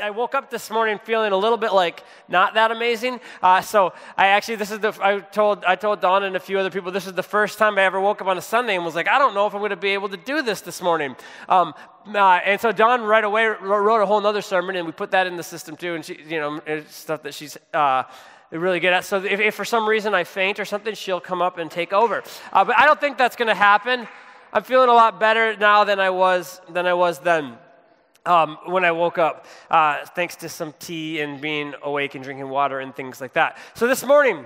I 0.00 0.10
woke 0.10 0.34
up 0.34 0.50
this 0.50 0.70
morning 0.70 0.98
feeling 1.02 1.32
a 1.32 1.36
little 1.36 1.58
bit 1.58 1.72
like 1.72 2.02
not 2.28 2.54
that 2.54 2.70
amazing. 2.70 3.20
Uh, 3.42 3.60
so 3.60 3.92
I 4.16 4.28
actually, 4.28 4.56
this 4.56 4.70
is 4.70 4.78
the, 4.78 4.96
I 5.00 5.20
told, 5.20 5.64
I 5.64 5.76
told 5.76 6.00
Dawn 6.00 6.24
and 6.24 6.36
a 6.36 6.40
few 6.40 6.58
other 6.58 6.70
people, 6.70 6.92
this 6.92 7.06
is 7.06 7.14
the 7.14 7.22
first 7.22 7.58
time 7.58 7.78
I 7.78 7.82
ever 7.82 8.00
woke 8.00 8.20
up 8.20 8.28
on 8.28 8.38
a 8.38 8.42
Sunday 8.42 8.76
and 8.76 8.84
was 8.84 8.94
like, 8.94 9.08
I 9.08 9.18
don't 9.18 9.34
know 9.34 9.46
if 9.46 9.54
I'm 9.54 9.60
going 9.60 9.70
to 9.70 9.76
be 9.76 9.90
able 9.90 10.08
to 10.10 10.16
do 10.16 10.42
this 10.42 10.60
this 10.60 10.80
morning. 10.80 11.16
Um, 11.48 11.74
uh, 12.14 12.40
and 12.44 12.60
so 12.60 12.72
Dawn 12.72 13.02
right 13.02 13.24
away 13.24 13.46
wrote 13.46 14.02
a 14.02 14.06
whole 14.06 14.24
other 14.26 14.42
sermon 14.42 14.76
and 14.76 14.86
we 14.86 14.92
put 14.92 15.10
that 15.10 15.26
in 15.26 15.36
the 15.36 15.42
system 15.42 15.76
too. 15.76 15.94
And 15.94 16.04
she, 16.04 16.18
you 16.26 16.38
know, 16.38 16.60
stuff 16.88 17.22
that 17.22 17.34
she's, 17.34 17.56
uh, 17.74 18.04
really 18.50 18.80
good 18.80 18.92
at. 18.92 19.04
So 19.04 19.22
if, 19.22 19.40
if, 19.40 19.54
for 19.54 19.64
some 19.64 19.86
reason 19.86 20.14
I 20.14 20.24
faint 20.24 20.58
or 20.58 20.64
something, 20.64 20.94
she'll 20.94 21.20
come 21.20 21.42
up 21.42 21.58
and 21.58 21.70
take 21.70 21.92
over. 21.92 22.22
Uh, 22.52 22.64
but 22.64 22.78
I 22.78 22.86
don't 22.86 22.98
think 22.98 23.18
that's 23.18 23.36
going 23.36 23.48
to 23.48 23.54
happen. 23.54 24.08
I'm 24.52 24.62
feeling 24.62 24.88
a 24.88 24.94
lot 24.94 25.20
better 25.20 25.56
now 25.56 25.84
than 25.84 26.00
I 26.00 26.08
was 26.08 26.60
than 26.70 26.86
I 26.86 26.94
was 26.94 27.18
then 27.18 27.58
um, 28.26 28.58
when 28.66 28.84
I 28.84 28.92
woke 28.92 29.18
up, 29.18 29.46
uh, 29.70 30.04
thanks 30.14 30.36
to 30.36 30.48
some 30.48 30.74
tea 30.78 31.20
and 31.20 31.40
being 31.40 31.74
awake 31.82 32.14
and 32.14 32.22
drinking 32.22 32.48
water 32.48 32.80
and 32.80 32.94
things 32.94 33.20
like 33.20 33.32
that. 33.34 33.58
So 33.74 33.86
this 33.86 34.04
morning, 34.04 34.44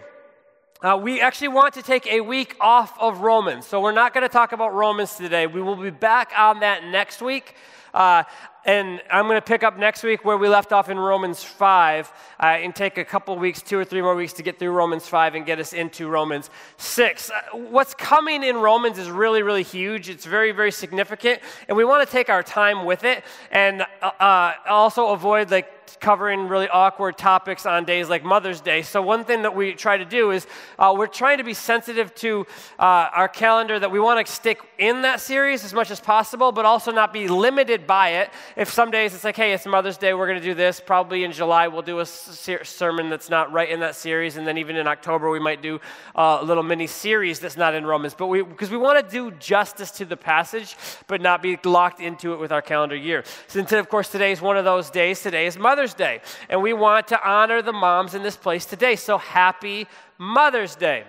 uh, 0.82 0.98
we 1.00 1.20
actually 1.20 1.48
want 1.48 1.74
to 1.74 1.82
take 1.82 2.06
a 2.06 2.20
week 2.20 2.56
off 2.60 2.98
of 2.98 3.20
Romans. 3.20 3.66
So 3.66 3.80
we're 3.80 3.92
not 3.92 4.12
going 4.12 4.22
to 4.22 4.32
talk 4.32 4.52
about 4.52 4.74
Romans 4.74 5.14
today. 5.16 5.46
We 5.46 5.62
will 5.62 5.76
be 5.76 5.90
back 5.90 6.32
on 6.36 6.60
that 6.60 6.84
next 6.84 7.22
week. 7.22 7.54
Uh, 7.94 8.24
and 8.64 9.02
I'm 9.10 9.26
going 9.26 9.38
to 9.38 9.44
pick 9.44 9.64
up 9.64 9.76
next 9.76 10.02
week 10.04 10.24
where 10.24 10.36
we 10.36 10.48
left 10.48 10.72
off 10.72 10.88
in 10.88 10.98
Romans 10.98 11.42
5 11.42 12.12
uh, 12.38 12.46
and 12.46 12.74
take 12.74 12.96
a 12.96 13.04
couple 13.04 13.36
weeks, 13.36 13.60
two 13.60 13.78
or 13.78 13.84
three 13.84 14.00
more 14.00 14.14
weeks 14.14 14.32
to 14.34 14.42
get 14.42 14.58
through 14.58 14.70
Romans 14.70 15.06
5 15.08 15.34
and 15.34 15.44
get 15.44 15.58
us 15.58 15.72
into 15.72 16.08
Romans 16.08 16.48
6. 16.76 17.30
Uh, 17.30 17.56
what's 17.56 17.94
coming 17.94 18.44
in 18.44 18.56
Romans 18.56 18.98
is 18.98 19.10
really, 19.10 19.42
really 19.42 19.64
huge. 19.64 20.08
It's 20.08 20.24
very, 20.24 20.52
very 20.52 20.70
significant. 20.70 21.40
And 21.66 21.76
we 21.76 21.84
want 21.84 22.06
to 22.06 22.12
take 22.12 22.28
our 22.28 22.42
time 22.42 22.84
with 22.84 23.04
it 23.04 23.24
and 23.50 23.82
uh, 24.00 24.10
uh 24.20 24.52
also 24.68 25.08
avoid 25.08 25.50
like 25.50 25.82
covering 26.00 26.48
really 26.48 26.68
awkward 26.68 27.16
topics 27.16 27.64
on 27.64 27.84
days 27.84 28.08
like 28.08 28.24
Mother's 28.24 28.60
Day. 28.60 28.82
So, 28.82 29.00
one 29.00 29.24
thing 29.24 29.42
that 29.42 29.54
we 29.54 29.72
try 29.72 29.96
to 29.96 30.04
do 30.04 30.30
is 30.30 30.46
uh, 30.78 30.94
we're 30.96 31.06
trying 31.06 31.38
to 31.38 31.44
be 31.44 31.54
sensitive 31.54 32.14
to 32.16 32.46
uh, 32.78 33.08
our 33.14 33.28
calendar 33.28 33.78
that 33.78 33.90
we 33.90 34.00
want 34.00 34.24
to 34.24 34.32
stick 34.32 34.60
in 34.78 35.02
that 35.02 35.20
series 35.20 35.64
as 35.64 35.72
much 35.72 35.90
as 35.90 36.00
possible, 36.00 36.52
but 36.52 36.64
also 36.64 36.90
not 36.90 37.12
be 37.12 37.28
limited 37.28 37.86
by 37.86 38.10
it. 38.10 38.30
If 38.54 38.70
some 38.70 38.90
days 38.90 39.14
it's 39.14 39.24
like, 39.24 39.36
hey, 39.36 39.52
it's 39.52 39.64
Mother's 39.66 39.96
Day, 39.96 40.12
we're 40.12 40.26
going 40.26 40.38
to 40.38 40.44
do 40.44 40.54
this. 40.54 40.80
Probably 40.80 41.24
in 41.24 41.32
July, 41.32 41.68
we'll 41.68 41.82
do 41.82 42.00
a 42.00 42.06
ser- 42.06 42.64
sermon 42.64 43.08
that's 43.08 43.30
not 43.30 43.50
right 43.52 43.68
in 43.68 43.80
that 43.80 43.94
series. 43.94 44.36
And 44.36 44.46
then 44.46 44.58
even 44.58 44.76
in 44.76 44.86
October, 44.86 45.30
we 45.30 45.38
might 45.38 45.62
do 45.62 45.80
uh, 46.14 46.38
a 46.40 46.44
little 46.44 46.62
mini 46.62 46.86
series 46.86 47.40
that's 47.40 47.56
not 47.56 47.74
in 47.74 47.86
Romans. 47.86 48.14
But 48.14 48.26
we, 48.26 48.42
because 48.42 48.70
we 48.70 48.76
want 48.76 49.04
to 49.04 49.10
do 49.10 49.30
justice 49.38 49.90
to 49.92 50.04
the 50.04 50.16
passage, 50.16 50.76
but 51.06 51.20
not 51.20 51.40
be 51.40 51.58
locked 51.64 52.00
into 52.00 52.34
it 52.34 52.40
with 52.40 52.52
our 52.52 52.62
calendar 52.62 52.96
year. 52.96 53.24
Since, 53.46 53.72
of 53.72 53.88
course, 53.88 54.10
today 54.10 54.32
is 54.32 54.40
one 54.40 54.56
of 54.56 54.64
those 54.64 54.90
days. 54.90 55.22
Today 55.22 55.46
is 55.46 55.56
Mother's 55.56 55.94
Day. 55.94 56.20
And 56.48 56.62
we 56.62 56.72
want 56.72 57.08
to 57.08 57.28
honor 57.28 57.62
the 57.62 57.72
moms 57.72 58.14
in 58.14 58.22
this 58.22 58.36
place 58.36 58.66
today. 58.66 58.96
So 58.96 59.18
happy 59.18 59.86
Mother's 60.18 60.76
Day. 60.76 61.04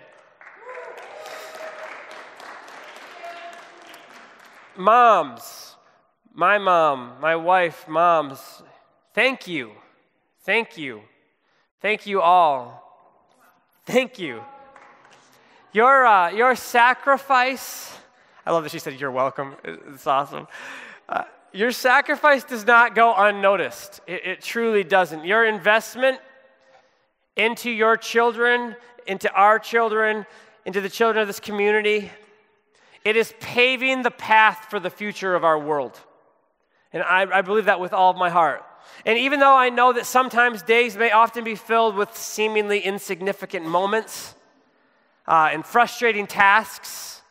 Moms, 4.75 5.72
my 6.34 6.58
mom, 6.58 7.14
my 7.22 7.36
wife, 7.36 7.88
moms, 7.88 8.64
thank 9.14 9.48
you. 9.48 9.72
Thank 10.42 10.78
you. 10.78 11.02
Thank 11.81 12.06
you 12.08 12.22
all. 12.22 12.81
Thank 13.86 14.17
you. 14.20 14.42
Your, 15.73 16.06
uh, 16.06 16.31
your 16.31 16.56
sacrifice, 16.56 17.95
I 18.45 18.52
love 18.52 18.64
that 18.64 18.72
she 18.72 18.80
said, 18.80 19.00
You're 19.00 19.12
welcome. 19.12 19.56
It's 19.64 20.08
awesome. 20.08 20.48
Uh, 21.08 21.23
your 21.52 21.72
sacrifice 21.72 22.44
does 22.44 22.66
not 22.66 22.95
go 22.95 23.14
unnoticed. 23.16 24.02
It, 24.08 24.25
it, 24.25 24.42
truly 24.42 24.84
doesn't. 24.84 25.25
Your 25.25 25.45
investment 25.45 26.20
into 27.36 27.70
your 27.70 27.95
children, 27.95 28.75
into 29.08 29.31
our 29.34 29.59
children, 29.59 30.25
into 30.66 30.81
the 30.81 30.90
children 30.90 31.22
of 31.22 31.28
this 31.28 31.40
community, 31.40 32.12
it 33.06 33.16
is 33.18 33.34
paving 33.40 34.02
the 34.02 34.12
path 34.12 34.68
for 34.69 34.80
the 34.80 34.90
future 34.90 35.36
of 35.36 35.44
our 35.44 35.59
world. 35.59 36.00
And 36.94 37.04
I, 37.04 37.40
I 37.40 37.42
believe 37.42 37.66
that 37.66 37.80
with 37.80 37.92
all 37.92 38.12
of 38.12 38.18
my 38.18 38.30
heart. 38.30 38.64
And 39.06 39.18
even 39.18 39.40
though 39.40 39.56
I 39.56 39.70
know 39.70 39.94
that 39.94 40.06
sometimes 40.06 40.62
days 40.62 40.96
may 40.96 41.12
often 41.12 41.44
be 41.44 41.56
filled 41.56 41.96
with 41.96 42.16
seemingly 42.16 42.80
insignificant 42.80 43.66
moments 43.66 44.36
uh, 45.28 45.50
and 45.52 45.66
frustrating 45.66 46.28
tasks, 46.28 47.22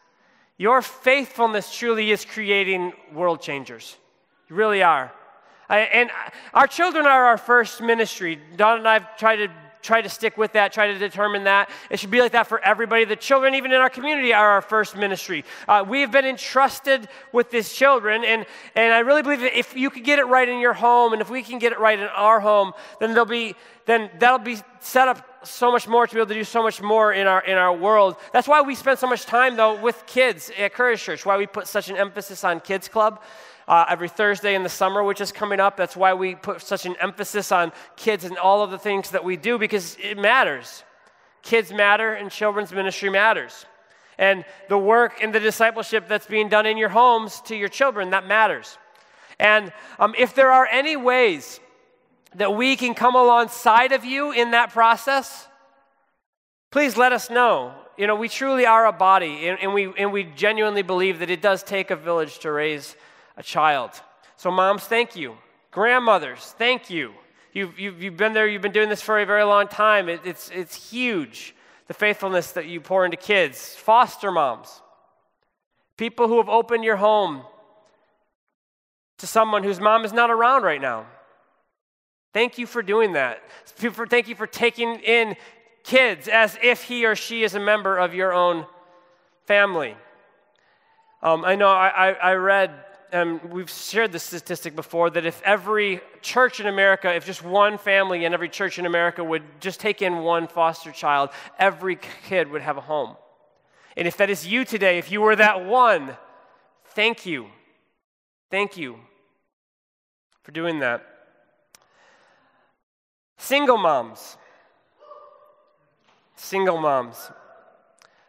your 0.59 0.83
faithfulness 0.83 1.75
truly 1.75 2.11
is 2.11 2.25
creating 2.25 2.93
world 3.13 3.41
changers. 3.41 3.97
You 4.49 4.57
really 4.57 4.83
are. 4.83 5.13
I, 5.69 5.79
and 5.81 6.11
our 6.53 6.67
children 6.67 7.07
are 7.07 7.25
our 7.27 7.39
first 7.39 7.81
ministry. 7.81 8.39
Dawn 8.57 8.79
and 8.79 8.89
I 8.89 8.95
have 8.95 9.17
tried 9.17 9.37
to 9.37 9.49
try 9.83 10.01
to 10.01 10.09
stick 10.09 10.39
with 10.39 10.53
that, 10.53 10.73
try 10.73 10.87
to 10.87 10.99
determine 10.99 11.45
that. 11.45 11.69
It 11.91 11.99
should 11.99 12.11
be 12.11 12.21
like 12.21 12.33
that 12.33 12.47
for 12.47 12.61
everybody. 12.61 13.05
The 13.05 13.17
children, 13.17 13.55
even 13.55 13.73
in 13.73 13.79
our 13.79 13.91
community, 13.91 14.33
are 14.33 14.51
our 14.51 14.63
first 14.63 14.97
ministry. 14.97 15.45
Uh, 15.69 15.85
we 15.87 16.01
have 16.01 16.11
been 16.11 16.25
entrusted 16.25 17.09
with 17.33 17.51
these 17.51 17.73
children, 17.73 18.25
and, 18.25 18.47
and 18.75 18.93
I 18.93 19.01
really 19.01 19.23
believe 19.23 19.41
that 19.41 19.59
if 19.59 19.77
you 19.77 19.91
can 19.91 20.03
get 20.03 20.19
it 20.19 20.25
right 20.25 20.49
in 20.49 20.61
your 20.61 20.73
home, 20.73 21.13
and 21.13 21.21
if 21.21 21.29
we 21.29 21.43
can 21.43 21.59
get 21.59 21.73
it 21.73 21.81
right 21.81 21.99
in 21.99 22.07
our 22.07 22.41
home, 22.41 22.73
then 23.01 23.11
there'll 23.11 23.27
be 23.27 23.55
then 23.85 24.11
that'll 24.21 24.39
be 24.39 24.59
set 24.81 25.09
up 25.09 25.45
so 25.45 25.73
much 25.73 25.89
more 25.89 26.07
to 26.07 26.15
be 26.15 26.21
able 26.21 26.29
to 26.29 26.35
do 26.35 26.45
so 26.45 26.63
much 26.63 26.81
more 26.81 27.13
in 27.13 27.27
our 27.27 27.43
in 27.45 27.59
our 27.59 27.75
world. 27.75 28.17
That's 28.33 28.47
why 28.47 28.63
we 28.63 28.75
spend 28.75 28.99
so 28.99 29.09
much 29.09 29.27
time 29.27 29.57
though 29.57 29.81
with 29.81 30.05
kids 30.07 30.53
at 30.57 30.73
Courage 30.73 31.03
Church. 31.03 31.27
Why 31.27 31.37
we 31.37 31.47
put 31.47 31.67
such 31.67 31.89
an 31.91 31.97
emphasis 31.97 32.45
on 32.45 32.61
Kids 32.61 32.89
Club 32.89 33.21
uh, 33.69 33.85
every 33.89 34.09
Thursday 34.09 34.55
in 34.55 34.63
the 34.63 34.69
summer, 34.69 35.03
which 35.03 35.21
is 35.21 35.33
coming 35.33 35.61
up. 35.61 35.77
That's 35.77 35.97
why 35.97 36.15
we 36.15 36.35
put 36.35 36.61
such 36.63 36.87
an 36.87 36.97
emphasis 37.01 37.53
on 37.53 37.73
kids 37.97 38.25
and 38.25 38.37
all 38.39 38.63
of 38.63 38.71
the 38.71 38.79
things 38.79 39.11
that 39.11 39.25
we 39.25 39.37
do 39.37 39.59
because 39.59 39.97
it 40.01 40.19
matters. 40.19 40.85
Kids 41.43 41.73
matter 41.73 42.13
and 42.13 42.31
children's 42.31 42.73
ministry 42.73 43.11
matters. 43.11 43.67
And 44.19 44.45
the 44.69 44.79
work 44.79 45.23
and 45.23 45.35
the 45.35 45.41
discipleship 45.41 46.07
that's 46.09 46.27
being 46.27 46.49
done 46.49 46.67
in 46.67 46.77
your 46.77 46.91
homes 46.91 47.41
to 47.43 47.57
your 47.57 47.69
children, 47.69 48.11
that 48.11 48.27
matters. 48.27 48.79
And 49.39 49.73
um, 49.99 50.15
if 50.19 50.35
there 50.35 50.53
are 50.53 50.67
any 50.67 50.97
ways 50.97 51.59
that 52.37 52.55
we 52.55 52.77
can 52.77 52.95
come 52.95 53.15
alongside 53.15 53.93
of 53.93 54.05
you 54.05 54.33
in 54.33 54.53
that 54.53 54.71
process, 54.71 55.49
please 56.71 56.97
let 56.97 57.13
us 57.13 57.31
know. 57.31 57.75
You 57.97 58.07
know, 58.07 58.17
we 58.17 58.29
truly 58.29 58.65
are 58.65 58.87
a 58.87 58.93
body, 58.93 59.49
and, 59.49 59.59
and, 59.61 59.75
we, 59.75 59.93
and 59.99 60.13
we 60.13 60.25
genuinely 60.25 60.83
believe 60.83 61.19
that 61.19 61.31
it 61.31 61.43
does 61.43 61.63
take 61.63 61.91
a 61.91 61.97
village 61.97 62.39
to 62.41 62.53
raise 62.53 62.97
a 63.37 63.43
child. 63.43 63.91
So, 64.37 64.51
moms, 64.51 64.85
thank 64.85 65.17
you. 65.17 65.37
Grandmothers, 65.71 66.55
thank 66.59 66.91
you. 66.91 67.13
You've, 67.53 67.79
you've, 67.79 68.03
you've 68.03 68.17
been 68.17 68.33
there, 68.33 68.47
you've 68.47 68.63
been 68.63 68.73
doing 68.73 68.89
this 68.89 69.03
for 69.03 69.19
a 69.19 69.27
very 69.27 69.45
long 69.45 69.69
time. 69.69 70.09
It, 70.09 70.21
it's, 70.25 70.51
it's 70.51 70.91
huge, 70.91 71.55
the 71.87 71.95
faithfulness 71.95 72.53
that 72.53 72.67
you 72.67 72.81
pour 72.81 73.05
into 73.05 73.17
kids. 73.17 73.75
Foster 73.75 74.31
moms, 74.31 74.81
people 75.97 76.29
who 76.29 76.39
have 76.39 76.49
opened 76.49 76.85
your 76.85 76.97
home 76.97 77.43
to 79.19 79.27
someone 79.27 79.63
whose 79.63 79.81
mom 79.81 80.05
is 80.05 80.13
not 80.13 80.31
around 80.31 80.63
right 80.63 80.81
now. 80.81 81.07
Thank 82.33 82.57
you 82.59 82.67
for 82.67 82.83
doing 82.83 83.13
that. 83.13 83.43
Thank 83.67 84.29
you 84.29 84.35
for 84.35 84.47
taking 84.47 84.97
in 85.01 85.37
kids 85.85 86.29
as 86.29 86.59
if 86.63 86.85
he 86.85 87.05
or 87.05 87.15
she 87.15 87.45
is 87.45 87.55
a 87.55 87.61
member 87.61 87.99
of 87.99 88.15
your 88.15 88.33
own 88.33 88.67
family. 89.45 89.97
Um, 91.23 91.45
I 91.45 91.55
know 91.55 91.69
I, 91.69 91.89
I, 91.89 92.13
I 92.13 92.35
read 92.35 92.73
um, 93.13 93.41
we've 93.51 93.71
shared 93.71 94.11
this 94.11 94.23
statistic 94.23 94.75
before 94.75 95.11
that 95.11 95.27
if 95.27 95.43
every 95.43 96.01
church 96.23 96.61
in 96.61 96.67
America, 96.67 97.15
if 97.15 97.27
just 97.27 97.45
one 97.45 97.77
family 97.77 98.25
in 98.25 98.33
every 98.33 98.49
church 98.49 98.79
in 98.79 98.87
America 98.87 99.23
would 99.23 99.43
just 99.61 99.81
take 99.81 100.01
in 100.01 100.19
one 100.19 100.49
foster 100.49 100.91
child, 100.91 101.31
every 101.59 101.99
kid 102.27 102.49
would 102.49 102.63
have 102.63 102.79
a 102.79 102.81
home. 102.81 103.17
And 103.97 104.09
if 104.09 104.17
that 104.17 104.31
is 104.31 104.47
you 104.47 104.65
today, 104.65 104.99
if 104.99 105.13
you 105.13 105.21
were 105.21 105.37
that 105.37 105.65
one, 105.65 106.17
thank 106.87 107.27
you. 107.27 107.49
Thank 108.51 108.79
you 108.79 108.97
for 110.43 110.53
doing 110.53 110.79
that. 110.79 111.07
Single 113.37 113.77
moms. 113.77 114.39
Single 116.37 116.81
moms. 116.81 117.31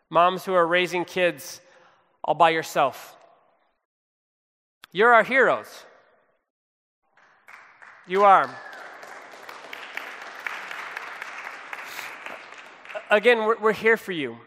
Moms 0.10 0.44
who 0.44 0.54
are 0.54 0.68
raising 0.68 1.06
kids 1.06 1.62
all 2.24 2.36
by 2.36 2.50
yourself. 2.50 3.16
You're 4.96 5.12
our 5.12 5.24
heroes. 5.24 5.86
You 8.06 8.26
are. 8.26 8.48
Again, 13.10 13.40
we're, 13.40 13.58
we're, 13.58 13.74
here 13.74 13.98
for 13.98 14.12
you. 14.12 14.38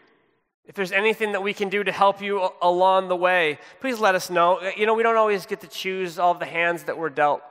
If 0.63 0.73
there's 0.75 0.93
anything 0.93 1.33
that 1.33 1.43
we 1.43 1.53
can 1.53 1.67
do 1.67 1.83
to 1.83 1.91
help 1.91 2.21
you 2.21 2.49
along 2.61 3.09
the 3.09 3.15
way, 3.15 3.59
please 3.81 3.99
let 3.99 4.15
us 4.15 4.29
know. 4.29 4.61
You 4.77 4.85
know, 4.85 4.93
we 4.93 5.03
don't 5.03 5.17
always 5.17 5.45
get 5.45 5.59
to 5.61 5.67
choose 5.67 6.17
all 6.17 6.33
the 6.33 6.45
hands 6.45 6.83
that 6.83 6.97
we're 6.97 7.09
dealt. 7.09 7.41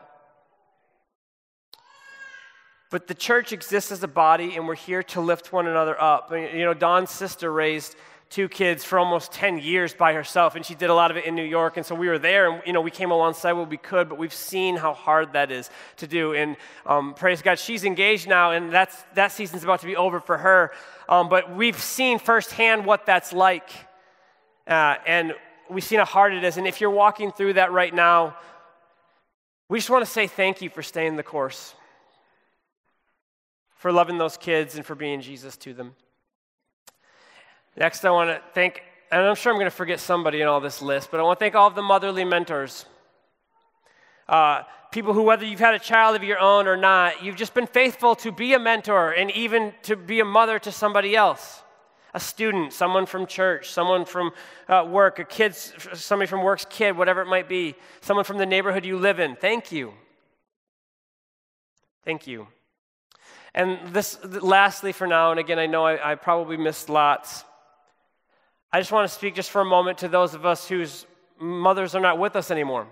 But 2.91 3.09
the 3.09 3.15
church 3.15 3.53
exists 3.53 3.93
as 3.93 4.03
a 4.03 4.09
body, 4.09 4.57
and 4.57 4.67
we're 4.67 4.75
here 4.75 5.03
to 5.03 5.21
lift 5.21 5.53
one 5.53 5.67
another 5.67 6.01
up. 6.01 6.31
You 6.33 6.65
know, 6.65 6.73
Dawn's 6.73 7.11
sister 7.11 7.53
raised 7.53 7.95
two 8.29 8.49
kids 8.49 8.85
for 8.85 8.99
almost 8.99 9.31
10 9.33 9.59
years 9.59 9.95
by 9.95 10.13
herself, 10.13 10.57
and 10.57 10.67
she 10.67 10.75
did 10.75 10.91
a 10.91 10.95
lot 10.95 11.11
of 11.11 11.17
it 11.17 11.25
in 11.25 11.35
New 11.35 11.45
York. 11.45 11.77
And 11.77 11.87
so 11.87 11.95
we 11.95 12.09
were 12.09 12.19
there, 12.19 12.51
and 12.51 12.63
you 12.67 12.73
know, 12.73 12.81
we 12.81 12.91
came 12.91 13.11
alongside 13.11 13.53
what 13.53 13.71
we 13.71 13.77
could, 13.77 14.09
but 14.09 14.19
we've 14.19 14.35
seen 14.35 14.77
how 14.77 14.95
hard 14.95 15.33
that 15.35 15.53
is 15.53 15.71
to 15.99 16.07
do. 16.07 16.35
And 16.35 16.57
um, 16.85 17.15
praise 17.15 17.41
God, 17.41 17.59
she's 17.59 17.85
engaged 17.85 18.29
now, 18.29 18.51
and 18.51 18.73
that's, 18.73 19.05
that 19.15 19.33
season's 19.33 19.65
about 19.65 19.81
to 19.81 19.87
be 19.87 19.97
over 19.97 20.21
for 20.21 20.39
her. 20.39 20.73
Um, 21.09 21.29
but 21.29 21.55
we've 21.55 21.79
seen 21.79 22.19
firsthand 22.19 22.85
what 22.85 23.07
that's 23.07 23.33
like, 23.33 23.71
uh, 24.67 24.97
and 25.07 25.35
we've 25.71 25.85
seen 25.85 26.01
how 26.01 26.05
hard 26.05 26.35
it 26.35 26.43
is. 26.43 26.57
And 26.57 26.67
if 26.67 26.81
you're 26.81 26.91
walking 26.91 27.31
through 27.31 27.55
that 27.55 27.71
right 27.73 27.95
now, 27.95 28.37
we 29.69 29.79
just 29.79 29.91
want 29.91 30.05
to 30.05 30.11
say 30.11 30.27
thank 30.27 30.63
you 30.63 30.71
for 30.71 30.83
staying 30.83 31.17
the 31.17 31.23
course, 31.23 31.75
for 33.77 33.93
loving 33.93 34.19
those 34.19 34.37
kids, 34.37 34.77
and 34.77 34.85
for 34.85 34.95
being 34.95 35.21
Jesus 35.21 35.57
to 35.59 35.75
them. 35.75 35.95
Next, 37.77 38.05
I 38.05 38.11
want 38.11 38.31
to 38.31 38.41
thank, 38.55 38.83
and 39.11 39.21
I'm 39.21 39.35
sure 39.35 39.53
I'm 39.53 39.59
going 39.59 39.67
to 39.67 39.77
forget 39.77 40.01
somebody 40.01 40.41
in 40.41 40.49
all 40.49 40.61
this 40.61 40.81
list, 40.81 41.11
but 41.11 41.21
I 41.21 41.23
want 41.23 41.39
to 41.39 41.45
thank 41.45 41.55
all 41.55 41.69
of 41.69 41.75
the 41.75 41.83
motherly 41.83 42.25
mentors. 42.25 42.87
Uh, 44.29 44.63
people 44.91 45.13
who, 45.13 45.23
whether 45.23 45.45
you've 45.45 45.61
had 45.61 45.75
a 45.75 45.79
child 45.79 46.17
of 46.17 46.25
your 46.25 46.39
own 46.39 46.67
or 46.67 46.77
not, 46.77 47.23
you've 47.23 47.37
just 47.37 47.55
been 47.55 47.67
faithful 47.67 48.15
to 48.17 48.33
be 48.33 48.55
a 48.55 48.59
mentor 48.59 49.13
and 49.13 49.31
even 49.33 49.75
to 49.83 49.95
be 49.95 50.21
a 50.21 50.25
mother 50.25 50.59
to 50.59 50.73
somebody 50.73 51.15
else 51.15 51.63
a 52.17 52.21
student, 52.21 52.73
someone 52.73 53.05
from 53.05 53.27
church, 53.27 53.69
someone 53.69 54.07
from 54.07 54.33
uh, 54.69 54.83
work, 54.89 55.19
a 55.19 55.25
kid, 55.25 55.55
somebody 55.55 56.27
from 56.27 56.43
work's 56.43 56.65
kid, 56.71 56.97
whatever 56.97 57.21
it 57.21 57.27
might 57.27 57.47
be, 57.47 57.75
someone 58.01 58.25
from 58.25 58.39
the 58.39 58.47
neighborhood 58.47 58.87
you 58.87 58.97
live 58.97 59.21
in. 59.21 59.37
Thank 59.37 59.71
you. 59.71 59.93
Thank 62.07 62.27
you. 62.27 62.49
And 63.55 63.93
this, 63.93 64.19
lastly, 64.25 64.93
for 64.93 65.07
now, 65.07 65.31
and 65.31 65.39
again, 65.39 65.59
I 65.59 65.67
know 65.67 65.85
I, 65.85 66.13
I 66.13 66.15
probably 66.15 66.57
missed 66.57 66.89
lots. 66.89 67.45
I 68.77 68.81
just 68.81 68.93
want 68.93 69.09
to 69.09 69.15
speak 69.15 69.35
just 69.35 69.51
for 69.51 69.63
a 69.63 69.65
moment 69.65 69.97
to 69.99 70.09
those 70.09 70.35
of 70.35 70.45
us 70.45 70.69
whose 70.69 71.07
mothers 71.41 71.95
are 71.95 72.01
not 72.01 72.19
with 72.19 72.37
us 72.37 72.51
anymore. 72.51 72.87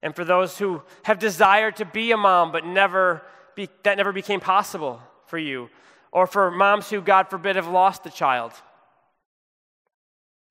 And 0.00 0.14
for 0.14 0.24
those 0.24 0.56
who 0.56 0.80
have 1.02 1.18
desired 1.18 1.74
to 1.78 1.84
be 1.84 2.12
a 2.12 2.16
mom, 2.16 2.52
but 2.52 2.64
never 2.64 3.22
be, 3.56 3.68
that 3.82 3.96
never 3.96 4.12
became 4.12 4.38
possible 4.38 5.00
for 5.26 5.38
you. 5.38 5.70
Or 6.12 6.28
for 6.28 6.52
moms 6.52 6.88
who, 6.88 7.00
God 7.00 7.30
forbid, 7.30 7.56
have 7.56 7.66
lost 7.66 8.06
a 8.06 8.10
child. 8.10 8.52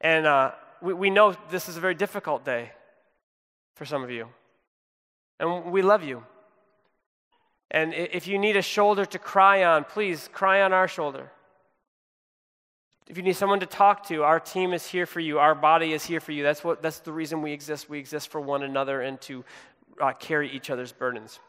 And 0.01 0.25
uh, 0.25 0.51
we, 0.81 0.93
we 0.93 1.09
know 1.09 1.33
this 1.49 1.69
is 1.69 1.77
a 1.77 1.79
very 1.79 1.95
difficult 1.95 2.43
day 2.43 2.73
for 3.75 3.85
some 3.85 4.03
of 4.03 4.11
you. 4.11 4.27
And 5.39 5.71
we 5.71 5.81
love 5.81 6.03
you. 6.03 6.25
And 7.73 7.93
if 7.93 8.27
you 8.27 8.37
need 8.37 8.57
a 8.57 8.61
shoulder 8.61 9.05
to 9.05 9.17
cry 9.17 9.63
on, 9.63 9.85
please 9.85 10.29
cry 10.33 10.61
on 10.61 10.73
our 10.73 10.89
shoulder. 10.89 11.31
If 13.07 13.17
you 13.17 13.23
need 13.23 13.35
someone 13.35 13.59
to 13.59 13.65
talk 13.65 14.07
to, 14.07 14.23
our 14.23 14.39
team 14.39 14.73
is 14.73 14.85
here 14.85 15.05
for 15.05 15.19
you. 15.19 15.39
Our 15.39 15.55
body 15.55 15.93
is 15.93 16.05
here 16.05 16.19
for 16.19 16.31
you. 16.31 16.43
That's, 16.43 16.63
what, 16.63 16.81
that's 16.81 16.99
the 16.99 17.11
reason 17.11 17.41
we 17.41 17.51
exist. 17.51 17.89
We 17.89 17.99
exist 17.99 18.29
for 18.29 18.39
one 18.39 18.63
another 18.63 19.01
and 19.01 19.19
to 19.21 19.43
uh, 19.99 20.13
carry 20.13 20.49
each 20.49 20.69
other's 20.69 20.91
burdens. 20.91 21.39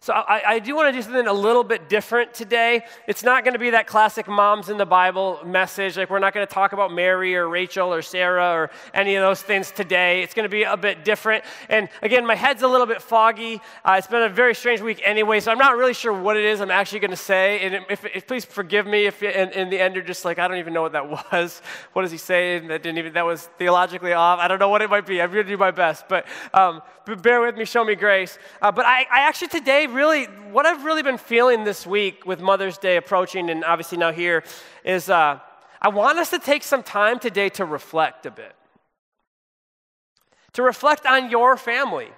So 0.00 0.12
I, 0.12 0.42
I, 0.46 0.58
do 0.60 0.76
want 0.76 0.88
to 0.88 0.92
do 0.92 1.02
something 1.02 1.26
a 1.26 1.32
little 1.32 1.64
bit 1.64 1.88
different 1.88 2.32
today. 2.32 2.84
It's 3.08 3.24
not 3.24 3.42
going 3.42 3.54
to 3.54 3.58
be 3.58 3.70
that 3.70 3.88
classic 3.88 4.28
moms 4.28 4.68
in 4.68 4.76
the 4.76 4.86
Bible 4.86 5.40
message. 5.44 5.96
Like 5.96 6.08
we're 6.08 6.20
not 6.20 6.32
going 6.32 6.46
to 6.46 6.52
talk 6.52 6.72
about 6.72 6.92
Mary 6.92 7.34
or 7.34 7.48
Rachel 7.48 7.92
or 7.92 8.00
Sarah 8.00 8.52
or 8.52 8.70
any 8.94 9.16
of 9.16 9.22
those 9.22 9.42
things 9.42 9.72
today. 9.72 10.22
It's 10.22 10.34
going 10.34 10.44
to 10.44 10.48
be 10.48 10.62
a 10.62 10.76
bit 10.76 11.04
different. 11.04 11.44
And 11.68 11.88
again, 12.00 12.24
my 12.24 12.36
head's 12.36 12.62
a 12.62 12.68
little 12.68 12.86
bit 12.86 13.02
foggy. 13.02 13.60
Uh, 13.84 13.96
it's 13.98 14.06
been 14.06 14.22
a 14.22 14.28
very 14.28 14.54
strange 14.54 14.80
week 14.80 15.02
anyway, 15.04 15.40
so 15.40 15.50
I'm 15.50 15.58
not 15.58 15.76
really 15.76 15.94
sure 15.94 16.12
what 16.12 16.36
it 16.36 16.44
is 16.44 16.60
I'm 16.60 16.70
actually 16.70 17.00
going 17.00 17.10
to 17.10 17.16
say. 17.16 17.58
And 17.60 17.84
if, 17.90 18.04
if, 18.04 18.26
please 18.28 18.44
forgive 18.44 18.86
me 18.86 19.06
if 19.06 19.20
in, 19.20 19.50
in, 19.50 19.68
the 19.68 19.80
end 19.80 19.96
you're 19.96 20.04
just 20.04 20.24
like, 20.24 20.38
I 20.38 20.46
don't 20.46 20.58
even 20.58 20.72
know 20.74 20.82
what 20.82 20.92
that 20.92 21.08
was. 21.32 21.60
What 21.92 22.02
does 22.02 22.12
he 22.12 22.18
say? 22.18 22.60
That 22.60 22.84
didn't 22.84 22.98
even 22.98 23.14
that 23.14 23.26
was 23.26 23.48
theologically 23.58 24.12
off. 24.12 24.38
I 24.38 24.46
don't 24.46 24.60
know 24.60 24.68
what 24.68 24.80
it 24.80 24.90
might 24.90 25.06
be. 25.06 25.20
I'm 25.20 25.32
going 25.32 25.44
to 25.44 25.50
do 25.50 25.58
my 25.58 25.72
best, 25.72 26.08
but, 26.08 26.24
um, 26.54 26.82
bear 27.16 27.40
with 27.40 27.56
me. 27.56 27.64
Show 27.64 27.84
me 27.84 27.94
grace. 27.94 28.38
Uh, 28.60 28.72
but 28.72 28.86
I, 28.86 29.06
I 29.10 29.20
actually 29.20 29.48
today 29.48 29.86
really, 29.86 30.24
what 30.52 30.66
I've 30.66 30.84
really 30.84 31.02
been 31.02 31.18
feeling 31.18 31.64
this 31.64 31.86
week 31.86 32.26
with 32.26 32.40
Mother's 32.40 32.78
Day 32.78 32.96
approaching, 32.96 33.50
and 33.50 33.64
obviously 33.64 33.98
now 33.98 34.12
here, 34.12 34.44
is 34.84 35.08
uh, 35.08 35.38
I 35.80 35.88
want 35.88 36.18
us 36.18 36.30
to 36.30 36.38
take 36.38 36.62
some 36.62 36.82
time 36.82 37.18
today 37.18 37.48
to 37.50 37.64
reflect 37.64 38.26
a 38.26 38.30
bit. 38.30 38.54
To 40.54 40.62
reflect 40.62 41.06
on 41.06 41.30
your 41.30 41.56
family 41.56 42.08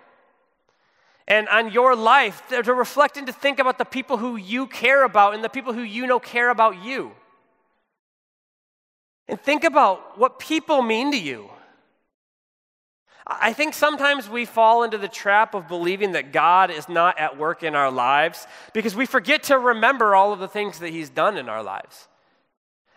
and 1.28 1.48
on 1.48 1.70
your 1.70 1.94
life, 1.94 2.43
to 2.48 2.75
reflect 2.75 3.16
and 3.16 3.26
to 3.26 3.32
think 3.32 3.58
about 3.58 3.78
the 3.78 3.84
people 3.84 4.16
who 4.16 4.36
you 4.36 4.66
care 4.66 5.04
about 5.04 5.34
and 5.34 5.44
the 5.44 5.48
people 5.48 5.72
who 5.72 5.82
you 5.82 6.06
know 6.06 6.19
care 6.19 6.50
about 6.50 6.82
you. 6.82 7.12
And 9.28 9.40
think 9.40 9.62
about 9.62 10.19
what 10.19 10.40
people 10.40 10.82
mean 10.82 11.12
to 11.12 11.19
you. 11.19 11.50
I 13.41 13.53
think 13.53 13.75
sometimes 13.75 14.29
we 14.29 14.44
fall 14.44 14.82
into 14.82 14.99
the 14.99 15.09
trap 15.09 15.55
of 15.55 15.69
believing 15.69 16.12
that 16.12 16.32
God 16.32 16.71
is 16.71 16.88
not 16.88 17.19
at 17.19 17.38
work 17.38 17.62
in 17.62 17.77
our 17.77 17.91
lives 17.91 18.47
because 18.73 18.97
we 18.97 19.06
forget 19.06 19.44
to 19.44 19.59
remember 19.59 20.15
all 20.15 20.32
of 20.32 20.41
the 20.41 20.49
things 20.49 20.81
that 20.81 20.91
He's 20.91 21.11
done 21.11 21.37
in 21.37 21.49
our 21.49 21.62
lives. 21.62 22.09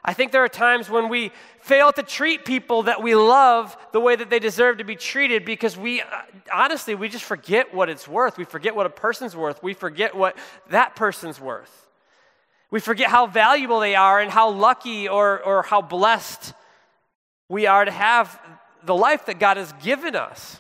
I 0.06 0.14
think 0.14 0.32
there 0.32 0.44
are 0.44 0.50
times 0.50 0.90
when 0.90 1.08
we 1.08 1.32
fail 1.62 1.94
to 1.94 2.04
treat 2.04 2.44
people 2.44 2.84
that 2.84 3.02
we 3.02 3.16
love 3.16 3.78
the 3.94 4.02
way 4.02 4.16
that 4.16 4.30
they 4.30 4.40
deserve 4.40 4.80
to 4.80 4.84
be 4.84 4.96
treated 4.96 5.46
because 5.46 5.78
we, 5.78 6.02
honestly, 6.52 6.94
we 6.94 7.08
just 7.08 7.24
forget 7.24 7.74
what 7.74 7.88
it's 7.88 8.08
worth. 8.08 8.38
We 8.38 8.44
forget 8.44 8.76
what 8.76 8.86
a 8.86 8.90
person's 8.90 9.36
worth. 9.36 9.64
We 9.64 9.74
forget 9.74 10.14
what 10.14 10.38
that 10.70 10.96
person's 10.96 11.40
worth. 11.40 11.88
We 12.70 12.82
forget 12.82 13.10
how 13.10 13.28
valuable 13.28 13.80
they 13.80 13.96
are 13.96 14.20
and 14.20 14.32
how 14.32 14.50
lucky 14.50 15.08
or, 15.08 15.42
or 15.42 15.64
how 15.64 15.82
blessed 15.82 16.54
we 17.48 17.68
are 17.68 17.86
to 17.86 17.92
have 17.92 18.38
the 18.86 18.96
life 18.96 19.26
that 19.26 19.40
God 19.40 19.58
has 19.58 19.74
given 19.84 20.16
us. 20.16 20.60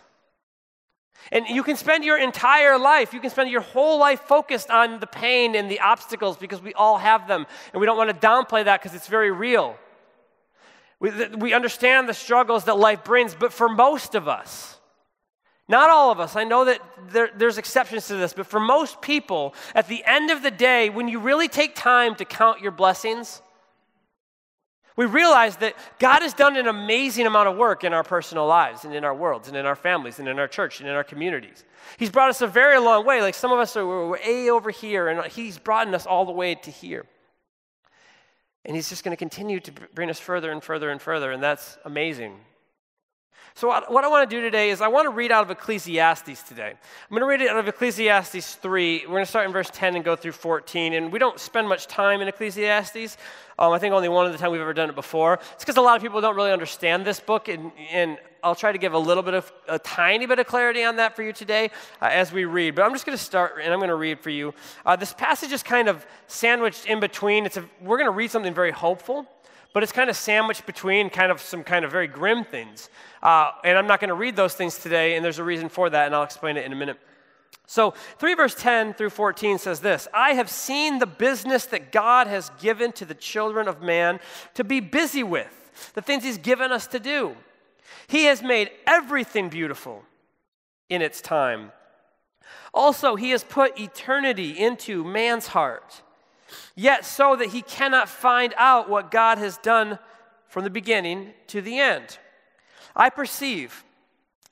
And 1.32 1.48
you 1.48 1.64
can 1.64 1.78
spend 1.78 2.04
your 2.04 2.18
entire 2.18 2.78
life, 2.78 3.14
you 3.14 3.20
can 3.20 3.30
spend 3.30 3.50
your 3.50 3.62
whole 3.62 3.98
life 3.98 4.22
focused 4.22 4.70
on 4.70 5.00
the 5.00 5.08
pain 5.08 5.56
and 5.56 5.70
the 5.72 5.80
obstacles 5.80 6.38
because 6.38 6.62
we 6.62 6.74
all 6.74 6.98
have 6.98 7.28
them. 7.28 7.48
And 7.72 7.80
we 7.80 7.86
don't 7.86 7.98
want 7.98 8.10
to 8.10 8.28
downplay 8.28 8.66
that 8.66 8.82
because 8.82 8.96
it's 8.96 9.08
very 9.08 9.32
real. 9.32 9.78
We, 11.00 11.12
we 11.38 11.54
understand 11.54 12.08
the 12.08 12.14
struggles 12.14 12.66
that 12.66 12.78
life 12.78 13.04
brings, 13.04 13.36
but 13.36 13.52
for 13.52 13.68
most 13.70 14.16
of 14.16 14.28
us, 14.28 14.80
not 15.68 15.90
all 15.90 16.12
of 16.12 16.20
us, 16.20 16.36
I 16.36 16.44
know 16.44 16.66
that 16.66 16.82
there, 17.10 17.30
there's 17.36 17.58
exceptions 17.58 18.08
to 18.08 18.16
this, 18.16 18.34
but 18.34 18.48
for 18.48 18.60
most 18.60 19.02
people, 19.02 19.56
at 19.74 19.88
the 19.88 20.04
end 20.06 20.30
of 20.30 20.44
the 20.44 20.52
day, 20.52 20.90
when 20.90 21.08
you 21.08 21.20
really 21.20 21.48
take 21.48 21.74
time 21.74 22.16
to 22.16 22.26
count 22.26 22.62
your 22.62 22.72
blessings, 22.72 23.42
we 24.96 25.06
realize 25.06 25.58
that 25.58 25.76
God 26.00 26.22
has 26.22 26.34
done 26.34 26.56
an 26.56 26.68
amazing 26.68 27.26
amount 27.26 27.50
of 27.50 27.58
work 27.58 27.84
in 27.84 27.94
our 27.94 28.04
personal 28.04 28.46
lives 28.46 28.86
and 28.86 28.94
in 28.94 29.04
our 29.04 29.14
worlds 29.14 29.48
and 29.48 29.58
in 29.58 29.66
our 29.66 29.76
families 29.76 30.20
and 30.20 30.28
in 30.28 30.38
our 30.38 30.48
church 30.48 30.80
and 30.80 30.90
in 30.90 30.96
our 30.96 31.04
communities. 31.04 31.64
He's 31.98 32.12
brought 32.12 32.30
us 32.30 32.42
a 32.42 32.48
very 32.48 32.80
long 32.80 33.06
way. 33.06 33.22
Like 33.22 33.36
some 33.36 33.52
of 33.52 33.60
us 33.60 33.76
are 33.76 34.08
way 34.10 34.50
over 34.50 34.70
here, 34.70 35.08
and 35.08 35.26
He's 35.32 35.58
brought 35.58 35.92
us 35.94 36.06
all 36.06 36.26
the 36.26 36.32
way 36.32 36.56
to 36.56 36.72
here. 36.72 37.06
And 38.66 38.76
He's 38.76 38.90
just 38.90 39.04
going 39.04 39.14
to 39.14 39.20
continue 39.20 39.60
to 39.62 39.72
bring 39.94 40.10
us 40.10 40.20
further 40.20 40.52
and 40.52 40.64
further 40.64 40.90
and 40.90 41.02
further, 41.02 41.32
and 41.32 41.42
that's 41.42 41.78
amazing. 41.86 42.40
So, 43.56 43.68
what 43.68 44.04
I 44.04 44.08
want 44.08 44.28
to 44.28 44.36
do 44.36 44.42
today 44.42 44.72
is 44.72 44.82
I 44.82 44.88
want 44.88 45.06
to 45.06 45.12
read 45.12 45.32
out 45.32 45.44
of 45.44 45.52
Ecclesiastes 45.52 46.42
today. 46.42 46.70
I'm 46.70 47.10
going 47.10 47.22
to 47.22 47.28
read 47.28 47.40
it 47.40 47.50
out 47.50 47.60
of 47.60 47.68
Ecclesiastes 47.68 48.56
3. 48.56 49.02
We're 49.02 49.08
going 49.08 49.22
to 49.22 49.30
start 49.30 49.46
in 49.46 49.54
verse 49.54 49.70
10 49.72 49.96
and 49.96 50.04
go 50.04 50.16
through 50.16 50.32
14. 50.32 50.94
And 50.94 51.12
we 51.14 51.20
don't 51.20 51.40
spend 51.40 51.70
much 51.70 51.86
time 51.86 52.22
in 52.22 52.28
Ecclesiastes. 52.28 53.16
Um, 53.60 53.72
I 53.72 53.78
think 53.78 53.94
only 53.94 54.10
one 54.10 54.26
of 54.26 54.32
the 54.32 54.40
time 54.40 54.52
we've 54.52 54.60
ever 54.60 54.74
done 54.74 54.90
it 54.90 54.96
before. 54.96 55.36
It's 55.54 55.64
because 55.64 55.78
a 55.78 55.82
lot 55.82 55.96
of 55.96 56.02
people 56.02 56.20
don't 56.20 56.36
really 56.36 56.52
understand 56.52 57.06
this 57.06 57.20
book, 57.20 57.48
and, 57.48 57.72
and, 57.92 58.18
I'll 58.46 58.56
try 58.56 58.74
to 58.74 58.78
give 58.78 58.92
a 58.92 59.00
little 59.00 59.24
bit 59.24 59.36
of, 59.36 59.50
a 59.70 59.80
tiny 59.80 60.26
bit 60.26 60.38
of 60.38 60.48
clarity 60.48 60.84
on 60.84 60.98
that 60.98 61.16
for 61.16 61.24
you 61.24 61.32
today 61.32 61.72
uh, 62.02 62.10
as 62.12 62.34
we 62.34 62.44
read. 62.44 62.76
But 62.76 62.82
I'm 62.82 62.92
just 62.92 63.06
going 63.06 63.18
to 63.18 63.24
start, 63.24 63.54
and 63.64 63.72
I'm 63.72 63.80
going 63.80 63.88
to 63.88 63.96
read 63.96 64.20
for 64.20 64.32
you. 64.32 64.54
Uh, 64.86 64.98
this 64.98 65.14
passage 65.14 65.54
is 65.54 65.64
kind 65.64 65.88
of 65.88 66.06
sandwiched 66.28 66.86
in 66.86 67.00
between. 67.00 67.46
It's 67.46 67.56
a, 67.56 67.64
we're 67.80 67.96
going 67.96 68.10
to 68.10 68.12
read 68.12 68.32
something 68.32 68.54
very 68.54 68.72
hopeful 68.72 69.26
but 69.74 69.82
it's 69.82 69.92
kind 69.92 70.10
of 70.10 70.16
sandwiched 70.16 70.66
between 70.66 71.10
kind 71.10 71.32
of 71.32 71.42
some 71.42 71.64
kind 71.64 71.84
of 71.84 71.92
very 71.92 72.08
grim 72.08 72.44
things. 72.44 72.90
Uh, 73.22 73.52
and 73.64 73.78
I'm 73.78 73.88
not 73.88 74.00
going 74.00 74.10
to 74.10 74.16
read 74.16 74.36
those 74.36 74.54
things 74.54 74.78
today, 74.78 75.16
and 75.16 75.26
there's 75.26 75.40
a 75.40 75.44
reason 75.44 75.68
for 75.68 75.90
that, 75.90 76.06
and 76.06 76.16
I'll 76.16 76.24
explain 76.24 76.58
it 76.58 76.66
in 76.66 76.72
a 76.72 76.76
minute. 76.76 77.00
So, 77.66 77.92
3 78.20 78.36
verse 78.36 78.56
10 78.56 78.94
through 78.94 79.10
14 79.10 79.58
says 79.58 79.80
this 79.80 80.08
I 80.14 80.34
have 80.34 80.50
seen 80.50 81.00
the 81.00 81.08
business 81.08 81.66
that 81.68 81.92
God 81.92 82.28
has 82.28 82.52
given 82.62 82.92
to 82.94 83.06
the 83.06 83.16
children 83.16 83.68
of 83.68 83.82
man 83.82 84.20
to 84.54 84.64
be 84.64 84.80
busy 84.80 85.24
with, 85.24 85.72
the 85.96 86.02
things 86.02 86.24
He's 86.24 86.38
given 86.38 86.72
us 86.72 86.88
to 86.88 87.00
do. 87.00 87.36
He 88.08 88.26
has 88.26 88.44
made 88.44 88.70
everything 88.86 89.50
beautiful 89.50 90.04
in 90.90 91.02
its 91.02 91.22
time. 91.22 91.72
Also, 92.74 93.16
He 93.16 93.32
has 93.32 93.44
put 93.44 93.80
eternity 93.80 94.52
into 94.52 95.04
man's 95.04 95.48
heart 95.48 96.02
yet 96.76 97.06
so 97.06 97.36
that 97.36 97.50
he 97.50 97.62
cannot 97.62 98.10
find 98.10 98.54
out 98.58 98.90
what 98.90 99.12
God 99.12 99.38
has 99.38 99.58
done 99.58 100.00
from 100.48 100.64
the 100.64 100.70
beginning 100.70 101.34
to 101.48 101.62
the 101.62 101.80
end. 101.80 102.18
I 102.96 103.10
perceive 103.10 103.84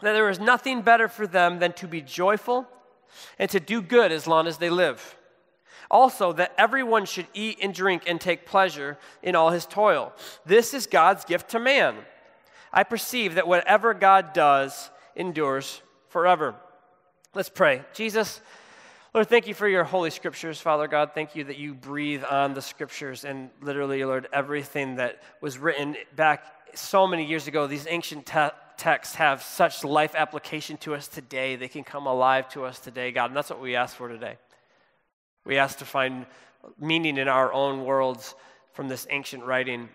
that 0.02 0.14
there 0.14 0.30
is 0.30 0.40
nothing 0.40 0.82
better 0.82 1.08
for 1.08 1.28
them 1.28 1.60
than 1.60 1.74
to 1.74 1.88
be 1.88 2.02
joyful 2.02 2.68
and 3.38 3.50
to 3.52 3.60
do 3.60 3.82
good 3.82 4.12
as 4.12 4.28
long 4.28 4.48
as 4.48 4.58
they 4.58 4.70
live. 4.70 5.16
Also, 5.90 6.32
that 6.34 6.54
everyone 6.58 7.06
should 7.06 7.28
eat 7.34 7.60
and 7.62 7.74
drink 7.74 8.04
and 8.08 8.20
take 8.20 8.46
pleasure 8.46 8.98
in 9.22 9.36
all 9.36 9.50
his 9.50 9.66
toil. 9.66 10.14
This 10.46 10.74
is 10.74 10.88
God's 10.88 11.26
gift 11.26 11.50
to 11.50 11.60
man. 11.60 11.98
I 12.72 12.84
perceive 12.84 13.36
that 13.36 13.48
whatever 13.48 13.94
God 13.94 14.34
does 14.34 14.90
endures 15.16 15.82
forever. 16.08 16.56
Let's 17.34 17.50
pray. 17.50 17.84
Jesus, 17.94 18.42
Lord, 19.14 19.28
thank 19.28 19.46
you 19.46 19.54
for 19.54 19.68
your 19.68 19.84
holy 19.84 20.10
scriptures, 20.10 20.62
Father 20.62 20.88
God. 20.88 21.12
Thank 21.14 21.36
you 21.36 21.44
that 21.44 21.58
you 21.58 21.74
breathe 21.74 22.24
on 22.24 22.54
the 22.54 22.62
scriptures 22.62 23.26
and 23.26 23.50
literally, 23.62 24.06
Lord, 24.06 24.30
everything 24.32 24.96
that 24.96 25.22
was 25.42 25.58
written 25.58 25.98
back 26.16 26.46
so 26.76 27.06
many 27.06 27.26
years 27.26 27.46
ago, 27.46 27.68
these 27.68 27.86
ancient 27.90 28.26
te- 28.26 28.56
texts 28.78 29.16
have 29.16 29.44
such 29.44 29.84
life 29.84 30.16
application 30.16 30.78
to 30.78 30.96
us 30.96 31.10
today. 31.10 31.58
They 31.58 31.68
can 31.68 31.84
come 31.84 32.08
alive 32.08 32.48
to 32.50 32.64
us 32.64 32.80
today, 32.80 33.12
God, 33.12 33.26
and 33.26 33.36
that's 33.36 33.50
what 33.50 33.60
we 33.60 33.76
ask 33.76 33.98
for 33.98 34.08
today. 34.08 34.38
We 35.44 35.58
ask 35.58 35.80
to 35.80 35.86
find 35.86 36.26
meaning 36.80 37.18
in 37.18 37.28
our 37.28 37.52
own 37.52 37.84
worlds 37.84 38.34
from 38.72 38.88
this 38.88 39.08
ancient 39.10 39.44
writing. 39.44 39.90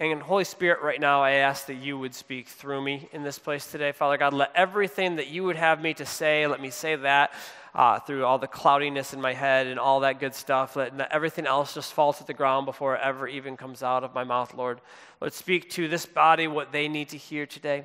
And 0.00 0.22
Holy 0.22 0.44
Spirit, 0.44 0.80
right 0.80 1.00
now, 1.00 1.22
I 1.22 1.32
ask 1.32 1.66
that 1.66 1.74
you 1.74 1.98
would 1.98 2.14
speak 2.14 2.46
through 2.46 2.82
me 2.82 3.08
in 3.12 3.24
this 3.24 3.38
place 3.38 3.66
today. 3.66 3.90
Father 3.90 4.16
God, 4.16 4.32
let 4.32 4.52
everything 4.54 5.16
that 5.16 5.26
you 5.26 5.42
would 5.42 5.56
have 5.56 5.82
me 5.82 5.92
to 5.94 6.06
say, 6.06 6.46
let 6.46 6.60
me 6.60 6.70
say 6.70 6.94
that 6.94 7.32
uh, 7.74 7.98
through 7.98 8.24
all 8.24 8.38
the 8.38 8.46
cloudiness 8.46 9.12
in 9.12 9.20
my 9.20 9.32
head 9.32 9.66
and 9.66 9.78
all 9.78 10.00
that 10.00 10.20
good 10.20 10.34
stuff. 10.34 10.76
Let 10.76 11.00
everything 11.10 11.46
else 11.46 11.74
just 11.74 11.92
fall 11.92 12.12
to 12.12 12.24
the 12.24 12.34
ground 12.34 12.64
before 12.66 12.94
it 12.94 13.00
ever 13.02 13.26
even 13.26 13.56
comes 13.56 13.82
out 13.82 14.04
of 14.04 14.14
my 14.14 14.24
mouth, 14.24 14.54
Lord. 14.54 14.80
Lord, 15.20 15.32
speak 15.32 15.68
to 15.70 15.88
this 15.88 16.06
body 16.06 16.46
what 16.46 16.70
they 16.70 16.86
need 16.86 17.08
to 17.08 17.16
hear 17.16 17.44
today 17.44 17.84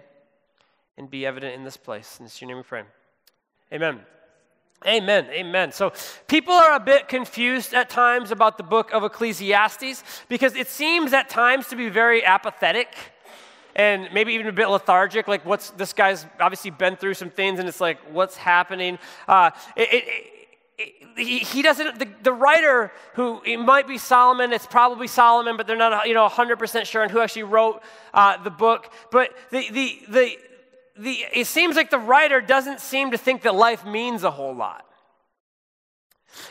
and 0.97 1.09
be 1.09 1.25
evident 1.25 1.55
in 1.55 1.63
this 1.63 1.77
place. 1.77 2.19
In 2.19 2.27
your 2.39 2.47
name 2.47 2.57
we 2.57 2.63
pray. 2.63 2.83
Amen. 3.71 4.01
Amen. 4.85 5.27
Amen. 5.31 5.71
So 5.71 5.93
people 6.27 6.53
are 6.53 6.75
a 6.75 6.79
bit 6.79 7.07
confused 7.07 7.73
at 7.73 7.89
times 7.89 8.31
about 8.31 8.57
the 8.57 8.63
book 8.63 8.91
of 8.93 9.03
Ecclesiastes 9.03 10.03
because 10.27 10.55
it 10.55 10.67
seems 10.67 11.13
at 11.13 11.29
times 11.29 11.67
to 11.67 11.75
be 11.75 11.89
very 11.89 12.25
apathetic 12.25 12.95
and 13.75 14.09
maybe 14.13 14.33
even 14.33 14.47
a 14.47 14.51
bit 14.51 14.67
lethargic. 14.67 15.27
Like, 15.27 15.45
what's 15.45 15.71
this 15.71 15.93
guy's 15.93 16.25
obviously 16.39 16.71
been 16.71 16.95
through 16.95 17.15
some 17.15 17.29
things, 17.29 17.59
and 17.59 17.67
it's 17.67 17.81
like, 17.81 17.97
what's 18.11 18.37
happening? 18.37 18.99
Uh, 19.27 19.51
it, 19.75 19.93
it, 19.93 20.03
it, 20.77 21.43
he, 21.43 21.61
doesn't. 21.61 21.99
The, 21.99 22.07
the 22.23 22.33
writer, 22.33 22.91
who 23.15 23.41
it 23.45 23.57
might 23.57 23.87
be 23.87 23.97
Solomon, 23.97 24.53
it's 24.53 24.67
probably 24.67 25.07
Solomon, 25.07 25.57
but 25.57 25.65
they're 25.67 25.77
not, 25.77 26.07
you 26.07 26.13
know, 26.13 26.27
100% 26.27 26.85
sure 26.85 27.03
on 27.03 27.09
who 27.09 27.19
actually 27.19 27.43
wrote 27.43 27.81
uh, 28.13 28.41
the 28.43 28.49
book. 28.49 28.91
But 29.11 29.35
the 29.49 29.69
the 29.71 30.01
the 30.09 30.37
the, 30.97 31.25
it 31.33 31.47
seems 31.47 31.75
like 31.75 31.89
the 31.89 31.97
writer 31.97 32.39
doesn't 32.41 32.79
seem 32.79 33.11
to 33.11 33.17
think 33.17 33.41
that 33.43 33.55
life 33.55 33.85
means 33.85 34.23
a 34.23 34.31
whole 34.31 34.53
lot. 34.53 34.85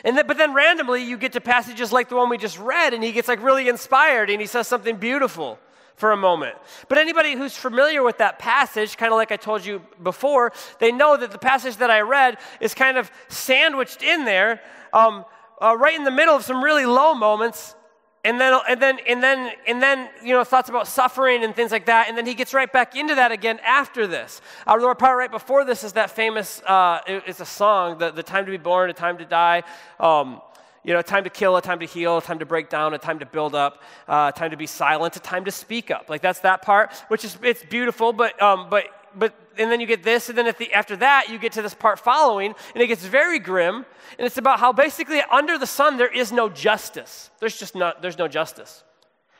And 0.03 0.17
then, 0.17 0.27
but 0.27 0.37
then 0.37 0.53
randomly 0.53 1.03
you 1.03 1.17
get 1.17 1.33
to 1.33 1.41
passages 1.41 1.91
like 1.91 2.09
the 2.09 2.15
one 2.15 2.29
we 2.29 2.37
just 2.37 2.59
read, 2.59 2.93
and 2.93 3.03
he 3.03 3.11
gets 3.11 3.27
like 3.27 3.43
really 3.43 3.69
inspired 3.69 4.29
and 4.29 4.39
he 4.39 4.47
says 4.47 4.67
something 4.67 4.97
beautiful 4.97 5.59
for 5.95 6.11
a 6.11 6.17
moment. 6.17 6.55
But 6.89 6.97
anybody 6.97 7.33
who's 7.33 7.55
familiar 7.55 8.03
with 8.03 8.17
that 8.17 8.39
passage, 8.39 8.97
kind 8.97 9.11
of 9.11 9.17
like 9.17 9.31
I 9.31 9.37
told 9.37 9.65
you 9.65 9.81
before, 10.01 10.51
they 10.79 10.91
know 10.91 11.15
that 11.17 11.31
the 11.31 11.37
passage 11.37 11.77
that 11.77 11.91
I 11.91 12.01
read 12.01 12.37
is 12.59 12.73
kind 12.73 12.97
of 12.97 13.11
sandwiched 13.27 14.01
in 14.01 14.25
there, 14.25 14.61
um, 14.91 15.25
uh, 15.61 15.77
right 15.77 15.95
in 15.95 16.03
the 16.03 16.11
middle 16.11 16.35
of 16.35 16.43
some 16.43 16.63
really 16.63 16.85
low 16.85 17.13
moments 17.13 17.75
and 18.25 18.39
then 18.39 18.57
and 18.69 18.81
then 18.81 18.99
and 19.07 19.21
then 19.21 19.51
and 19.67 19.81
then 19.81 20.09
you 20.23 20.33
know 20.33 20.43
thoughts 20.43 20.69
about 20.69 20.87
suffering 20.87 21.43
and 21.43 21.53
things 21.55 21.71
like 21.71 21.85
that. 21.87 22.07
And 22.07 22.17
then 22.17 22.25
he 22.25 22.33
gets 22.33 22.53
right 22.53 22.71
back 22.71 22.95
into 22.95 23.15
that 23.15 23.31
again 23.31 23.59
after 23.65 24.07
this. 24.07 24.41
Our 24.65 24.79
lord 24.79 24.97
part 24.97 25.17
right 25.17 25.31
before 25.31 25.65
this 25.65 25.83
is 25.83 25.93
that 25.93 26.09
famous 26.09 26.61
uh, 26.63 27.01
it, 27.05 27.23
it's 27.27 27.41
a 27.41 27.45
song 27.45 27.97
the, 27.97 28.11
the 28.11 28.23
time 28.23 28.45
to 28.45 28.51
be 28.51 28.57
born 28.57 28.89
a 28.89 28.93
time 28.93 29.17
to 29.17 29.25
die 29.25 29.63
um, 29.99 30.41
you 30.83 30.93
know 30.93 30.99
a 30.99 31.03
time 31.03 31.25
to 31.25 31.29
kill 31.29 31.57
a 31.57 31.61
time 31.61 31.79
to 31.79 31.85
heal 31.85 32.17
a 32.17 32.21
time 32.21 32.39
to 32.39 32.45
break 32.45 32.69
down 32.69 32.93
a 32.93 32.97
time 32.97 33.19
to 33.19 33.25
build 33.25 33.55
up 33.55 33.81
uh, 34.07 34.31
a 34.33 34.37
time 34.37 34.51
to 34.51 34.57
be 34.57 34.67
silent 34.67 35.15
a 35.17 35.19
time 35.19 35.43
to 35.43 35.51
speak 35.51 35.91
up. 35.91 36.09
Like 36.09 36.21
that's 36.21 36.39
that 36.39 36.61
part 36.61 36.93
which 37.09 37.25
is 37.25 37.37
it's 37.43 37.63
beautiful 37.63 38.13
but 38.13 38.41
um, 38.41 38.67
but 38.69 38.85
but 39.15 39.33
and 39.57 39.71
then 39.71 39.79
you 39.79 39.87
get 39.87 40.03
this, 40.03 40.29
and 40.29 40.37
then 40.37 40.51
the, 40.57 40.73
after 40.73 40.95
that, 40.97 41.29
you 41.29 41.37
get 41.37 41.51
to 41.53 41.61
this 41.61 41.73
part 41.73 41.99
following, 41.99 42.55
and 42.73 42.83
it 42.83 42.87
gets 42.87 43.05
very 43.05 43.39
grim, 43.39 43.85
and 44.17 44.25
it's 44.25 44.37
about 44.37 44.59
how 44.59 44.73
basically 44.73 45.21
under 45.31 45.57
the 45.57 45.67
sun 45.67 45.97
there 45.97 46.11
is 46.11 46.31
no 46.31 46.49
justice. 46.49 47.29
There's 47.39 47.57
just 47.57 47.75
not, 47.75 48.01
there's 48.01 48.17
no 48.17 48.27
justice. 48.27 48.83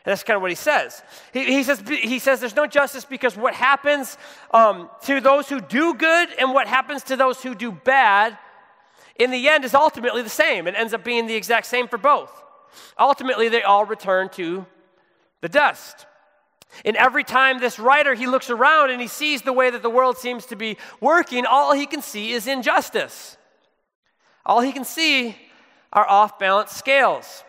And 0.05 0.11
that's 0.11 0.23
kind 0.23 0.35
of 0.35 0.41
what 0.41 0.51
he 0.51 0.55
says. 0.55 1.01
He, 1.31 1.45
he, 1.45 1.63
says, 1.63 1.81
he 1.87 2.19
says 2.19 2.41
there's 2.41 2.55
no 2.55 2.67
justice 2.67 3.05
because 3.05 3.37
what 3.37 3.53
happens 3.53 4.17
um, 4.51 4.89
to 5.03 5.21
those 5.21 5.47
who 5.47 5.61
do 5.61 5.93
good 5.93 6.29
and 6.37 6.53
what 6.53 6.67
happens 6.67 7.03
to 7.03 7.15
those 7.15 7.41
who 7.41 7.55
do 7.55 7.71
bad 7.71 8.37
in 9.15 9.31
the 9.31 9.47
end 9.47 9.63
is 9.63 9.73
ultimately 9.73 10.21
the 10.21 10.29
same. 10.29 10.67
It 10.67 10.75
ends 10.75 10.93
up 10.93 11.05
being 11.05 11.27
the 11.27 11.35
exact 11.35 11.67
same 11.67 11.87
for 11.87 11.97
both. 11.97 12.43
Ultimately, 12.99 13.47
they 13.47 13.63
all 13.63 13.85
return 13.85 14.27
to 14.29 14.65
the 15.39 15.47
dust. 15.47 16.05
And 16.85 16.95
every 16.97 17.23
time 17.23 17.59
this 17.59 17.79
writer 17.79 18.13
he 18.13 18.27
looks 18.27 18.49
around 18.49 18.89
and 18.89 19.01
he 19.01 19.07
sees 19.07 19.41
the 19.41 19.53
way 19.53 19.69
that 19.69 19.81
the 19.81 19.89
world 19.89 20.17
seems 20.17 20.45
to 20.47 20.55
be 20.55 20.77
working, 20.99 21.45
all 21.45 21.73
he 21.73 21.85
can 21.85 22.01
see 22.01 22.31
is 22.31 22.47
injustice. 22.47 23.37
All 24.45 24.61
he 24.61 24.71
can 24.71 24.83
see 24.83 25.35
are 25.91 26.07
off 26.07 26.39
balance 26.39 26.71
scales. 26.71 27.43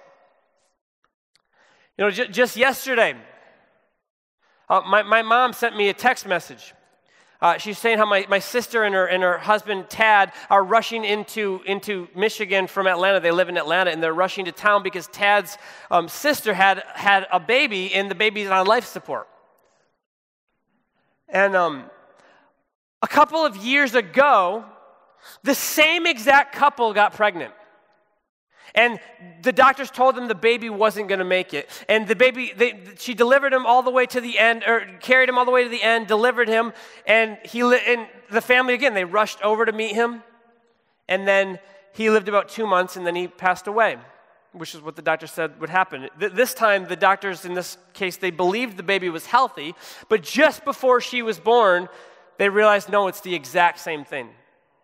You 1.96 2.04
know, 2.04 2.10
j- 2.10 2.28
just 2.28 2.56
yesterday, 2.56 3.14
uh, 4.68 4.82
my, 4.86 5.02
my 5.02 5.22
mom 5.22 5.52
sent 5.52 5.76
me 5.76 5.88
a 5.88 5.94
text 5.94 6.26
message. 6.26 6.74
Uh, 7.40 7.58
she's 7.58 7.78
saying 7.78 7.98
how 7.98 8.06
my, 8.06 8.24
my 8.28 8.38
sister 8.38 8.84
and 8.84 8.94
her, 8.94 9.06
and 9.06 9.22
her 9.22 9.38
husband, 9.38 9.90
Tad, 9.90 10.32
are 10.48 10.64
rushing 10.64 11.04
into, 11.04 11.60
into 11.66 12.08
Michigan 12.14 12.66
from 12.66 12.86
Atlanta. 12.86 13.20
They 13.20 13.32
live 13.32 13.48
in 13.48 13.58
Atlanta, 13.58 13.90
and 13.90 14.02
they're 14.02 14.14
rushing 14.14 14.46
to 14.46 14.52
town 14.52 14.82
because 14.82 15.08
Tad's 15.08 15.58
um, 15.90 16.08
sister 16.08 16.54
had, 16.54 16.82
had 16.94 17.26
a 17.30 17.40
baby, 17.40 17.92
and 17.92 18.10
the 18.10 18.14
baby's 18.14 18.48
on 18.48 18.66
life 18.66 18.86
support. 18.86 19.28
And 21.28 21.54
um, 21.54 21.90
a 23.02 23.08
couple 23.08 23.44
of 23.44 23.56
years 23.56 23.94
ago, 23.94 24.64
the 25.42 25.54
same 25.54 26.06
exact 26.06 26.54
couple 26.54 26.92
got 26.94 27.14
pregnant. 27.14 27.52
And 28.74 28.98
the 29.42 29.52
doctors 29.52 29.90
told 29.90 30.16
them 30.16 30.26
the 30.26 30.34
baby 30.34 30.68
wasn't 30.68 31.08
going 31.08 31.20
to 31.20 31.24
make 31.24 31.54
it. 31.54 31.70
And 31.88 32.08
the 32.08 32.16
baby, 32.16 32.52
they, 32.56 32.80
she 32.98 33.14
delivered 33.14 33.52
him 33.52 33.66
all 33.66 33.82
the 33.82 33.90
way 33.90 34.04
to 34.06 34.20
the 34.20 34.38
end, 34.38 34.64
or 34.66 34.86
carried 35.00 35.28
him 35.28 35.38
all 35.38 35.44
the 35.44 35.52
way 35.52 35.62
to 35.62 35.70
the 35.70 35.82
end, 35.82 36.08
delivered 36.08 36.48
him. 36.48 36.72
And, 37.06 37.38
he 37.44 37.60
and 37.60 38.08
the 38.30 38.40
family, 38.40 38.74
again, 38.74 38.94
they 38.94 39.04
rushed 39.04 39.40
over 39.42 39.64
to 39.64 39.72
meet 39.72 39.94
him. 39.94 40.24
And 41.08 41.28
then 41.28 41.60
he 41.92 42.10
lived 42.10 42.28
about 42.28 42.48
two 42.48 42.66
months, 42.66 42.96
and 42.96 43.06
then 43.06 43.14
he 43.14 43.28
passed 43.28 43.68
away, 43.68 43.96
which 44.52 44.74
is 44.74 44.80
what 44.80 44.96
the 44.96 45.02
doctor 45.02 45.28
said 45.28 45.60
would 45.60 45.70
happen. 45.70 46.08
Th- 46.18 46.32
this 46.32 46.52
time, 46.52 46.86
the 46.86 46.96
doctors, 46.96 47.44
in 47.44 47.54
this 47.54 47.78
case, 47.92 48.16
they 48.16 48.32
believed 48.32 48.76
the 48.76 48.82
baby 48.82 49.08
was 49.08 49.26
healthy. 49.26 49.76
But 50.08 50.22
just 50.22 50.64
before 50.64 51.00
she 51.00 51.22
was 51.22 51.38
born, 51.38 51.88
they 52.38 52.48
realized 52.48 52.88
no, 52.88 53.06
it's 53.06 53.20
the 53.20 53.36
exact 53.36 53.78
same 53.78 54.04
thing, 54.04 54.30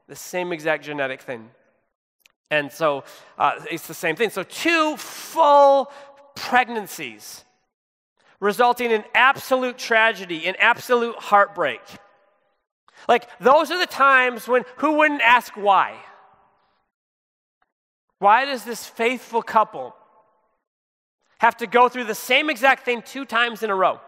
the 0.06 0.14
same 0.14 0.52
exact 0.52 0.84
genetic 0.84 1.22
thing. 1.22 1.50
And 2.50 2.72
so 2.72 3.04
uh, 3.38 3.60
it's 3.70 3.86
the 3.86 3.94
same 3.94 4.16
thing. 4.16 4.30
So, 4.30 4.42
two 4.42 4.96
full 4.96 5.90
pregnancies 6.34 7.44
resulting 8.40 8.90
in 8.90 9.04
absolute 9.14 9.78
tragedy 9.78 10.46
and 10.46 10.56
absolute 10.58 11.14
heartbreak. 11.16 11.80
Like, 13.08 13.28
those 13.38 13.70
are 13.70 13.78
the 13.78 13.86
times 13.86 14.48
when 14.48 14.64
who 14.76 14.94
wouldn't 14.94 15.22
ask 15.22 15.52
why? 15.54 15.96
Why 18.18 18.44
does 18.44 18.64
this 18.64 18.86
faithful 18.86 19.42
couple 19.42 19.94
have 21.38 21.56
to 21.58 21.66
go 21.66 21.88
through 21.88 22.04
the 22.04 22.14
same 22.14 22.50
exact 22.50 22.84
thing 22.84 23.02
two 23.02 23.24
times 23.24 23.62
in 23.62 23.70
a 23.70 23.74
row? 23.74 24.00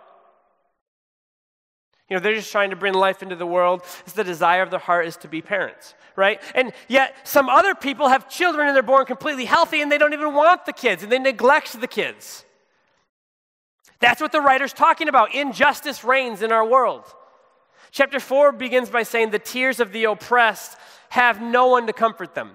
You 2.08 2.16
know, 2.16 2.20
they're 2.20 2.34
just 2.34 2.52
trying 2.52 2.70
to 2.70 2.76
bring 2.76 2.94
life 2.94 3.22
into 3.22 3.36
the 3.36 3.46
world. 3.46 3.82
It's 4.04 4.12
the 4.12 4.24
desire 4.24 4.62
of 4.62 4.70
their 4.70 4.78
heart 4.78 5.06
is 5.06 5.16
to 5.18 5.28
be 5.28 5.40
parents, 5.40 5.94
right? 6.16 6.40
And 6.54 6.72
yet, 6.88 7.16
some 7.26 7.48
other 7.48 7.74
people 7.74 8.08
have 8.08 8.28
children 8.28 8.66
and 8.66 8.76
they're 8.76 8.82
born 8.82 9.06
completely 9.06 9.44
healthy 9.46 9.80
and 9.80 9.90
they 9.90 9.98
don't 9.98 10.12
even 10.12 10.34
want 10.34 10.66
the 10.66 10.72
kids 10.72 11.02
and 11.02 11.10
they 11.10 11.18
neglect 11.18 11.80
the 11.80 11.86
kids. 11.86 12.44
That's 14.00 14.20
what 14.20 14.32
the 14.32 14.40
writer's 14.40 14.72
talking 14.72 15.08
about. 15.08 15.34
Injustice 15.34 16.04
reigns 16.04 16.42
in 16.42 16.52
our 16.52 16.66
world. 16.66 17.04
Chapter 17.92 18.18
4 18.18 18.52
begins 18.52 18.90
by 18.90 19.04
saying, 19.04 19.30
The 19.30 19.38
tears 19.38 19.78
of 19.78 19.92
the 19.92 20.04
oppressed 20.04 20.76
have 21.10 21.40
no 21.40 21.68
one 21.68 21.86
to 21.86 21.92
comfort 21.92 22.34
them. 22.34 22.52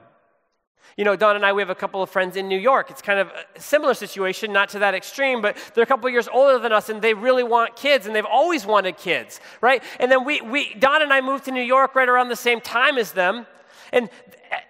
You 0.95 1.03
know, 1.03 1.15
Dawn 1.15 1.35
and 1.35 1.45
I, 1.45 1.53
we 1.53 1.61
have 1.61 1.69
a 1.69 1.75
couple 1.75 2.01
of 2.01 2.09
friends 2.09 2.35
in 2.35 2.47
New 2.47 2.57
York. 2.57 2.89
It's 2.89 3.01
kind 3.01 3.19
of 3.19 3.27
a 3.27 3.59
similar 3.59 3.93
situation, 3.93 4.51
not 4.51 4.69
to 4.69 4.79
that 4.79 4.93
extreme, 4.93 5.41
but 5.41 5.57
they're 5.73 5.83
a 5.83 5.87
couple 5.87 6.07
of 6.07 6.13
years 6.13 6.27
older 6.27 6.57
than 6.59 6.71
us 6.71 6.89
and 6.89 7.01
they 7.01 7.13
really 7.13 7.43
want 7.43 7.75
kids 7.75 8.07
and 8.07 8.15
they've 8.15 8.25
always 8.25 8.65
wanted 8.65 8.97
kids, 8.97 9.39
right? 9.61 9.83
And 9.99 10.11
then 10.11 10.23
we, 10.23 10.41
we 10.41 10.73
Dawn 10.75 11.01
and 11.01 11.11
I 11.13 11.21
moved 11.21 11.45
to 11.45 11.51
New 11.51 11.61
York 11.61 11.95
right 11.95 12.09
around 12.09 12.29
the 12.29 12.35
same 12.35 12.61
time 12.61 12.97
as 12.97 13.11
them. 13.11 13.45
And 13.91 14.09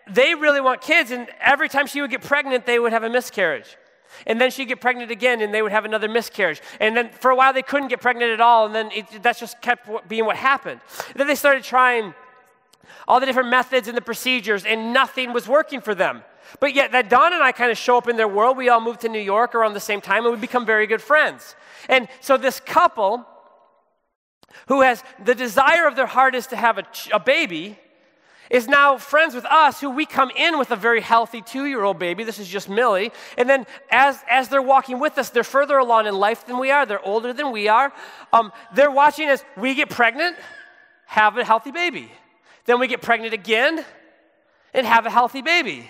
they 0.10 0.36
really 0.36 0.62
want 0.62 0.82
kids, 0.82 1.12
and 1.12 1.28
every 1.40 1.70
time 1.70 1.88
she 1.88 2.02
would 2.02 2.12
get 2.12 2.22
pregnant, 2.22 2.66
they 2.66 2.80
would 2.80 2.94
have 2.94 3.04
a 3.04 3.10
miscarriage. 3.10 3.78
And 4.26 4.40
then 4.40 4.52
she'd 4.52 4.66
get 4.66 4.82
pregnant 4.82 5.12
again, 5.12 5.42
and 5.42 5.54
they 5.54 5.62
would 5.62 5.72
have 5.72 5.86
another 5.86 6.08
miscarriage. 6.08 6.62
And 6.80 6.96
then 6.96 7.10
for 7.10 7.32
a 7.32 7.36
while, 7.36 7.54
they 7.54 7.62
couldn't 7.62 7.90
get 7.90 8.02
pregnant 8.02 8.32
at 8.32 8.42
all, 8.42 8.66
and 8.66 8.74
then 8.74 8.90
it, 8.94 9.06
just 9.38 9.62
kept 9.62 9.90
being 10.08 10.26
what 10.26 10.36
happened. 10.36 10.82
then 11.16 11.28
they 11.28 11.36
started 11.36 11.64
trying 11.64 12.14
all 13.08 13.20
the 13.20 13.26
different 13.26 13.50
methods 13.50 13.88
and 13.88 13.98
the 13.98 14.02
procedures, 14.02 14.66
and 14.66 14.94
nothing 14.94 15.34
was 15.34 15.48
working 15.48 15.82
for 15.82 15.96
them. 15.96 16.24
But 16.60 16.74
yet, 16.74 16.92
that 16.94 17.10
Dawn 17.10 17.34
and 17.34 17.44
I 17.44 17.52
kind 17.52 17.72
of 17.72 17.78
show 17.78 17.98
up 17.98 18.08
in 18.08 18.16
their 18.16 18.28
world. 18.28 18.58
We 18.58 18.70
all 18.70 18.82
moved 18.82 19.02
to 19.02 19.10
New 19.10 19.20
York 19.20 19.54
around 19.54 19.74
the 19.74 19.80
same 19.80 20.02
time, 20.02 20.26
and 20.26 20.34
we 20.34 20.40
become 20.40 20.66
very 20.66 20.88
good 20.88 21.02
friends. 21.02 21.56
And 21.90 22.08
so, 22.22 22.38
this 22.38 22.60
couple 22.60 23.26
who 24.68 24.82
has 24.82 25.04
the 25.24 25.36
desire 25.36 25.88
of 25.88 25.96
their 25.96 26.06
heart 26.06 26.36
is 26.36 26.48
to 26.48 26.56
have 26.56 26.78
a, 26.78 26.86
a 27.14 27.20
baby 27.20 27.78
is 28.50 28.68
now 28.68 28.98
friends 28.98 29.36
with 29.36 29.46
us 29.46 29.82
who 29.82 29.90
we 29.90 30.06
come 30.06 30.32
in 30.36 30.58
with 30.58 30.72
a 30.72 30.76
very 30.76 31.02
healthy 31.02 31.42
two-year-old 31.42 32.00
baby 32.00 32.24
this 32.24 32.40
is 32.40 32.48
just 32.48 32.70
millie 32.70 33.12
and 33.38 33.50
then 33.50 33.66
as, 33.92 34.24
as 34.30 34.48
they're 34.48 34.62
walking 34.62 35.00
with 35.00 35.18
us 35.18 35.30
they're 35.30 35.44
further 35.44 35.78
along 35.78 36.08
in 36.08 36.16
life 36.16 36.46
than 36.46 36.58
we 36.58 36.72
are 36.72 36.86
they're 36.86 37.06
older 37.06 37.34
than 37.34 37.52
we 37.52 37.68
are 37.68 37.92
um, 38.34 38.52
they're 38.74 38.92
watching 38.92 39.28
as 39.28 39.44
we 39.58 39.76
get 39.76 39.90
pregnant 39.90 40.36
have 41.06 41.38
a 41.38 41.44
healthy 41.44 41.72
baby 41.72 42.12
then 42.68 42.80
we 42.80 42.88
get 42.88 43.02
pregnant 43.02 43.34
again 43.34 43.84
and 44.74 44.86
have 44.86 45.08
a 45.08 45.10
healthy 45.10 45.42
baby 45.42 45.90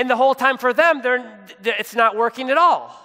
and 0.00 0.08
the 0.08 0.16
whole 0.16 0.34
time 0.34 0.56
for 0.56 0.72
them, 0.72 1.02
they're, 1.02 1.46
it's 1.62 1.94
not 1.94 2.16
working 2.16 2.50
at 2.50 2.56
all. 2.56 2.96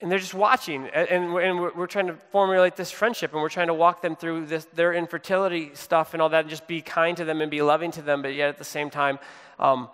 And 0.00 0.12
they're 0.12 0.18
just 0.18 0.34
watching, 0.34 0.86
and, 0.88 1.32
we're, 1.32 1.86
trying 1.86 2.08
to 2.08 2.18
formulate 2.30 2.76
this 2.76 2.90
friendship, 2.90 3.32
and 3.32 3.40
we're 3.40 3.48
trying 3.48 3.68
to 3.68 3.74
walk 3.74 4.02
them 4.02 4.14
through 4.14 4.46
this, 4.46 4.66
their 4.74 4.92
infertility 4.92 5.70
stuff 5.72 6.12
and 6.12 6.20
all 6.20 6.28
that, 6.28 6.40
and 6.40 6.50
just 6.50 6.66
be 6.66 6.82
kind 6.82 7.16
to 7.16 7.24
them 7.24 7.40
and 7.40 7.50
be 7.50 7.62
loving 7.62 7.90
to 7.92 8.02
them, 8.02 8.20
but 8.20 8.34
yet 8.34 8.50
at 8.50 8.58
the 8.58 8.64
same 8.64 8.90
time, 8.90 9.18
um, 9.58 9.88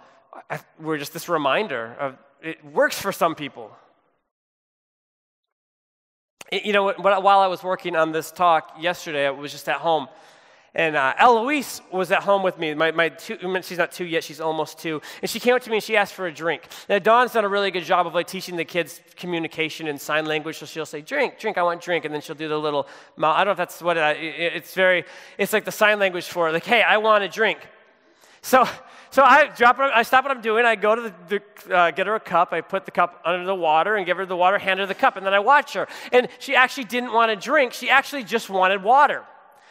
we're 0.80 0.98
just 0.98 1.12
this 1.12 1.28
reminder 1.28 1.96
of 2.00 2.18
it 2.42 2.64
works 2.64 2.98
for 3.00 3.12
some 3.12 3.36
people. 3.36 3.70
It, 6.52 6.66
you 6.66 6.74
know, 6.74 6.92
while 6.92 7.40
I 7.40 7.46
was 7.46 7.62
working 7.62 7.96
on 7.96 8.12
this 8.12 8.30
talk 8.30 8.76
yesterday, 8.78 9.26
I 9.26 9.30
was 9.30 9.50
just 9.50 9.68
at 9.70 9.78
home, 9.78 10.06
and 10.74 10.96
uh, 10.96 11.14
Eloise 11.18 11.80
was 11.90 12.12
at 12.12 12.22
home 12.22 12.42
with 12.42 12.58
me. 12.58 12.74
My, 12.74 12.90
my 12.90 13.08
two, 13.08 13.38
she's 13.62 13.78
not 13.78 13.90
two 13.90 14.04
yet, 14.04 14.22
she's 14.22 14.40
almost 14.40 14.78
two. 14.78 15.00
And 15.22 15.30
she 15.30 15.40
came 15.40 15.54
up 15.54 15.62
to 15.62 15.70
me 15.70 15.76
and 15.76 15.82
she 15.82 15.96
asked 15.96 16.12
for 16.12 16.26
a 16.26 16.32
drink. 16.32 16.68
Now, 16.90 16.98
Dawn's 16.98 17.32
done 17.32 17.44
a 17.44 17.48
really 17.48 17.70
good 17.70 17.84
job 17.84 18.06
of 18.06 18.14
like 18.14 18.26
teaching 18.26 18.56
the 18.56 18.64
kids 18.64 19.00
communication 19.16 19.86
and 19.86 20.00
sign 20.00 20.26
language. 20.26 20.58
So 20.58 20.66
she'll 20.66 20.86
say, 20.86 21.00
drink, 21.00 21.38
drink, 21.38 21.58
I 21.58 21.62
want 21.62 21.82
drink. 21.82 22.06
And 22.06 22.14
then 22.14 22.22
she'll 22.22 22.36
do 22.36 22.48
the 22.48 22.58
little 22.58 22.86
mouth. 23.16 23.36
I 23.36 23.44
don't 23.44 23.48
know 23.48 23.52
if 23.52 23.58
that's 23.58 23.82
what 23.82 23.98
it, 23.98 24.16
it's 24.18 24.74
very, 24.74 25.04
it's 25.36 25.52
like 25.52 25.66
the 25.66 25.72
sign 25.72 25.98
language 25.98 26.28
for 26.28 26.50
like, 26.50 26.64
hey, 26.64 26.82
I 26.82 26.96
want 26.96 27.22
a 27.22 27.28
drink. 27.28 27.58
So, 28.42 28.68
so 29.10 29.22
I 29.22 29.46
drop, 29.48 29.78
I 29.78 30.02
stop 30.02 30.24
what 30.24 30.30
I'm 30.30 30.42
doing. 30.42 30.64
I 30.64 30.74
go 30.74 30.94
to 30.94 31.02
the, 31.02 31.40
the 31.66 31.74
uh, 31.74 31.90
get 31.92 32.06
her 32.06 32.16
a 32.16 32.20
cup. 32.20 32.52
I 32.52 32.60
put 32.60 32.84
the 32.84 32.90
cup 32.90 33.20
under 33.24 33.44
the 33.44 33.54
water 33.54 33.96
and 33.96 34.04
give 34.04 34.16
her 34.16 34.26
the 34.26 34.36
water, 34.36 34.58
hand 34.58 34.80
her 34.80 34.86
the 34.86 34.94
cup, 34.94 35.16
and 35.16 35.24
then 35.24 35.32
I 35.32 35.38
watch 35.38 35.74
her. 35.74 35.86
And 36.12 36.28
she 36.38 36.54
actually 36.56 36.84
didn't 36.84 37.12
want 37.12 37.30
to 37.30 37.36
drink. 37.36 37.72
She 37.72 37.88
actually 37.88 38.24
just 38.24 38.50
wanted 38.50 38.82
water. 38.82 39.24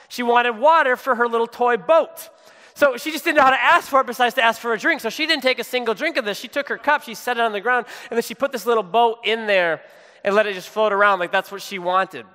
She 0.07 0.23
wanted 0.23 0.57
water 0.57 0.95
for 0.95 1.15
her 1.15 1.27
little 1.27 1.47
toy 1.47 1.77
boat. 1.77 2.29
So 2.73 2.97
she 2.97 3.11
just 3.11 3.23
didn't 3.25 3.37
know 3.37 3.43
how 3.43 3.51
to 3.51 3.61
ask 3.61 3.89
for 3.89 4.01
it 4.01 4.07
besides 4.07 4.35
to 4.35 4.41
ask 4.41 4.59
for 4.59 4.73
a 4.73 4.77
drink. 4.77 5.01
So 5.01 5.09
she 5.09 5.25
didn't 5.25 5.43
take 5.43 5.59
a 5.59 5.63
single 5.63 5.93
drink 5.93 6.17
of 6.17 6.25
this. 6.25 6.37
She 6.37 6.47
took 6.47 6.69
her 6.69 6.77
cup, 6.77 7.03
she 7.03 7.13
set 7.13 7.37
it 7.37 7.41
on 7.41 7.51
the 7.51 7.61
ground, 7.61 7.85
and 8.09 8.17
then 8.17 8.23
she 8.23 8.33
put 8.33 8.51
this 8.51 8.65
little 8.65 8.83
boat 8.83 9.19
in 9.23 9.47
there 9.47 9.81
and 10.23 10.33
let 10.33 10.47
it 10.47 10.53
just 10.53 10.69
float 10.69 10.93
around 10.93 11.19
like 11.19 11.31
that's 11.31 11.51
what 11.51 11.61
she 11.61 11.79
wanted. 11.79 12.25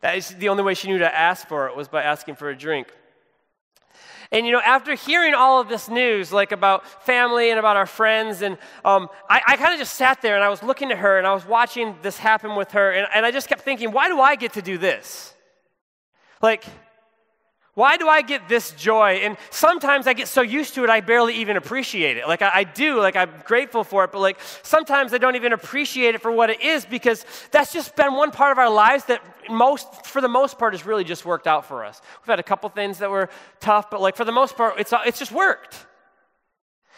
That 0.00 0.16
is 0.16 0.28
the 0.28 0.50
only 0.50 0.62
way 0.62 0.74
she 0.74 0.88
knew 0.88 0.98
to 0.98 1.14
ask 1.14 1.48
for 1.48 1.68
it 1.68 1.76
was 1.76 1.88
by 1.88 2.02
asking 2.02 2.36
for 2.36 2.50
a 2.50 2.56
drink. 2.56 2.92
And 4.32 4.46
you 4.46 4.52
know, 4.52 4.60
after 4.64 4.94
hearing 4.94 5.34
all 5.34 5.60
of 5.60 5.68
this 5.68 5.88
news, 5.88 6.32
like 6.32 6.52
about 6.52 6.86
family 7.04 7.50
and 7.50 7.58
about 7.58 7.76
our 7.76 7.86
friends, 7.86 8.42
and 8.42 8.58
um, 8.84 9.08
I, 9.28 9.40
I 9.46 9.56
kind 9.56 9.72
of 9.72 9.78
just 9.78 9.94
sat 9.94 10.22
there 10.22 10.34
and 10.34 10.44
I 10.44 10.48
was 10.48 10.62
looking 10.62 10.90
at 10.90 10.98
her 10.98 11.18
and 11.18 11.26
I 11.26 11.34
was 11.34 11.46
watching 11.46 11.96
this 12.02 12.18
happen 12.18 12.56
with 12.56 12.72
her, 12.72 12.90
and, 12.90 13.06
and 13.14 13.24
I 13.24 13.30
just 13.30 13.48
kept 13.48 13.62
thinking, 13.62 13.92
why 13.92 14.08
do 14.08 14.20
I 14.20 14.36
get 14.36 14.54
to 14.54 14.62
do 14.62 14.78
this? 14.78 15.34
Like, 16.42 16.64
why 17.76 17.98
do 17.98 18.08
I 18.08 18.22
get 18.22 18.48
this 18.48 18.72
joy? 18.72 19.20
And 19.22 19.36
sometimes 19.50 20.06
I 20.06 20.14
get 20.14 20.28
so 20.28 20.40
used 20.40 20.74
to 20.76 20.84
it, 20.84 20.88
I 20.88 21.02
barely 21.02 21.34
even 21.34 21.58
appreciate 21.58 22.16
it. 22.16 22.26
Like, 22.26 22.40
I, 22.40 22.50
I, 22.54 22.64
do, 22.64 22.98
like, 22.98 23.16
I'm 23.16 23.30
grateful 23.44 23.84
for 23.84 24.02
it, 24.04 24.12
but 24.12 24.20
like, 24.20 24.38
sometimes 24.62 25.12
I 25.12 25.18
don't 25.18 25.36
even 25.36 25.52
appreciate 25.52 26.14
it 26.14 26.22
for 26.22 26.32
what 26.32 26.48
it 26.48 26.62
is 26.62 26.86
because 26.86 27.26
that's 27.50 27.74
just 27.74 27.94
been 27.94 28.14
one 28.14 28.30
part 28.30 28.50
of 28.50 28.56
our 28.56 28.70
lives 28.70 29.04
that 29.04 29.20
most, 29.50 30.06
for 30.06 30.20
the 30.20 30.28
most 30.28 30.58
part, 30.58 30.72
has 30.74 30.86
really 30.86 31.04
just 31.04 31.24
worked 31.24 31.46
out 31.46 31.64
for 31.66 31.84
us. 31.84 32.00
We've 32.20 32.28
had 32.28 32.40
a 32.40 32.44
couple 32.44 32.68
things 32.70 32.98
that 32.98 33.10
were 33.10 33.28
tough, 33.60 33.90
but 33.90 34.00
like, 34.00 34.16
for 34.16 34.24
the 34.24 34.32
most 34.32 34.56
part, 34.56 34.78
it's, 34.78 34.92
it's 35.04 35.18
just 35.18 35.32
worked. 35.32 35.86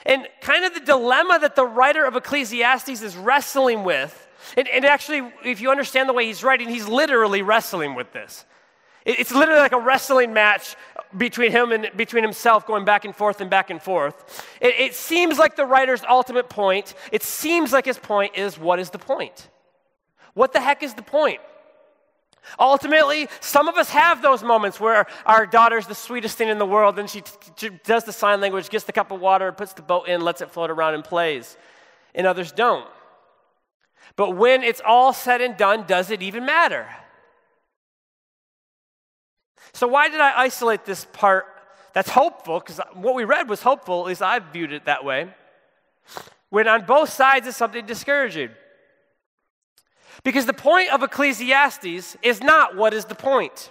And 0.07 0.27
kind 0.41 0.65
of 0.65 0.75
the 0.75 0.81
dilemma 0.81 1.39
that 1.41 1.57
the 1.57 1.67
writer 1.67 2.05
of 2.05 2.17
Ecclesiastes 2.17 3.03
is 3.03 3.17
wrestling 3.17 3.85
with, 3.85 4.27
and, 4.57 4.69
and 4.69 4.85
actually, 4.85 5.33
if 5.45 5.61
you 5.61 5.71
understand 5.71 6.09
the 6.09 6.13
way 6.13 6.27
he's 6.27 6.45
writing, 6.45 6.69
he's 6.69 6.87
literally 6.87 7.43
wrestling 7.43 7.95
with 7.95 8.13
this. 8.13 8.45
It's 9.05 9.33
literally 9.33 9.61
like 9.61 9.73
a 9.73 9.81
wrestling 9.81 10.33
match 10.33 10.77
between 11.17 11.51
him 11.51 11.73
and 11.73 11.89
between 11.97 12.23
himself, 12.23 12.67
going 12.67 12.85
back 12.85 13.05
and 13.05 13.17
forth 13.17 13.41
and 13.41 13.49
back 13.49 13.71
and 13.71 13.83
forth. 13.83 14.47
It, 14.61 14.75
it 14.79 14.95
seems 14.95 15.39
like 15.39 15.57
the 15.57 15.65
writer's 15.65 16.03
ultimate 16.09 16.51
point. 16.51 16.95
It 17.11 17.23
seems 17.23 17.73
like 17.73 17.87
his 17.87 17.99
point 17.99 18.37
is 18.37 18.59
what 18.59 18.79
is 18.79 18.91
the 18.91 18.99
point? 18.99 19.49
What 20.35 20.53
the 20.53 20.61
heck 20.61 20.83
is 20.83 20.95
the 20.95 21.03
point? 21.03 21.41
Ultimately, 22.59 23.29
some 23.41 23.69
of 23.69 23.77
us 23.77 23.91
have 23.91 24.23
those 24.23 24.43
moments 24.43 24.81
where 24.81 25.07
our 25.27 25.47
daughter's 25.47 25.87
the 25.87 25.95
sweetest 25.95 26.39
thing 26.39 26.49
in 26.49 26.59
the 26.59 26.67
world 26.67 26.99
and 26.99 27.09
she, 27.09 27.23
she 27.57 27.71
does 27.85 28.05
the 28.05 28.13
sign 28.13 28.41
language, 28.41 28.69
gets 28.71 28.85
the 28.85 28.93
cup 28.93 29.11
of 29.11 29.21
water, 29.21 29.53
puts 29.53 29.73
the 29.73 29.83
boat 29.83 30.09
in, 30.09 30.21
lets 30.21 30.41
it 30.41 30.51
float 30.51 30.71
around 30.71 30.95
and 30.95 31.05
plays. 31.05 31.57
And 32.15 32.27
others 32.27 32.53
don't. 32.53 32.87
But 34.17 34.31
when 34.31 34.63
it's 34.63 34.81
all 34.85 35.13
said 35.13 35.41
and 35.41 35.57
done, 35.57 35.85
does 35.87 36.11
it 36.11 36.23
even 36.23 36.45
matter? 36.45 36.89
So, 39.73 39.87
why 39.87 40.09
did 40.09 40.21
I 40.21 40.41
isolate 40.41 40.85
this 40.85 41.05
part 41.13 41.47
that's 41.93 42.11
hopeful? 42.11 42.61
Because 42.61 42.81
what 42.95 43.15
we 43.15 43.25
read 43.25 43.49
was 43.49 43.63
hopeful, 43.63 44.01
at 44.01 44.07
least 44.07 44.23
I 44.23 44.39
viewed 44.39 44.73
it 44.73 44.87
that 44.87 45.05
way. 45.05 45.29
When 46.51 46.67
on 46.67 46.87
both 46.87 47.11
sides 47.11 47.47
is 47.47 47.57
something 47.57 47.85
discouraging. 47.85 48.51
Because 50.25 50.47
the 50.47 50.53
point 50.53 50.93
of 50.93 51.03
Ecclesiastes 51.03 52.17
is 52.23 52.43
not 52.43 52.77
what 52.77 52.93
is 52.93 53.05
the 53.05 53.15
point. 53.15 53.71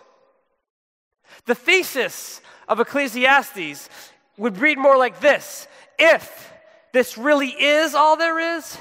The 1.45 1.55
thesis 1.55 2.41
of 2.67 2.79
Ecclesiastes 2.79 3.89
would 4.38 4.57
read 4.60 4.77
more 4.77 4.97
like 4.97 5.19
this 5.19 5.67
If 5.99 6.53
this 6.93 7.17
really 7.17 7.49
is 7.49 7.93
all 7.95 8.17
there 8.17 8.57
is, 8.57 8.77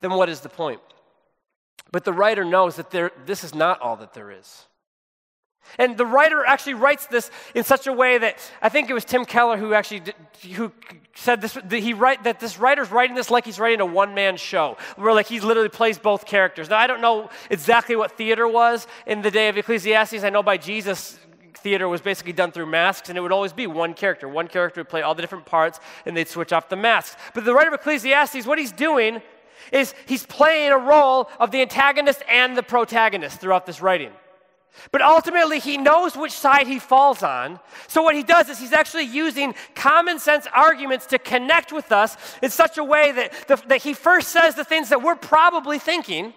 then 0.00 0.12
what 0.12 0.28
is 0.28 0.40
the 0.40 0.48
point? 0.48 0.80
But 1.90 2.04
the 2.04 2.12
writer 2.12 2.44
knows 2.44 2.76
that 2.76 2.90
there, 2.90 3.12
this 3.24 3.44
is 3.44 3.54
not 3.54 3.80
all 3.80 3.96
that 3.96 4.14
there 4.14 4.30
is. 4.30 4.66
And 5.76 5.96
the 5.96 6.06
writer 6.06 6.44
actually 6.44 6.74
writes 6.74 7.06
this 7.06 7.30
in 7.54 7.64
such 7.64 7.86
a 7.86 7.92
way 7.92 8.18
that 8.18 8.38
I 8.62 8.68
think 8.68 8.88
it 8.88 8.94
was 8.94 9.04
Tim 9.04 9.24
Keller 9.24 9.56
who 9.56 9.74
actually 9.74 10.00
did, 10.00 10.14
who 10.54 10.72
said 11.14 11.40
this. 11.40 11.52
That 11.52 11.78
he 11.80 11.92
write 11.92 12.24
that 12.24 12.40
this 12.40 12.58
writer's 12.58 12.90
writing 12.90 13.14
this 13.14 13.30
like 13.30 13.44
he's 13.44 13.58
writing 13.58 13.80
a 13.80 13.86
one-man 13.86 14.36
show, 14.36 14.76
where 14.96 15.12
like 15.12 15.26
he 15.26 15.40
literally 15.40 15.68
plays 15.68 15.98
both 15.98 16.24
characters. 16.24 16.70
Now 16.70 16.78
I 16.78 16.86
don't 16.86 17.00
know 17.00 17.28
exactly 17.50 17.96
what 17.96 18.12
theater 18.12 18.48
was 18.48 18.86
in 19.06 19.22
the 19.22 19.30
day 19.30 19.48
of 19.48 19.58
Ecclesiastes. 19.58 20.24
I 20.24 20.30
know 20.30 20.42
by 20.42 20.56
Jesus 20.56 21.18
theater 21.58 21.88
was 21.88 22.00
basically 22.00 22.32
done 22.32 22.52
through 22.52 22.66
masks, 22.66 23.08
and 23.08 23.18
it 23.18 23.20
would 23.20 23.32
always 23.32 23.52
be 23.52 23.66
one 23.66 23.92
character. 23.92 24.28
One 24.28 24.46
character 24.46 24.80
would 24.80 24.88
play 24.88 25.02
all 25.02 25.14
the 25.14 25.22
different 25.22 25.44
parts, 25.44 25.80
and 26.06 26.16
they'd 26.16 26.28
switch 26.28 26.52
off 26.52 26.68
the 26.68 26.76
masks. 26.76 27.16
But 27.34 27.44
the 27.44 27.52
writer 27.52 27.68
of 27.68 27.74
Ecclesiastes, 27.74 28.46
what 28.46 28.58
he's 28.58 28.72
doing 28.72 29.20
is 29.72 29.92
he's 30.06 30.24
playing 30.24 30.70
a 30.70 30.78
role 30.78 31.28
of 31.40 31.50
the 31.50 31.60
antagonist 31.60 32.22
and 32.28 32.56
the 32.56 32.62
protagonist 32.62 33.40
throughout 33.40 33.66
this 33.66 33.82
writing. 33.82 34.12
But 34.92 35.02
ultimately, 35.02 35.58
he 35.58 35.76
knows 35.76 36.16
which 36.16 36.32
side 36.32 36.66
he 36.66 36.78
falls 36.78 37.22
on. 37.22 37.60
So, 37.88 38.02
what 38.02 38.14
he 38.14 38.22
does 38.22 38.48
is 38.48 38.58
he's 38.58 38.72
actually 38.72 39.04
using 39.04 39.54
common 39.74 40.18
sense 40.18 40.46
arguments 40.52 41.06
to 41.06 41.18
connect 41.18 41.72
with 41.72 41.90
us 41.92 42.16
in 42.42 42.50
such 42.50 42.78
a 42.78 42.84
way 42.84 43.12
that, 43.12 43.48
the, 43.48 43.56
that 43.68 43.82
he 43.82 43.94
first 43.94 44.28
says 44.28 44.54
the 44.54 44.64
things 44.64 44.88
that 44.90 45.02
we're 45.02 45.16
probably 45.16 45.78
thinking. 45.78 46.32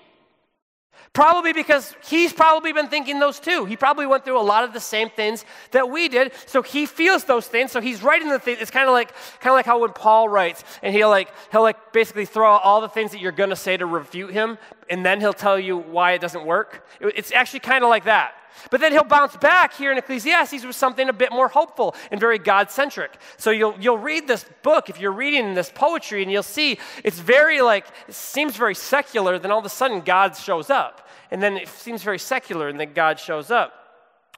Probably 1.14 1.52
because 1.52 1.94
he's 2.08 2.32
probably 2.32 2.72
been 2.72 2.88
thinking 2.88 3.20
those 3.20 3.38
too. 3.38 3.66
He 3.66 3.76
probably 3.76 4.08
went 4.08 4.24
through 4.24 4.40
a 4.40 4.42
lot 4.42 4.64
of 4.64 4.72
the 4.72 4.80
same 4.80 5.10
things 5.10 5.44
that 5.72 5.90
we 5.90 6.08
did. 6.08 6.32
So 6.46 6.62
he 6.62 6.86
feels 6.86 7.26
those 7.26 7.48
things. 7.48 7.74
So 7.74 7.82
he's 7.82 8.02
writing 8.02 8.30
the 8.30 8.40
things. 8.40 8.60
It's 8.62 8.72
kind 8.72 8.88
of 8.88 8.94
like 8.94 9.14
kind 9.42 9.52
of 9.52 9.56
like 9.56 9.66
how 9.66 9.82
when 9.82 9.92
Paul 9.92 10.30
writes, 10.30 10.64
and 10.82 10.96
he'll 10.96 11.10
like 11.10 11.30
he'll 11.52 11.64
like 11.64 11.92
basically 11.92 12.24
throw 12.26 12.54
out 12.54 12.62
all 12.64 12.80
the 12.80 12.88
things 12.88 13.12
that 13.12 13.20
you're 13.20 13.34
gonna 13.34 13.58
say 13.58 13.76
to 13.76 13.86
refute 13.86 14.32
him, 14.32 14.58
and 14.90 15.06
then 15.06 15.20
he'll 15.20 15.34
tell 15.34 15.60
you 15.60 15.78
why 15.78 16.14
it 16.14 16.22
doesn't 16.22 16.46
work. 16.46 16.88
It's 17.02 17.34
actually 17.34 17.60
kind 17.60 17.84
of 17.84 17.90
like 17.90 18.06
that. 18.06 18.34
But 18.70 18.82
then 18.82 18.92
he'll 18.92 19.04
bounce 19.04 19.36
back 19.38 19.74
here 19.74 19.92
in 19.92 19.98
Ecclesiastes 19.98 20.66
with 20.66 20.76
something 20.76 21.10
a 21.10 21.14
bit 21.14 21.32
more 21.32 21.48
hopeful 21.48 21.96
and 22.12 22.20
very 22.20 22.38
God 22.38 22.72
centric. 22.72 23.18
So 23.38 23.52
you'll, 23.52 23.76
you'll 23.80 23.98
read 23.98 24.28
this 24.28 24.46
book, 24.62 24.90
if 24.90 25.00
you're 25.00 25.12
reading 25.12 25.54
this 25.54 25.72
poetry, 25.74 26.22
and 26.24 26.32
you'll 26.32 26.44
see 26.44 26.78
it's 27.04 27.20
very 27.20 27.62
like, 27.62 27.88
it 28.08 28.14
seems 28.14 28.56
very 28.56 28.76
secular, 28.76 29.40
then 29.40 29.52
all 29.52 29.60
of 29.60 29.66
a 29.66 29.70
sudden 29.70 30.02
God 30.02 30.36
shows 30.36 30.70
up. 30.70 31.08
And 31.32 31.42
then 31.42 31.58
it 31.58 31.70
seems 31.70 32.04
very 32.04 32.20
secular, 32.20 32.68
and 32.68 32.80
then 32.80 32.94
God 32.94 33.20
shows 33.20 33.52
up 33.52 33.74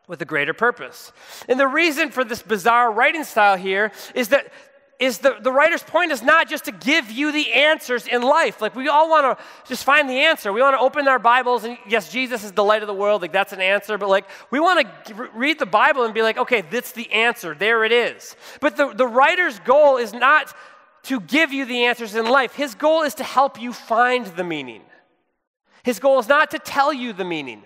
with 0.07 0.21
a 0.21 0.25
greater 0.25 0.53
purpose. 0.53 1.11
And 1.47 1.59
the 1.59 1.67
reason 1.67 2.11
for 2.11 2.23
this 2.23 2.41
bizarre 2.41 2.91
writing 2.91 3.23
style 3.23 3.57
here 3.57 3.91
is 4.13 4.29
that 4.29 4.51
is 4.99 5.17
the, 5.17 5.37
the 5.41 5.51
writer's 5.51 5.83
point 5.83 6.11
is 6.11 6.21
not 6.21 6.47
just 6.49 6.65
to 6.65 6.71
give 6.71 7.11
you 7.11 7.31
the 7.31 7.51
answers 7.51 8.07
in 8.07 8.21
life. 8.21 8.61
Like 8.61 8.75
we 8.75 8.87
all 8.87 9.09
want 9.09 9.37
to 9.37 9.43
just 9.67 9.83
find 9.83 10.09
the 10.09 10.19
answer. 10.19 10.53
We 10.53 10.61
want 10.61 10.75
to 10.75 10.79
open 10.79 11.07
our 11.07 11.19
Bibles 11.19 11.63
and 11.63 11.77
yes, 11.87 12.11
Jesus 12.11 12.43
is 12.43 12.51
the 12.51 12.63
light 12.63 12.83
of 12.83 12.87
the 12.87 12.93
world. 12.93 13.21
Like 13.21 13.33
that's 13.33 13.53
an 13.53 13.61
answer. 13.61 13.97
But 13.97 14.09
like 14.09 14.25
we 14.51 14.59
want 14.59 14.87
to 15.05 15.29
read 15.33 15.59
the 15.59 15.65
Bible 15.65 16.03
and 16.03 16.13
be 16.13 16.21
like, 16.21 16.37
okay, 16.37 16.61
that's 16.61 16.91
the 16.91 17.11
answer. 17.11 17.55
There 17.55 17.83
it 17.83 17.91
is. 17.91 18.35
But 18.61 18.77
the, 18.77 18.93
the 18.93 19.07
writer's 19.07 19.59
goal 19.59 19.97
is 19.97 20.13
not 20.13 20.55
to 21.03 21.19
give 21.19 21.51
you 21.51 21.65
the 21.65 21.85
answers 21.85 22.15
in 22.15 22.25
life. 22.25 22.53
His 22.53 22.75
goal 22.75 23.01
is 23.01 23.15
to 23.15 23.23
help 23.23 23.61
you 23.61 23.73
find 23.73 24.25
the 24.25 24.43
meaning. 24.43 24.83
His 25.83 25.99
goal 25.99 26.19
is 26.19 26.29
not 26.29 26.51
to 26.51 26.59
tell 26.59 26.93
you 26.93 27.11
the 27.11 27.25
meaning. 27.25 27.63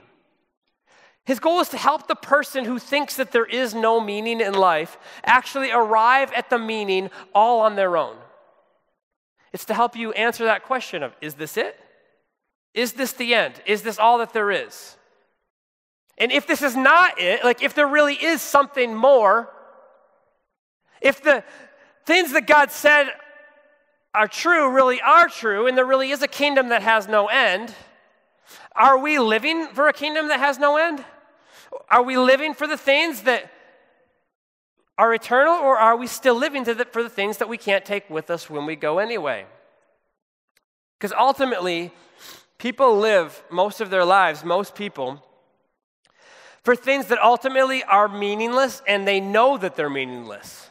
His 1.28 1.42
goal 1.42 1.60
is 1.60 1.68
to 1.70 1.78
help 1.78 2.08
the 2.08 2.16
person 2.16 2.64
who 2.64 2.80
thinks 2.80 3.18
that 3.18 3.34
there 3.34 3.46
is 3.46 3.76
no 3.76 4.00
meaning 4.00 4.40
in 4.40 4.54
life 4.54 4.98
actually 5.26 5.72
arrive 5.72 6.32
at 6.32 6.50
the 6.50 6.58
meaning 6.58 7.10
all 7.36 7.60
on 7.60 7.76
their 7.76 7.98
own. 7.98 8.16
It's 9.52 9.66
to 9.66 9.74
help 9.74 9.98
you 9.98 10.14
answer 10.14 10.46
that 10.46 10.64
question 10.64 11.04
of 11.04 11.14
is 11.20 11.34
this 11.34 11.58
it? 11.58 11.78
Is 12.74 12.94
this 12.94 13.12
the 13.12 13.34
end? 13.34 13.62
Is 13.66 13.82
this 13.82 14.00
all 14.00 14.20
that 14.20 14.32
there 14.32 14.52
is? 14.52 14.96
And 16.18 16.32
if 16.32 16.48
this 16.48 16.62
is 16.62 16.78
not 16.78 17.20
it, 17.20 17.44
like 17.44 17.62
if 17.62 17.74
there 17.74 17.88
really 17.88 18.16
is 18.16 18.42
something 18.42 18.96
more, 18.96 19.50
if 21.02 21.22
the 21.22 21.44
things 22.06 22.32
that 22.32 22.48
God 22.48 22.72
said 22.72 23.10
are 24.14 24.30
true 24.30 24.74
really 24.74 25.02
are 25.02 25.28
true, 25.28 25.68
and 25.68 25.78
there 25.78 25.86
really 25.86 26.12
is 26.12 26.22
a 26.22 26.28
kingdom 26.30 26.70
that 26.70 26.84
has 26.84 27.06
no 27.06 27.28
end, 27.28 27.76
are 28.78 28.98
we 28.98 29.20
living 29.20 29.68
for 29.74 29.90
a 29.90 29.94
kingdom 29.94 30.30
that 30.30 30.40
has 30.40 30.58
no 30.58 30.78
end? 30.78 31.04
Are 31.90 32.04
we 32.04 32.18
living 32.18 32.54
for 32.54 32.68
the 32.68 32.78
things 32.78 33.24
that 33.24 33.52
are 34.98 35.14
eternal, 35.14 35.54
or 35.54 35.78
are 35.78 35.96
we 35.96 36.08
still 36.08 36.36
living 36.36 36.64
the, 36.64 36.86
for 36.92 37.04
the 37.04 37.10
things 37.10 37.38
that 37.38 37.48
we 37.48 37.58
can't 37.58 37.86
take 37.86 38.10
with 38.10 38.30
us 38.30 38.50
when 38.50 38.66
we 38.66 38.76
go 38.76 38.98
anyway? 38.98 39.46
Because 40.98 41.14
ultimately, 41.14 41.92
people 42.58 42.98
live 42.98 43.44
most 43.52 43.80
of 43.80 43.90
their 43.90 44.04
lives, 44.04 44.44
most 44.44 44.74
people, 44.74 45.24
for 46.64 46.76
things 46.76 47.08
that 47.08 47.20
ultimately 47.20 47.84
are 47.84 48.08
meaningless 48.08 48.82
and 48.88 49.08
they 49.08 49.20
know 49.20 49.58
that 49.58 49.76
they're 49.76 49.90
meaningless. 49.90 50.70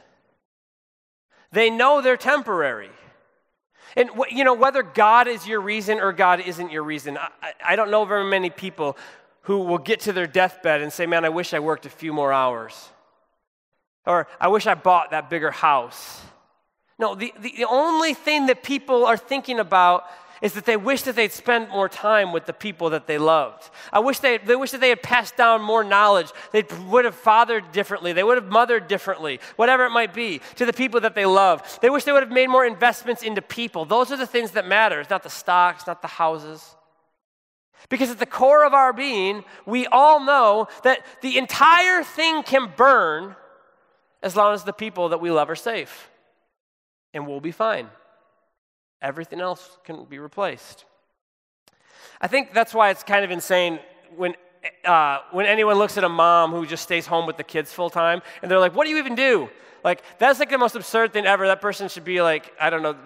They 1.53 1.71
know 1.71 2.03
they're 2.03 2.17
temporary. 2.17 2.91
And 3.97 4.11
you 4.31 4.45
know, 4.45 4.53
whether 4.53 4.83
God 4.83 5.29
is 5.29 5.47
your 5.47 5.61
reason 5.61 6.01
or 6.01 6.13
God 6.13 6.41
isn't 6.41 6.71
your 6.71 6.83
reason, 6.83 7.17
I, 7.17 7.53
I 7.65 7.77
don't 7.77 7.91
know 7.91 8.05
very 8.05 8.29
many 8.29 8.51
people 8.51 8.99
who 9.47 9.61
will 9.61 9.79
get 9.79 10.01
to 10.01 10.13
their 10.13 10.27
deathbed 10.27 10.81
and 10.81 10.93
say, 10.93 11.07
Man, 11.07 11.25
I 11.25 11.29
wish 11.29 11.55
I 11.55 11.61
worked 11.61 11.87
a 11.87 11.91
few 11.91 12.13
more 12.13 12.33
hours. 12.33 12.91
Or 14.05 14.27
I 14.41 14.49
wish 14.49 14.67
I 14.67 14.75
bought 14.75 15.13
that 15.13 15.31
bigger 15.31 15.53
house. 15.53 16.21
No, 16.99 17.15
the, 17.15 17.33
the 17.41 17.65
only 17.69 18.13
thing 18.13 18.47
that 18.47 18.65
people 18.65 19.07
are 19.07 19.17
thinking 19.17 19.61
about 19.61 20.05
is 20.43 20.55
that 20.55 20.65
they 20.65 20.77
wish 20.77 21.03
that 21.03 21.15
they'd 21.15 21.33
spend 21.33 21.71
more 21.71 21.89
time 21.89 22.33
with 22.33 22.45
the 22.47 22.53
people 22.53 22.91
that 22.91 23.07
they 23.07 23.19
loved. 23.19 23.71
I 23.93 24.01
wish 24.01 24.19
they, 24.19 24.39
they 24.39 24.57
wish 24.57 24.73
that 24.73 24.81
they 24.81 24.89
had 24.89 25.03
passed 25.03 25.37
down 25.37 25.63
more 25.63 25.85
knowledge. 25.85 26.31
They 26.53 26.65
would 26.89 27.05
have 27.05 27.15
fathered 27.15 27.71
differently. 27.73 28.13
They 28.13 28.25
would 28.25 28.37
have 28.37 28.49
mothered 28.49 28.89
differently, 28.89 29.41
whatever 29.55 29.85
it 29.87 29.91
might 29.91 30.13
be, 30.13 30.41
to 30.57 30.67
the 30.67 30.73
people 30.73 31.01
that 31.01 31.15
they 31.15 31.25
love. 31.25 31.79
They 31.81 31.91
wish 31.91 32.05
they 32.05 32.13
would 32.13 32.23
have 32.23 32.33
made 32.33 32.49
more 32.49 32.67
investments 32.67 33.23
into 33.23 33.43
people. 33.43 33.85
Those 33.85 34.11
are 34.11 34.17
the 34.17 34.27
things 34.27 34.51
that 34.53 34.67
matter. 34.67 35.01
It's 35.01 35.11
not 35.11 35.23
the 35.23 35.31
stocks, 35.31 35.87
not 35.87 36.03
the 36.03 36.09
houses. 36.09 36.76
Because 37.89 38.11
at 38.11 38.19
the 38.19 38.27
core 38.27 38.65
of 38.65 38.75
our 38.75 38.93
being, 38.93 39.45
we 39.65 39.87
all 39.87 40.25
know 40.25 40.69
that 40.83 41.05
the 41.23 41.39
entire 41.39 42.03
thing 42.03 42.43
can 42.43 42.73
burn 42.77 43.37
as 44.23 44.35
long 44.35 44.55
as 44.55 44.65
the 44.65 44.73
people 44.73 45.11
that 45.11 45.21
we 45.21 45.31
love 45.31 45.51
are 45.51 45.57
safe. 45.57 46.11
And 47.15 47.27
we'll 47.27 47.41
be 47.41 47.53
fine. 47.53 47.89
Everything 49.01 49.41
else 49.41 49.79
can 49.85 50.05
be 50.05 50.19
replaced. 50.19 50.85
I 52.21 52.27
think 52.27 52.53
that's 52.53 52.75
why 52.75 52.91
it's 52.91 53.03
kind 53.03 53.25
of 53.25 53.31
insane 53.31 53.79
when, 54.17 54.35
uh, 54.85 55.19
when 55.31 55.47
anyone 55.47 55.77
looks 55.77 55.99
at 55.99 56.05
a 56.05 56.09
mom 56.09 56.51
who 56.51 56.67
just 56.67 56.83
stays 56.83 57.07
home 57.07 57.27
with 57.27 57.37
the 57.37 57.45
kids 57.45 57.73
full 57.73 57.91
time 57.91 58.23
and 58.43 58.51
they're 58.51 58.59
like, 58.59 58.75
What 58.75 58.85
do 58.85 58.91
you 58.91 58.99
even 58.99 59.15
do? 59.15 59.49
Like, 59.85 60.03
that's 60.19 60.41
like 60.41 60.51
the 60.51 60.59
most 60.59 60.75
absurd 60.75 61.13
thing 61.13 61.27
ever. 61.27 61.47
That 61.47 61.61
person 61.61 61.89
should 61.89 62.05
be 62.05 62.21
like, 62.21 62.53
I 62.61 62.71
don't 62.71 62.83
know, 62.83 62.97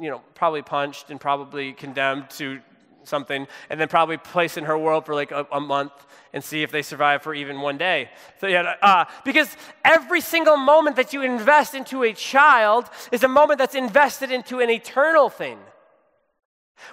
you 0.00 0.08
know, 0.08 0.22
probably 0.34 0.62
punched 0.62 1.10
and 1.10 1.20
probably 1.20 1.72
condemned 1.72 2.30
to 2.30 2.60
something 3.04 3.46
and 3.70 3.80
then 3.80 3.88
probably 3.88 4.16
place 4.16 4.56
in 4.56 4.64
her 4.64 4.78
world 4.78 5.06
for 5.06 5.14
like 5.14 5.30
a, 5.30 5.46
a 5.52 5.60
month 5.60 5.92
and 6.32 6.42
see 6.42 6.62
if 6.62 6.70
they 6.70 6.82
survive 6.82 7.22
for 7.22 7.34
even 7.34 7.60
one 7.60 7.78
day. 7.78 8.10
So 8.40 8.46
yeah, 8.46 8.74
uh, 8.82 9.04
because 9.24 9.56
every 9.84 10.20
single 10.20 10.56
moment 10.56 10.96
that 10.96 11.12
you 11.12 11.22
invest 11.22 11.74
into 11.74 12.02
a 12.02 12.12
child 12.12 12.90
is 13.12 13.22
a 13.22 13.28
moment 13.28 13.58
that's 13.58 13.74
invested 13.74 14.32
into 14.32 14.60
an 14.60 14.70
eternal 14.70 15.28
thing. 15.28 15.58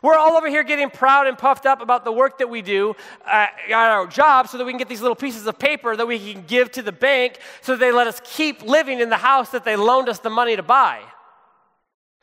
We're 0.02 0.18
all 0.18 0.34
over 0.34 0.48
here 0.48 0.64
getting 0.64 0.90
proud 0.90 1.28
and 1.28 1.38
puffed 1.38 1.66
up 1.66 1.82
about 1.82 2.06
the 2.06 2.12
work 2.12 2.38
that 2.38 2.50
we 2.50 2.62
do 2.62 2.96
uh, 3.26 3.48
at 3.68 3.72
our 3.72 4.08
job 4.08 4.48
so 4.48 4.58
that 4.58 4.66
we 4.66 4.72
can 4.72 4.80
get 4.80 4.90
these 4.90 5.02
little 5.02 5.16
pieces 5.16 5.48
of 5.48 5.60
paper 5.60 5.96
that 5.96 6.08
we 6.08 6.34
can 6.34 6.44
give 6.44 6.72
to 6.74 6.82
the 6.82 6.92
bank 6.92 7.40
so 7.62 7.76
they 7.76 7.92
let 7.92 8.08
us 8.08 8.22
keep 8.24 8.64
living 8.64 9.00
in 9.00 9.10
the 9.10 9.18
house 9.18 9.50
that 9.50 9.66
they 9.66 9.76
loaned 9.76 10.10
us 10.10 10.20
the 10.20 10.30
money 10.30 10.56
to 10.56 10.64
buy. 10.64 11.02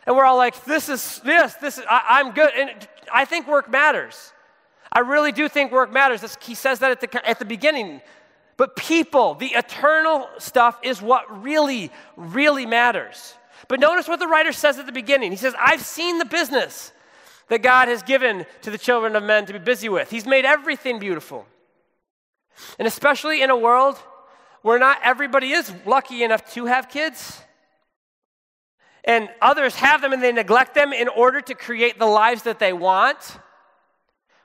And 0.09 0.17
we're 0.17 0.25
all 0.25 0.39
like, 0.39 0.65
this 0.65 0.89
is 0.89 1.19
this, 1.19 1.53
this 1.57 1.77
is, 1.77 1.85
I, 1.87 2.21
am 2.21 2.33
good. 2.33 2.51
And 2.57 2.71
I 3.13 3.27
think 3.27 3.47
work 3.47 3.71
matters. 3.71 4.33
I 4.91 5.01
really 5.01 5.33
do 5.33 5.51
think 5.51 5.71
work 5.71 5.93
matters. 5.93 6.25
He 6.41 6.55
says 6.55 6.79
that 6.79 6.91
at 6.91 7.01
the, 7.03 7.29
at 7.29 7.39
the 7.39 7.45
beginning. 7.45 8.01
But 8.57 8.75
people, 8.75 9.35
the 9.35 9.49
eternal 9.49 10.27
stuff, 10.39 10.79
is 10.83 11.03
what 11.03 11.43
really, 11.43 11.91
really 12.17 12.65
matters. 12.65 13.35
But 13.69 13.81
notice 13.81 14.09
what 14.09 14.19
the 14.19 14.27
writer 14.27 14.51
says 14.51 14.79
at 14.79 14.87
the 14.87 14.93
beginning. 14.93 15.31
He 15.31 15.37
says, 15.37 15.55
I've 15.61 15.83
seen 15.83 16.17
the 16.17 16.25
business 16.25 16.91
that 17.49 17.61
God 17.61 17.89
has 17.89 18.03
given 18.03 18.47
to 18.63 18.71
the 18.71 18.79
children 18.79 19.15
of 19.15 19.23
men 19.25 19.45
to 19.45 19.53
be 19.53 19.59
busy 19.59 19.91
with. 19.91 20.09
He's 20.09 20.25
made 20.25 20.47
everything 20.47 20.99
beautiful. 20.99 21.45
And 22.79 22.89
especially 22.89 23.43
in 23.43 23.51
a 23.51 23.57
world 23.59 23.99
where 24.63 24.79
not 24.79 25.01
everybody 25.05 25.51
is 25.51 25.71
lucky 25.85 26.25
enough 26.25 26.51
to 26.55 26.65
have 26.65 26.89
kids, 26.89 27.43
and 29.05 29.29
others 29.41 29.75
have 29.77 30.03
them 30.03 30.13
and 30.13 30.23
they 30.23 30.33
neglect 30.33 30.75
them 30.75 30.93
in 30.93 31.09
order 31.09 31.41
to 31.41 31.55
create 31.55 31.99
the 31.99 32.07
lives 32.07 32.43
that 32.43 32.59
they 32.59 32.73
want. 32.73 33.39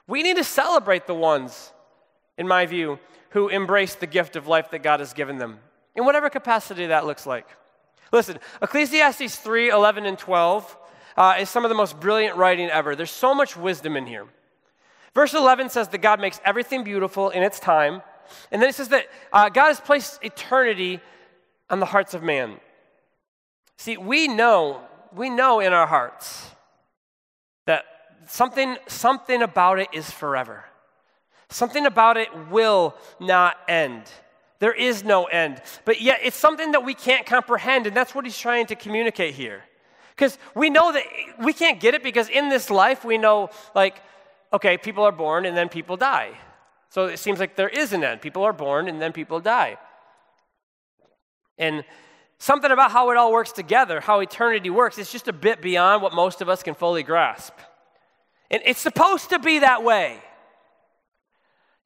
We 0.08 0.24
need 0.24 0.38
to 0.38 0.44
celebrate 0.44 1.08
the 1.08 1.16
ones, 1.16 1.72
in 2.38 2.48
my 2.48 2.66
view, 2.66 3.00
who 3.30 3.48
embrace 3.48 3.96
the 3.96 4.08
gift 4.08 4.36
of 4.36 4.48
life 4.48 4.72
that 4.72 4.84
God 4.84 5.00
has 5.00 5.13
given 5.13 5.38
them, 5.38 5.60
in 5.96 6.06
whatever 6.06 6.30
capacity 6.30 6.88
that 6.88 7.06
looks 7.06 7.26
like. 7.26 7.48
Listen, 8.12 8.38
Ecclesiastes 8.62 9.38
3 9.38 9.70
11 9.70 10.06
and 10.06 10.18
12 10.18 10.78
uh, 11.18 11.36
is 11.39 11.50
some 11.50 11.66
of 11.66 11.70
the 11.70 11.76
most 11.76 12.00
brilliant 12.00 12.38
writing 12.38 12.70
ever. 12.70 12.96
There's 12.96 13.12
so 13.12 13.34
much 13.34 13.58
wisdom 13.58 13.96
in 13.96 14.06
here. 14.06 14.28
Verse 15.16 15.34
11 15.34 15.70
says 15.70 15.88
that 15.89 16.00
God 16.00 16.20
makes 16.20 16.39
everything 16.44 16.84
beautiful 16.84 17.30
in 17.30 17.44
its 17.44 17.60
time. 17.60 18.02
And 18.52 18.62
then 18.62 18.70
it 18.70 18.76
says 18.76 18.89
that 18.89 19.08
uh, 19.32 19.50
God 19.50 19.68
has 19.68 19.80
placed 19.80 20.24
eternity 20.24 21.00
on 21.70 21.80
the 21.80 21.86
hearts 21.86 22.13
of 22.13 22.24
man. 22.24 22.60
See, 23.78 23.98
we 23.98 24.28
know, 24.28 24.82
we 25.16 25.30
know 25.30 25.60
in 25.60 25.74
our 25.74 25.88
hearts 25.88 26.50
that 27.66 27.86
something, 28.28 28.78
something 28.88 29.42
about 29.42 29.80
it 29.80 29.90
is 29.94 30.10
forever. 30.10 30.66
Something 31.50 31.86
about 31.86 32.18
it 32.18 32.30
will 32.50 32.96
not 33.20 33.58
end. 33.68 34.04
There 34.60 34.74
is 34.74 35.04
no 35.04 35.26
end. 35.26 35.62
But 35.86 36.02
yet, 36.02 36.20
it's 36.24 36.38
something 36.38 36.72
that 36.72 36.86
we 36.86 36.94
can't 36.94 37.26
comprehend, 37.26 37.86
and 37.86 37.96
that's 37.96 38.16
what 38.16 38.26
he's 38.26 38.38
trying 38.38 38.66
to 38.68 38.76
communicate 38.76 39.34
here. 39.36 39.64
Because 40.16 40.38
we 40.56 40.70
know 40.70 40.92
that 40.92 41.04
we 41.40 41.54
can't 41.54 41.80
get 41.80 41.94
it 41.94 42.04
because 42.04 42.30
in 42.30 42.50
this 42.50 42.70
life, 42.70 43.04
we 43.04 43.18
know, 43.18 43.50
like, 43.76 44.02
okay, 44.54 44.78
people 44.78 45.04
are 45.04 45.12
born 45.12 45.46
and 45.46 45.58
then 45.58 45.70
people 45.70 45.98
die. 45.98 46.32
So 46.90 47.08
it 47.08 47.18
seems 47.18 47.40
like 47.40 47.56
there 47.56 47.70
is 47.70 47.92
an 47.94 48.04
end. 48.04 48.22
People 48.22 48.44
are 48.44 48.54
born 48.54 48.88
and 48.88 49.02
then 49.02 49.12
people 49.12 49.40
die. 49.40 49.78
And 51.58 51.84
something 52.43 52.71
about 52.71 52.91
how 52.91 53.10
it 53.12 53.17
all 53.17 53.32
works 53.32 53.53
together, 53.53 54.01
how 54.01 54.19
eternity 54.19 54.69
works, 54.69 54.97
it's 54.97 55.12
just 55.12 55.29
a 55.29 55.34
bit 55.34 55.62
beyond 55.62 56.01
what 56.01 56.13
most 56.13 56.41
of 56.41 56.49
us 56.49 56.62
can 56.62 56.73
fully 56.73 57.01
grasp. 57.01 57.53
And 58.51 58.62
it's 58.65 58.82
supposed 58.82 59.29
to 59.29 59.39
be 59.39 59.60
that 59.60 59.84
way. 59.84 60.17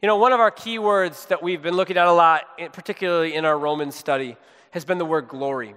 You 0.01 0.07
know, 0.07 0.17
one 0.17 0.33
of 0.33 0.39
our 0.39 0.49
key 0.49 0.79
words 0.79 1.27
that 1.27 1.43
we've 1.43 1.61
been 1.61 1.75
looking 1.75 1.95
at 1.95 2.07
a 2.07 2.11
lot, 2.11 2.43
particularly 2.73 3.35
in 3.35 3.45
our 3.45 3.57
Roman 3.57 3.91
study, 3.91 4.35
has 4.71 4.83
been 4.83 4.97
the 4.97 5.05
word 5.05 5.27
glory. 5.27 5.69
You 5.69 5.75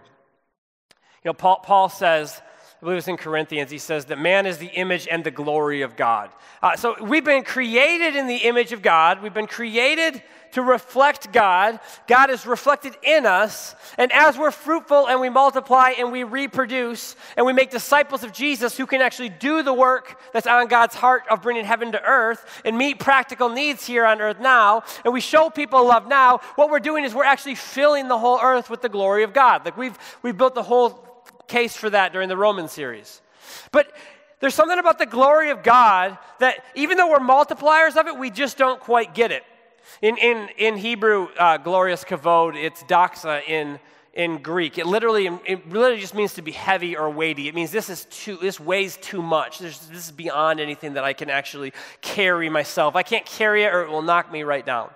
know, 1.26 1.34
Paul, 1.34 1.60
Paul 1.62 1.90
says, 1.90 2.40
I 2.80 2.86
believe 2.86 2.96
it's 2.96 3.08
in 3.08 3.18
Corinthians, 3.18 3.70
he 3.70 3.76
says 3.76 4.06
that 4.06 4.18
man 4.18 4.46
is 4.46 4.56
the 4.56 4.68
image 4.68 5.06
and 5.10 5.22
the 5.22 5.30
glory 5.30 5.82
of 5.82 5.96
God. 5.96 6.30
Uh, 6.62 6.76
so 6.76 6.96
we've 7.04 7.24
been 7.24 7.44
created 7.44 8.16
in 8.16 8.26
the 8.26 8.36
image 8.36 8.72
of 8.72 8.80
God. 8.80 9.22
We've 9.22 9.34
been 9.34 9.46
created 9.46 10.22
to 10.52 10.62
reflect 10.62 11.30
God. 11.30 11.78
God 12.06 12.30
is 12.30 12.46
reflected 12.46 12.96
in 13.02 13.26
us. 13.26 13.74
And 13.98 14.10
as 14.12 14.38
we're 14.38 14.50
fruitful 14.50 15.08
and 15.08 15.20
we 15.20 15.28
multiply 15.28 15.92
and 15.98 16.10
we 16.10 16.24
reproduce 16.24 17.16
and 17.36 17.44
we 17.44 17.52
make 17.52 17.70
disciples 17.70 18.24
of 18.24 18.32
Jesus 18.32 18.78
who 18.78 18.86
can 18.86 19.02
actually 19.02 19.28
do 19.28 19.62
the 19.62 19.74
work 19.74 20.18
that's 20.32 20.46
on 20.46 20.66
God's 20.66 20.94
heart 20.94 21.24
of 21.30 21.42
bringing 21.42 21.66
heaven 21.66 21.92
to 21.92 22.02
earth 22.02 22.62
and 22.64 22.78
meet 22.78 22.98
practical 22.98 23.50
needs 23.50 23.86
here 23.86 24.06
on 24.06 24.22
earth 24.22 24.40
now, 24.40 24.84
and 25.04 25.12
we 25.12 25.20
show 25.20 25.50
people 25.50 25.86
love 25.86 26.08
now, 26.08 26.38
what 26.54 26.70
we're 26.70 26.80
doing 26.80 27.04
is 27.04 27.14
we're 27.14 27.24
actually 27.24 27.56
filling 27.56 28.08
the 28.08 28.18
whole 28.18 28.40
earth 28.42 28.70
with 28.70 28.80
the 28.80 28.88
glory 28.88 29.22
of 29.22 29.34
God. 29.34 29.66
Like 29.66 29.76
we've, 29.76 29.98
we've 30.22 30.36
built 30.36 30.54
the 30.54 30.62
whole 30.62 31.09
case 31.50 31.76
for 31.76 31.90
that 31.90 32.12
during 32.12 32.28
the 32.28 32.36
Roman 32.36 32.68
series. 32.68 33.20
But 33.72 33.92
there's 34.40 34.54
something 34.54 34.78
about 34.78 34.98
the 34.98 35.06
glory 35.06 35.50
of 35.50 35.62
God 35.62 36.16
that 36.38 36.64
even 36.74 36.96
though 36.96 37.10
we're 37.10 37.18
multipliers 37.18 37.96
of 37.96 38.06
it, 38.06 38.16
we 38.16 38.30
just 38.30 38.56
don't 38.56 38.80
quite 38.80 39.14
get 39.14 39.30
it. 39.30 39.44
In, 40.00 40.16
in, 40.16 40.48
in 40.56 40.76
Hebrew, 40.76 41.28
uh, 41.38 41.58
glorious 41.58 42.04
kavod, 42.04 42.56
it's 42.56 42.82
doxa 42.84 43.46
in, 43.46 43.78
in 44.14 44.38
Greek. 44.38 44.78
It 44.78 44.86
literally, 44.86 45.26
it 45.44 45.68
literally 45.68 46.00
just 46.00 46.14
means 46.14 46.34
to 46.34 46.42
be 46.42 46.52
heavy 46.52 46.96
or 46.96 47.10
weighty. 47.10 47.48
It 47.48 47.54
means 47.54 47.70
this 47.70 47.90
is 47.90 48.06
too, 48.06 48.38
this 48.40 48.58
weighs 48.60 48.96
too 48.96 49.20
much. 49.20 49.58
There's, 49.58 49.78
this 49.88 50.06
is 50.06 50.12
beyond 50.12 50.60
anything 50.60 50.94
that 50.94 51.04
I 51.04 51.12
can 51.12 51.28
actually 51.28 51.72
carry 52.00 52.48
myself. 52.48 52.96
I 52.96 53.02
can't 53.02 53.26
carry 53.26 53.64
it 53.64 53.74
or 53.74 53.82
it 53.82 53.90
will 53.90 54.02
knock 54.02 54.32
me 54.32 54.42
right 54.42 54.64
down 54.64 54.90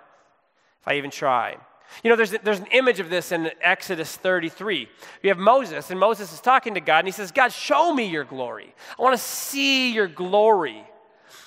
if 0.80 0.88
I 0.88 0.94
even 0.94 1.10
try. 1.10 1.58
You 2.02 2.10
know, 2.10 2.16
there's, 2.16 2.32
there's 2.42 2.60
an 2.60 2.66
image 2.72 3.00
of 3.00 3.10
this 3.10 3.32
in 3.32 3.50
Exodus 3.60 4.16
33. 4.16 4.88
You 5.22 5.28
have 5.30 5.38
Moses, 5.38 5.90
and 5.90 6.00
Moses 6.00 6.32
is 6.32 6.40
talking 6.40 6.74
to 6.74 6.80
God, 6.80 7.00
and 7.00 7.08
he 7.08 7.12
says, 7.12 7.30
God, 7.30 7.52
show 7.52 7.94
me 7.94 8.06
your 8.06 8.24
glory. 8.24 8.74
I 8.98 9.02
want 9.02 9.16
to 9.16 9.22
see 9.22 9.92
your 9.92 10.08
glory. 10.08 10.84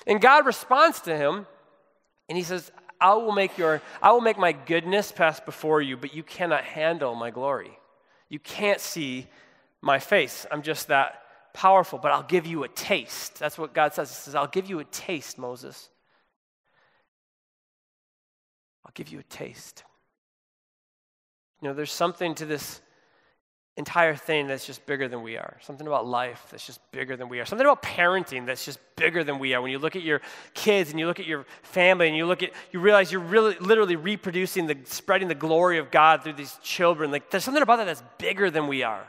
And 0.06 0.20
God 0.20 0.46
responds 0.46 1.00
to 1.02 1.16
him, 1.16 1.46
and 2.28 2.38
he 2.38 2.44
says, 2.44 2.70
I 3.00 3.14
will 3.14 3.32
make 3.32 3.56
your 3.58 3.80
I 4.02 4.10
will 4.10 4.20
make 4.20 4.38
my 4.38 4.52
goodness 4.52 5.12
pass 5.12 5.38
before 5.38 5.80
you, 5.80 5.96
but 5.96 6.14
you 6.14 6.22
cannot 6.22 6.64
handle 6.64 7.14
my 7.14 7.30
glory. 7.30 7.78
You 8.28 8.38
can't 8.38 8.80
see 8.80 9.26
my 9.80 9.98
face. 9.98 10.46
I'm 10.50 10.62
just 10.62 10.88
that 10.88 11.22
powerful, 11.52 11.98
but 11.98 12.10
I'll 12.12 12.22
give 12.24 12.46
you 12.46 12.64
a 12.64 12.68
taste. 12.68 13.38
That's 13.38 13.58
what 13.58 13.72
God 13.72 13.94
says. 13.94 14.10
He 14.10 14.14
says, 14.14 14.34
I'll 14.34 14.48
give 14.48 14.68
you 14.68 14.80
a 14.80 14.84
taste, 14.84 15.38
Moses. 15.38 15.88
I'll 18.84 18.92
give 18.94 19.08
you 19.08 19.18
a 19.20 19.24
taste. 19.24 19.84
You 21.60 21.68
know, 21.68 21.74
there's 21.74 21.92
something 21.92 22.34
to 22.36 22.46
this 22.46 22.80
entire 23.78 24.16
thing 24.16 24.48
that's 24.48 24.66
just 24.66 24.84
bigger 24.86 25.06
than 25.06 25.22
we 25.22 25.36
are. 25.36 25.56
Something 25.60 25.86
about 25.86 26.04
life 26.04 26.44
that's 26.50 26.66
just 26.66 26.80
bigger 26.90 27.16
than 27.16 27.28
we 27.28 27.38
are. 27.38 27.46
Something 27.46 27.64
about 27.64 27.80
parenting 27.80 28.44
that's 28.44 28.64
just 28.64 28.80
bigger 28.96 29.22
than 29.22 29.38
we 29.38 29.54
are. 29.54 29.62
When 29.62 29.70
you 29.70 29.78
look 29.78 29.94
at 29.94 30.02
your 30.02 30.20
kids 30.52 30.90
and 30.90 30.98
you 30.98 31.06
look 31.06 31.20
at 31.20 31.26
your 31.26 31.46
family 31.62 32.08
and 32.08 32.16
you 32.16 32.26
look 32.26 32.42
at, 32.42 32.50
you 32.72 32.80
realize 32.80 33.12
you're 33.12 33.20
really, 33.20 33.56
literally 33.60 33.94
reproducing 33.94 34.66
the, 34.66 34.76
spreading 34.84 35.28
the 35.28 35.34
glory 35.36 35.78
of 35.78 35.92
God 35.92 36.24
through 36.24 36.32
these 36.32 36.58
children. 36.60 37.12
Like 37.12 37.30
there's 37.30 37.44
something 37.44 37.62
about 37.62 37.76
that 37.76 37.84
that's 37.84 38.02
bigger 38.18 38.50
than 38.50 38.66
we 38.66 38.82
are. 38.82 39.06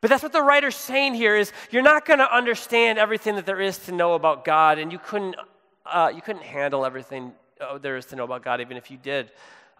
But 0.00 0.08
that's 0.08 0.22
what 0.22 0.32
the 0.32 0.42
writer's 0.42 0.74
saying 0.74 1.14
here 1.14 1.36
is 1.36 1.52
you're 1.70 1.82
not 1.82 2.06
going 2.06 2.18
to 2.18 2.34
understand 2.34 2.98
everything 2.98 3.36
that 3.36 3.44
there 3.44 3.60
is 3.60 3.78
to 3.80 3.92
know 3.92 4.14
about 4.14 4.44
God, 4.44 4.78
and 4.78 4.90
you 4.90 4.98
couldn't, 4.98 5.36
uh, 5.84 6.10
you 6.14 6.20
couldn't 6.20 6.42
handle 6.42 6.84
everything 6.84 7.32
uh, 7.60 7.78
there 7.78 7.96
is 7.96 8.06
to 8.06 8.16
know 8.16 8.24
about 8.24 8.42
God, 8.42 8.60
even 8.60 8.76
if 8.76 8.90
you 8.90 8.96
did 8.96 9.30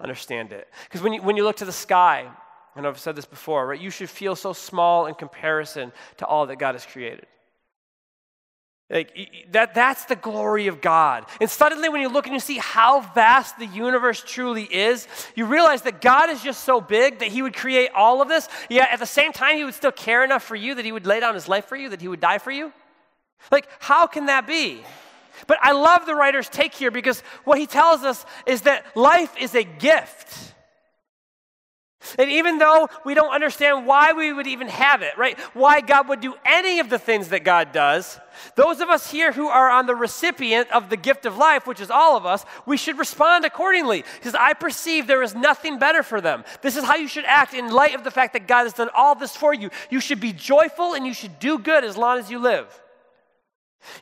understand 0.01 0.53
it. 0.53 0.69
Because 0.85 1.03
when 1.03 1.13
you, 1.13 1.23
when 1.23 1.37
you 1.37 1.45
look 1.45 1.57
to 1.57 1.65
the 1.65 1.73
sky 1.73 2.29
and 2.75 2.87
I've 2.87 2.99
said 2.99 3.17
this 3.17 3.25
before, 3.25 3.67
right? 3.67 3.81
You 3.81 3.91
should 3.91 4.11
feel 4.11 4.37
so 4.37 4.53
small 4.53 5.07
in 5.07 5.15
comparison 5.15 5.93
to 6.19 6.27
all 6.27 6.47
that 6.47 6.57
God 6.57 6.75
has 6.75 6.85
created. 6.85 7.27
Like 8.89 9.19
that, 9.51 9.75
that's 9.75 10.05
the 10.05 10.15
glory 10.15 10.69
of 10.69 10.81
God. 10.81 11.27
And 11.41 11.51
suddenly, 11.51 11.89
when 11.89 12.01
you 12.01 12.09
look 12.09 12.27
and 12.27 12.35
you 12.35 12.41
see 12.41 12.59
how 12.59 13.01
vast 13.01 13.59
the 13.59 13.67
universe 13.67 14.23
truly 14.25 14.63
is, 14.63 15.09
you 15.35 15.45
realize 15.45 15.83
that 15.83 16.01
God 16.01 16.31
is 16.31 16.41
just 16.41 16.63
so 16.63 16.81
big 16.81 17.19
that 17.19 17.29
He 17.29 17.43
would 17.43 17.55
create 17.55 17.91
all 17.97 18.23
of 18.23 18.29
this. 18.29 18.49
Yet 18.69 18.91
at 18.93 19.01
the 19.01 19.07
same 19.07 19.33
time, 19.33 19.57
He 19.57 19.65
would 19.65 19.75
still 19.75 19.91
care 19.91 20.23
enough 20.23 20.45
for 20.45 20.55
you 20.55 20.77
that 20.77 20.85
He 20.85 20.93
would 20.93 21.05
lay 21.07 21.19
down 21.19 21.35
His 21.35 21.49
life 21.49 21.65
for 21.65 21.75
you, 21.75 21.89
that 21.89 22.01
He 22.01 22.07
would 22.07 22.21
die 22.21 22.39
for 22.39 22.53
you. 22.53 22.73
Like, 23.51 23.67
how 23.81 24.07
can 24.07 24.27
that 24.27 24.47
be? 24.47 24.83
But 25.47 25.59
I 25.63 25.73
love 25.73 26.07
the 26.07 26.15
writer's 26.15 26.49
take 26.49 26.75
here 26.75 26.91
because 26.91 27.21
what 27.45 27.59
he 27.59 27.67
tells 27.67 28.03
us 28.03 28.25
is 28.47 28.63
that 28.63 28.97
life 28.97 29.35
is 29.39 29.55
a 29.55 29.65
gift. 29.65 30.55
And 32.19 32.31
even 32.31 32.59
though 32.59 32.89
we 33.05 33.15
don't 33.15 33.33
understand 33.33 33.87
why 33.87 34.13
we 34.13 34.33
would 34.33 34.47
even 34.47 34.69
have 34.69 35.03
it, 35.03 35.17
right? 35.19 35.39
Why 35.55 35.81
God 35.81 36.09
would 36.09 36.21
do 36.21 36.35
any 36.45 36.79
of 36.79 36.89
the 36.89 36.99
things 36.99 37.29
that 37.29 37.45
God 37.45 37.73
does, 37.73 38.21
those 38.55 38.81
of 38.81 38.91
us 38.91 39.11
here 39.11 39.33
who 39.33 39.49
are 39.49 39.71
on 39.71 39.87
the 39.87 39.95
recipient 39.95 40.71
of 40.71 40.89
the 40.89 40.97
gift 40.97 41.27
of 41.27 41.37
life, 41.37 41.67
which 41.67 41.81
is 41.81 41.91
all 41.91 42.17
of 42.17 42.27
us, 42.27 42.45
we 42.65 42.77
should 42.77 42.99
respond 42.99 43.45
accordingly. 43.45 44.05
Because 44.19 44.35
I 44.35 44.53
perceive 44.53 45.07
there 45.07 45.23
is 45.23 45.35
nothing 45.35 45.79
better 45.79 46.03
for 46.03 46.21
them. 46.21 46.45
This 46.63 46.77
is 46.77 46.85
how 46.85 46.97
you 46.97 47.09
should 47.09 47.25
act 47.25 47.55
in 47.55 47.71
light 47.71 47.95
of 47.95 48.05
the 48.05 48.11
fact 48.11 48.35
that 48.35 48.47
God 48.47 48.65
has 48.65 48.73
done 48.73 48.91
all 48.95 49.15
this 49.15 49.37
for 49.37 49.53
you. 49.53 49.71
You 49.91 50.01
should 50.01 50.21
be 50.21 50.33
joyful 50.33 50.95
and 50.95 51.07
you 51.07 51.15
should 51.15 51.39
do 51.39 51.59
good 51.59 51.85
as 51.85 51.97
long 51.97 52.19
as 52.19 52.31
you 52.31 52.39
live. 52.39 52.81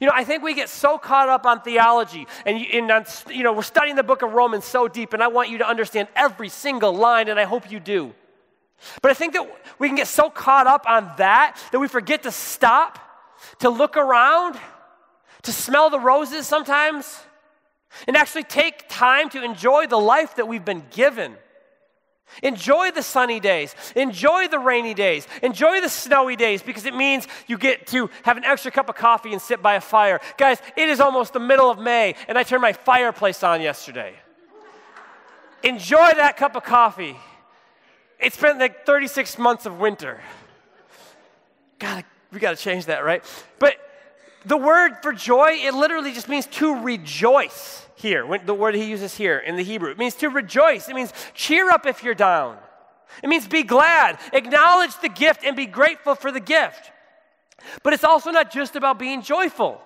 You 0.01 0.07
know, 0.07 0.13
I 0.15 0.25
think 0.25 0.43
we 0.43 0.55
get 0.55 0.69
so 0.69 0.99
caught 0.99 1.29
up 1.29 1.47
on 1.47 1.61
theology, 1.61 2.27
and, 2.47 2.59
you, 2.59 2.67
and 2.73 3.07
you 3.31 3.43
know, 3.43 3.53
we're 3.53 3.63
studying 3.63 3.97
the 3.97 4.03
book 4.03 4.23
of 4.23 4.33
Romans 4.33 4.65
so 4.65 4.89
deep, 4.89 5.13
and 5.13 5.23
I 5.23 5.29
want 5.29 5.51
you 5.51 5.59
to 5.59 5.69
understand 5.69 6.09
every 6.17 6.49
single 6.49 6.93
line, 6.93 7.29
and 7.29 7.39
I 7.39 7.45
hope 7.45 7.71
you 7.71 7.81
do. 7.81 8.15
But 9.03 9.11
I 9.11 9.15
think 9.15 9.35
that 9.35 9.49
we 9.79 9.89
can 9.89 9.97
get 9.97 10.09
so 10.09 10.31
caught 10.31 10.67
up 10.67 10.85
on 10.87 11.13
that 11.19 11.59
that 11.73 11.79
we 11.79 11.89
forget 11.89 12.23
to 12.25 12.33
stop, 12.33 12.99
to 13.61 13.71
look 13.71 13.97
around, 13.97 14.59
to 15.43 15.53
smell 15.53 15.91
the 15.91 16.01
roses 16.01 16.47
sometimes, 16.47 17.21
and 18.07 18.17
actually 18.17 18.45
take 18.45 18.89
time 18.89 19.31
to 19.31 19.43
enjoy 19.43 19.87
the 19.87 19.99
life 19.99 20.37
that 20.37 20.49
we've 20.49 20.65
been 20.65 20.85
given. 20.91 21.37
Enjoy 22.43 22.91
the 22.91 23.03
sunny 23.03 23.39
days. 23.39 23.75
Enjoy 23.95 24.49
the 24.49 24.59
rainy 24.59 24.95
days. 24.95 25.27
Enjoy 25.43 25.81
the 25.81 25.89
snowy 25.89 26.37
days 26.37 26.63
because 26.63 26.85
it 26.85 26.95
means 26.95 27.29
you 27.47 27.57
get 27.57 27.87
to 27.89 28.11
have 28.23 28.37
an 28.37 28.45
extra 28.45 28.71
cup 28.71 28.89
of 28.89 28.97
coffee 28.97 29.33
and 29.33 29.41
sit 29.41 29.63
by 29.63 29.75
a 29.75 29.81
fire. 29.81 30.21
Guys, 30.37 30.61
it 30.77 30.89
is 30.89 31.01
almost 31.01 31.33
the 31.33 31.41
middle 31.41 31.71
of 31.71 31.79
May 31.79 32.15
and 32.27 32.37
I 32.37 32.43
turned 32.43 32.63
my 32.63 32.73
fireplace 32.73 33.43
on 33.43 33.61
yesterday. 33.61 34.15
Enjoy 35.63 36.13
that 36.15 36.37
cup 36.37 36.57
of 36.57 36.65
coffee. 36.65 37.17
It's 38.19 38.37
been 38.37 38.59
like 38.59 38.85
36 38.85 39.39
months 39.39 39.67
of 39.67 39.79
winter. 39.79 40.21
God, 41.79 42.05
we 42.33 42.41
got 42.41 42.57
to 42.57 42.63
change 42.63 42.87
that, 42.87 43.05
right? 43.05 43.25
But 43.59 43.77
the 44.45 44.57
word 44.57 44.97
for 45.03 45.13
joy, 45.13 45.51
it 45.53 45.75
literally 45.75 46.13
just 46.13 46.29
means 46.29 46.47
to 46.47 46.83
rejoice 46.83 47.87
here, 47.97 48.27
the 48.45 48.55
word 48.55 48.75
he 48.75 48.85
uses 48.85 49.17
here 49.17 49.39
in 49.39 49.57
the 49.57 49.63
Hebrew. 49.63 49.91
It 49.91 49.99
means 49.99 50.15
to 50.17 50.29
rejoice, 50.29 50.89
it 50.89 50.95
means 50.95 51.13
cheer 51.35 51.71
up 51.71 51.87
if 51.87 52.03
you're 52.03 52.15
down. 52.15 52.59
It 53.23 53.29
means 53.29 53.47
be 53.47 53.63
glad, 53.63 54.19
acknowledge 54.33 54.99
the 55.01 55.09
gift, 55.09 55.45
and 55.45 55.57
be 55.57 55.67
grateful 55.67 56.15
for 56.15 56.33
the 56.33 56.41
gift. 56.41 56.91
But 57.83 57.93
it's 57.93 58.05
also 58.05 58.31
not 58.31 58.51
just 58.51 58.77
about 58.77 58.99
being 58.99 59.23
joyful. 59.23 59.81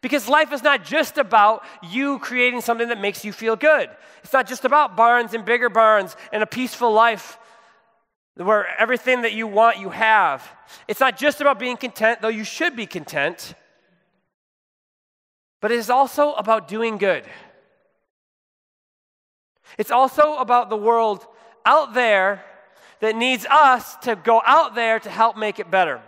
Because 0.00 0.28
life 0.28 0.52
is 0.52 0.62
not 0.62 0.84
just 0.84 1.18
about 1.18 1.62
you 1.82 2.18
creating 2.18 2.62
something 2.62 2.88
that 2.88 3.00
makes 3.00 3.24
you 3.24 3.32
feel 3.32 3.56
good. 3.56 3.90
It's 4.22 4.32
not 4.32 4.46
just 4.46 4.64
about 4.64 4.96
barns 4.96 5.34
and 5.34 5.44
bigger 5.44 5.68
barns 5.68 6.16
and 6.32 6.42
a 6.42 6.46
peaceful 6.46 6.92
life 6.92 7.38
where 8.36 8.66
everything 8.80 9.22
that 9.22 9.32
you 9.32 9.46
want 9.46 9.78
you 9.78 9.90
have. 9.90 10.48
It's 10.88 11.00
not 11.00 11.16
just 11.16 11.40
about 11.40 11.58
being 11.58 11.76
content, 11.76 12.20
though 12.20 12.28
you 12.28 12.44
should 12.44 12.74
be 12.74 12.86
content 12.86 13.54
but 15.64 15.72
it 15.72 15.78
is 15.78 15.88
also 15.88 16.34
about 16.34 16.68
doing 16.68 16.98
good. 16.98 17.24
It's 19.78 19.90
also 19.90 20.36
about 20.36 20.68
the 20.68 20.76
world 20.76 21.26
out 21.64 21.94
there 21.94 22.44
that 23.00 23.16
needs 23.16 23.46
us 23.46 23.96
to 24.02 24.14
go 24.14 24.42
out 24.44 24.74
there 24.74 25.00
to 25.00 25.08
help 25.08 25.38
make 25.38 25.58
it 25.58 25.70
better. 25.70 26.02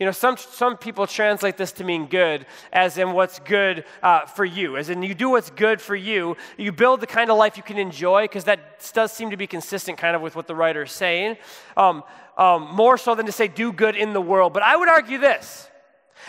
You 0.00 0.06
know, 0.06 0.12
some, 0.12 0.38
some 0.38 0.78
people 0.78 1.06
translate 1.06 1.58
this 1.58 1.72
to 1.72 1.84
mean 1.84 2.06
good, 2.06 2.46
as 2.72 2.96
in 2.96 3.12
what's 3.12 3.38
good 3.38 3.84
uh, 4.02 4.24
for 4.24 4.46
you. 4.46 4.78
As 4.78 4.88
in, 4.88 5.02
you 5.02 5.14
do 5.14 5.28
what's 5.28 5.50
good 5.50 5.78
for 5.78 5.94
you. 5.94 6.38
You 6.56 6.72
build 6.72 7.02
the 7.02 7.06
kind 7.06 7.30
of 7.30 7.36
life 7.36 7.58
you 7.58 7.62
can 7.62 7.76
enjoy, 7.76 8.24
because 8.24 8.44
that 8.44 8.90
does 8.94 9.12
seem 9.12 9.28
to 9.28 9.36
be 9.36 9.46
consistent 9.46 9.98
kind 9.98 10.16
of 10.16 10.22
with 10.22 10.34
what 10.34 10.46
the 10.46 10.54
writer 10.54 10.84
is 10.84 10.90
saying, 10.90 11.36
um, 11.76 12.02
um, 12.38 12.74
more 12.74 12.96
so 12.96 13.14
than 13.14 13.26
to 13.26 13.32
say 13.32 13.46
do 13.46 13.74
good 13.74 13.94
in 13.94 14.14
the 14.14 14.22
world. 14.22 14.54
But 14.54 14.62
I 14.62 14.74
would 14.74 14.88
argue 14.88 15.18
this 15.18 15.68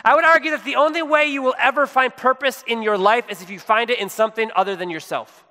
I 0.03 0.15
would 0.15 0.25
argue 0.25 0.51
that 0.51 0.65
the 0.65 0.75
only 0.75 1.01
way 1.01 1.27
you 1.27 1.41
will 1.41 1.55
ever 1.57 1.87
find 1.87 2.15
purpose 2.15 2.63
in 2.67 2.81
your 2.81 2.97
life 2.97 3.29
is 3.29 3.41
if 3.41 3.49
you 3.49 3.59
find 3.59 3.89
it 3.89 3.99
in 3.99 4.09
something 4.09 4.51
other 4.55 4.75
than 4.75 4.89
yourself. 4.89 5.45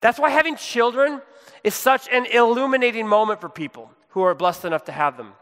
That's 0.00 0.18
why 0.18 0.30
having 0.30 0.56
children 0.56 1.20
is 1.64 1.74
such 1.74 2.08
an 2.08 2.26
illuminating 2.26 3.08
moment 3.08 3.40
for 3.40 3.48
people 3.48 3.90
who 4.12 4.22
are 4.22 4.34
blessed 4.34 4.64
enough 4.64 4.84
to 4.84 4.92
have 4.92 5.16
them. 5.16 5.32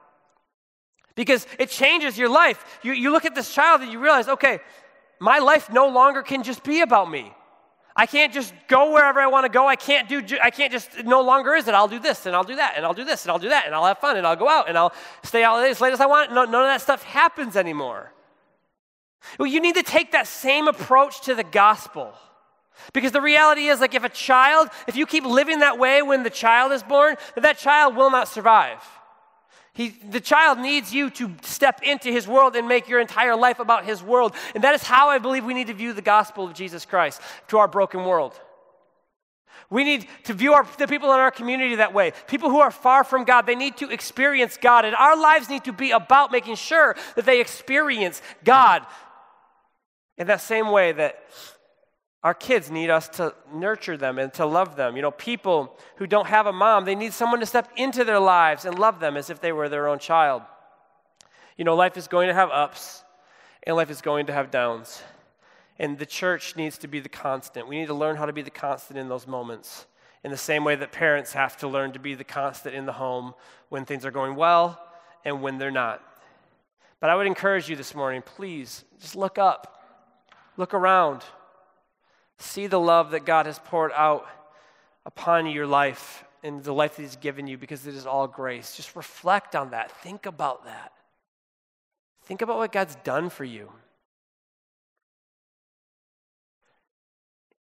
Because 1.14 1.46
it 1.58 1.70
changes 1.70 2.16
your 2.16 2.28
life. 2.28 2.64
You, 2.82 2.92
you 2.92 3.10
look 3.10 3.24
at 3.24 3.34
this 3.34 3.52
child 3.52 3.82
and 3.82 3.92
you 3.92 3.98
realize, 3.98 4.28
okay, 4.28 4.60
my 5.18 5.38
life 5.38 5.70
no 5.70 5.88
longer 5.88 6.22
can 6.22 6.42
just 6.42 6.64
be 6.64 6.80
about 6.80 7.10
me. 7.10 7.32
I 7.94 8.06
can't 8.06 8.32
just 8.32 8.54
go 8.68 8.92
wherever 8.92 9.20
I 9.20 9.26
want 9.26 9.44
to 9.44 9.50
go. 9.50 9.66
I 9.66 9.76
can't 9.76 10.08
do, 10.08 10.22
I 10.42 10.50
can't 10.50 10.72
just, 10.72 11.04
no 11.04 11.20
longer 11.20 11.54
is 11.54 11.68
it. 11.68 11.74
I'll 11.74 11.88
do 11.88 11.98
this 11.98 12.24
and 12.24 12.34
I'll 12.34 12.44
do 12.44 12.56
that 12.56 12.74
and 12.76 12.86
I'll 12.86 12.94
do 12.94 13.04
this 13.04 13.24
and 13.24 13.32
I'll 13.32 13.38
do 13.38 13.48
that 13.48 13.66
and 13.66 13.74
I'll 13.74 13.84
have 13.84 13.98
fun 13.98 14.16
and 14.16 14.26
I'll 14.26 14.36
go 14.36 14.48
out 14.48 14.68
and 14.68 14.78
I'll 14.78 14.92
stay 15.24 15.42
out 15.42 15.62
as 15.64 15.80
late 15.80 15.92
as 15.92 16.00
I 16.00 16.06
want. 16.06 16.32
No, 16.32 16.44
none 16.44 16.62
of 16.62 16.68
that 16.68 16.80
stuff 16.80 17.02
happens 17.02 17.56
anymore. 17.56 18.12
Well, 19.38 19.48
you 19.48 19.60
need 19.60 19.74
to 19.74 19.82
take 19.82 20.12
that 20.12 20.26
same 20.26 20.68
approach 20.68 21.22
to 21.22 21.34
the 21.34 21.44
gospel. 21.44 22.14
Because 22.92 23.12
the 23.12 23.20
reality 23.20 23.66
is, 23.66 23.80
like, 23.80 23.94
if 23.94 24.04
a 24.04 24.08
child, 24.08 24.68
if 24.86 24.96
you 24.96 25.06
keep 25.06 25.24
living 25.24 25.60
that 25.60 25.78
way 25.78 26.02
when 26.02 26.22
the 26.22 26.30
child 26.30 26.72
is 26.72 26.82
born, 26.82 27.16
that 27.36 27.58
child 27.58 27.96
will 27.96 28.10
not 28.10 28.28
survive. 28.28 28.82
He, 29.72 29.90
the 30.10 30.20
child 30.20 30.58
needs 30.58 30.92
you 30.92 31.10
to 31.10 31.30
step 31.42 31.82
into 31.82 32.10
his 32.10 32.26
world 32.26 32.56
and 32.56 32.66
make 32.66 32.88
your 32.88 33.00
entire 33.00 33.36
life 33.36 33.60
about 33.60 33.84
his 33.84 34.02
world. 34.02 34.34
And 34.54 34.64
that 34.64 34.74
is 34.74 34.82
how 34.82 35.08
I 35.08 35.18
believe 35.18 35.44
we 35.44 35.54
need 35.54 35.68
to 35.68 35.74
view 35.74 35.92
the 35.92 36.02
gospel 36.02 36.44
of 36.44 36.54
Jesus 36.54 36.84
Christ 36.84 37.20
to 37.48 37.58
our 37.58 37.68
broken 37.68 38.04
world. 38.04 38.38
We 39.70 39.84
need 39.84 40.08
to 40.24 40.34
view 40.34 40.52
our, 40.52 40.66
the 40.78 40.88
people 40.88 41.12
in 41.12 41.20
our 41.20 41.30
community 41.30 41.76
that 41.76 41.94
way. 41.94 42.12
People 42.26 42.50
who 42.50 42.58
are 42.58 42.72
far 42.72 43.04
from 43.04 43.22
God, 43.22 43.46
they 43.46 43.54
need 43.54 43.76
to 43.76 43.88
experience 43.88 44.58
God. 44.60 44.84
And 44.84 44.96
our 44.96 45.16
lives 45.16 45.48
need 45.48 45.64
to 45.64 45.72
be 45.72 45.92
about 45.92 46.32
making 46.32 46.56
sure 46.56 46.96
that 47.14 47.24
they 47.24 47.40
experience 47.40 48.20
God 48.44 48.84
in 50.18 50.26
that 50.26 50.40
same 50.40 50.70
way 50.70 50.90
that 50.92 51.24
our 52.22 52.34
kids 52.34 52.70
need 52.70 52.90
us 52.90 53.08
to 53.08 53.34
nurture 53.52 53.96
them 53.96 54.18
and 54.18 54.32
to 54.34 54.44
love 54.44 54.76
them. 54.76 54.94
You 54.94 55.02
know, 55.02 55.10
people 55.10 55.78
who 55.96 56.06
don't 56.06 56.26
have 56.26 56.46
a 56.46 56.52
mom, 56.52 56.84
they 56.84 56.94
need 56.94 57.14
someone 57.14 57.40
to 57.40 57.46
step 57.46 57.70
into 57.76 58.04
their 58.04 58.18
lives 58.18 58.66
and 58.66 58.78
love 58.78 59.00
them 59.00 59.16
as 59.16 59.30
if 59.30 59.40
they 59.40 59.52
were 59.52 59.68
their 59.68 59.88
own 59.88 59.98
child. 59.98 60.42
You 61.56 61.64
know, 61.64 61.74
life 61.74 61.96
is 61.96 62.08
going 62.08 62.28
to 62.28 62.34
have 62.34 62.50
ups 62.50 63.02
and 63.62 63.74
life 63.74 63.90
is 63.90 64.02
going 64.02 64.26
to 64.26 64.32
have 64.32 64.50
downs. 64.50 65.02
And 65.78 65.98
the 65.98 66.06
church 66.06 66.56
needs 66.56 66.76
to 66.78 66.88
be 66.88 67.00
the 67.00 67.08
constant. 67.08 67.66
We 67.66 67.78
need 67.78 67.86
to 67.86 67.94
learn 67.94 68.16
how 68.16 68.26
to 68.26 68.34
be 68.34 68.42
the 68.42 68.50
constant 68.50 68.98
in 68.98 69.08
those 69.08 69.26
moments. 69.26 69.86
In 70.22 70.30
the 70.30 70.36
same 70.36 70.62
way 70.62 70.76
that 70.76 70.92
parents 70.92 71.32
have 71.32 71.56
to 71.58 71.68
learn 71.68 71.92
to 71.92 71.98
be 71.98 72.14
the 72.14 72.24
constant 72.24 72.74
in 72.74 72.84
the 72.84 72.92
home 72.92 73.32
when 73.70 73.86
things 73.86 74.04
are 74.04 74.10
going 74.10 74.36
well 74.36 74.78
and 75.24 75.40
when 75.40 75.56
they're 75.56 75.70
not. 75.70 76.02
But 77.00 77.08
I 77.08 77.14
would 77.14 77.26
encourage 77.26 77.70
you 77.70 77.76
this 77.76 77.94
morning, 77.94 78.20
please 78.20 78.84
just 79.00 79.16
look 79.16 79.38
up, 79.38 79.82
look 80.58 80.74
around, 80.74 81.22
see 82.40 82.66
the 82.66 82.80
love 82.80 83.10
that 83.12 83.24
God 83.24 83.46
has 83.46 83.58
poured 83.58 83.92
out 83.94 84.26
upon 85.06 85.46
your 85.46 85.66
life 85.66 86.24
and 86.42 86.62
the 86.62 86.72
life 86.72 86.96
that 86.96 87.02
He's 87.02 87.16
given 87.16 87.46
you 87.46 87.58
because 87.58 87.86
it 87.86 87.94
is 87.94 88.06
all 88.06 88.26
grace. 88.26 88.76
Just 88.76 88.96
reflect 88.96 89.54
on 89.54 89.70
that, 89.70 89.90
think 90.02 90.26
about 90.26 90.64
that. 90.64 90.92
Think 92.24 92.42
about 92.42 92.58
what 92.58 92.72
God's 92.72 92.96
done 92.96 93.28
for 93.28 93.44
you. 93.44 93.70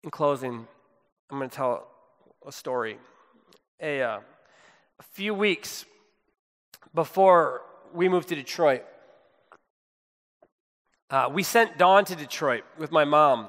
In 0.02 0.10
closing, 0.10 0.66
I'm 1.30 1.38
going 1.38 1.50
to 1.50 1.54
tell 1.54 1.88
a 2.46 2.52
story. 2.52 2.98
A, 3.80 4.02
uh, 4.02 4.20
a 4.98 5.02
few 5.12 5.34
weeks 5.34 5.84
before 6.94 7.62
we 7.92 8.08
moved 8.08 8.28
to 8.28 8.34
Detroit, 8.34 8.84
uh, 11.10 11.30
we 11.32 11.42
sent 11.42 11.78
Dawn 11.78 12.04
to 12.06 12.16
Detroit 12.16 12.64
with 12.78 12.90
my 12.90 13.04
mom 13.04 13.48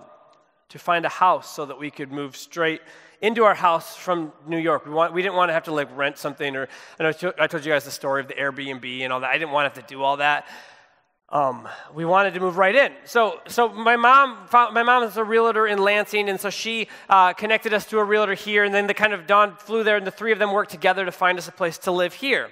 to 0.69 0.79
find 0.79 1.05
a 1.05 1.09
house 1.09 1.53
so 1.53 1.65
that 1.65 1.77
we 1.77 1.91
could 1.91 2.11
move 2.11 2.35
straight 2.35 2.81
into 3.21 3.43
our 3.43 3.55
house 3.55 3.95
from 3.95 4.31
New 4.47 4.57
York. 4.57 4.85
We, 4.85 4.93
want, 4.93 5.13
we 5.13 5.21
didn't 5.21 5.35
want 5.35 5.49
to 5.49 5.53
have 5.53 5.63
to 5.63 5.73
like 5.73 5.95
rent 5.97 6.17
something 6.17 6.55
or 6.55 6.67
I, 6.99 7.11
told 7.11 7.65
you 7.65 7.71
guys 7.71 7.83
the 7.85 7.91
story 7.91 8.21
of 8.21 8.27
the 8.27 8.35
Airbnb 8.35 9.01
and 9.01 9.11
all 9.11 9.19
that. 9.19 9.29
I 9.29 9.37
didn't 9.37 9.51
want 9.51 9.65
to 9.65 9.77
have 9.77 9.87
to 9.87 9.93
do 9.93 10.01
all 10.01 10.17
that 10.17 10.47
um, 11.31 11.67
we 11.93 12.05
wanted 12.05 12.33
to 12.33 12.39
move 12.39 12.57
right 12.57 12.73
in. 12.73 12.91
So, 13.05 13.39
so 13.47 13.69
my 13.69 13.95
mom, 13.95 14.47
found, 14.47 14.73
my 14.73 14.83
mom 14.83 15.03
is 15.03 15.15
a 15.17 15.23
realtor 15.23 15.67
in 15.67 15.77
Lansing, 15.77 16.27
and 16.27 16.39
so 16.39 16.49
she 16.49 16.87
uh, 17.07 17.33
connected 17.33 17.73
us 17.73 17.85
to 17.87 17.99
a 17.99 18.03
realtor 18.03 18.33
here, 18.33 18.63
and 18.63 18.73
then 18.73 18.87
the 18.87 18.93
kind 18.93 19.13
of 19.13 19.27
Dawn 19.27 19.55
flew 19.55 19.83
there, 19.83 19.97
and 19.97 20.07
the 20.07 20.11
three 20.11 20.31
of 20.31 20.39
them 20.39 20.51
worked 20.51 20.71
together 20.71 21.05
to 21.05 21.11
find 21.11 21.37
us 21.37 21.47
a 21.47 21.51
place 21.51 21.77
to 21.79 21.91
live 21.91 22.13
here. 22.13 22.49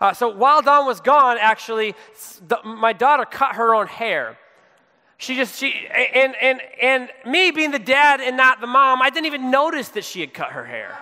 Uh, 0.00 0.12
so 0.12 0.28
while 0.28 0.62
Dawn 0.62 0.84
was 0.84 1.00
gone, 1.00 1.38
actually, 1.38 1.94
the, 2.48 2.58
my 2.64 2.92
daughter 2.92 3.24
cut 3.24 3.54
her 3.54 3.72
own 3.72 3.86
hair. 3.86 4.36
She 5.22 5.36
just 5.36 5.58
she 5.58 5.86
and 5.94 6.34
and 6.40 6.60
and 6.80 7.08
me 7.24 7.52
being 7.52 7.70
the 7.70 7.78
dad 7.78 8.20
and 8.20 8.36
not 8.36 8.60
the 8.60 8.66
mom, 8.66 9.00
I 9.00 9.08
didn't 9.08 9.26
even 9.26 9.50
notice 9.50 9.88
that 9.90 10.04
she 10.04 10.20
had 10.20 10.34
cut 10.34 10.50
her 10.50 10.64
hair 10.64 10.98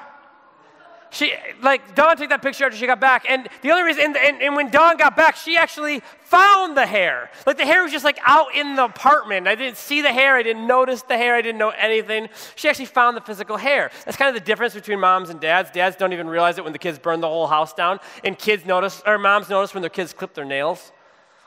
she, 1.11 1.35
like, 1.61 1.94
Dawn 1.94 2.16
took 2.16 2.28
that 2.30 2.40
picture 2.40 2.64
after 2.64 2.76
she 2.76 2.87
got 2.87 3.00
back. 3.00 3.26
And 3.28 3.48
the 3.62 3.70
only 3.70 3.83
reason, 3.83 4.04
and, 4.04 4.16
and, 4.16 4.40
and, 4.40 4.54
when 4.54 4.70
Dawn 4.70 4.96
got 4.96 5.16
back, 5.16 5.37
she 5.37 5.56
actually 5.56 6.00
found 6.20 6.76
the 6.76 6.87
hair. 6.87 7.30
Like, 7.46 7.56
the 7.56 7.66
hair 7.66 7.83
was 7.83 7.90
just 7.90 8.04
like 8.04 8.18
out 8.24 8.54
in 8.54 8.76
the 8.76 8.85
apartment. 8.85 9.48
I 9.48 9.56
didn't 9.56 9.76
see 9.76 10.00
the 10.02 10.12
hair. 10.12 10.37
I 10.37 10.42
didn't 10.42 10.66
notice 10.66 11.02
the 11.02 11.16
hair. 11.16 11.35
I 11.35 11.42
didn't 11.42 11.59
know 11.59 11.70
anything. 11.70 12.28
She 12.54 12.68
actually 12.68 12.87
found 12.87 13.16
the 13.16 13.20
physical 13.20 13.56
hair. 13.56 13.90
That's 14.04 14.16
kind 14.16 14.35
of 14.35 14.40
the 14.40 14.46
difference 14.46 14.74
between 14.74 15.00
moms 15.00 15.30
and 15.30 15.40
dads. 15.40 15.70
Dads 15.72 15.96
don't 15.96 16.12
even 16.12 16.28
realize 16.28 16.59
it 16.59 16.64
when 16.64 16.72
the 16.72 16.78
kids 16.78 16.98
burn 16.98 17.20
the 17.20 17.28
whole 17.28 17.48
house 17.48 17.74
down. 17.74 17.98
And 18.22 18.38
kids 18.38 18.64
notice, 18.64 19.02
or 19.04 19.18
moms 19.18 19.48
notice 19.48 19.74
when 19.74 19.83
their 19.83 19.90
kids 19.90 20.12
clip 20.12 20.35
their 20.35 20.44
nails. 20.44 20.92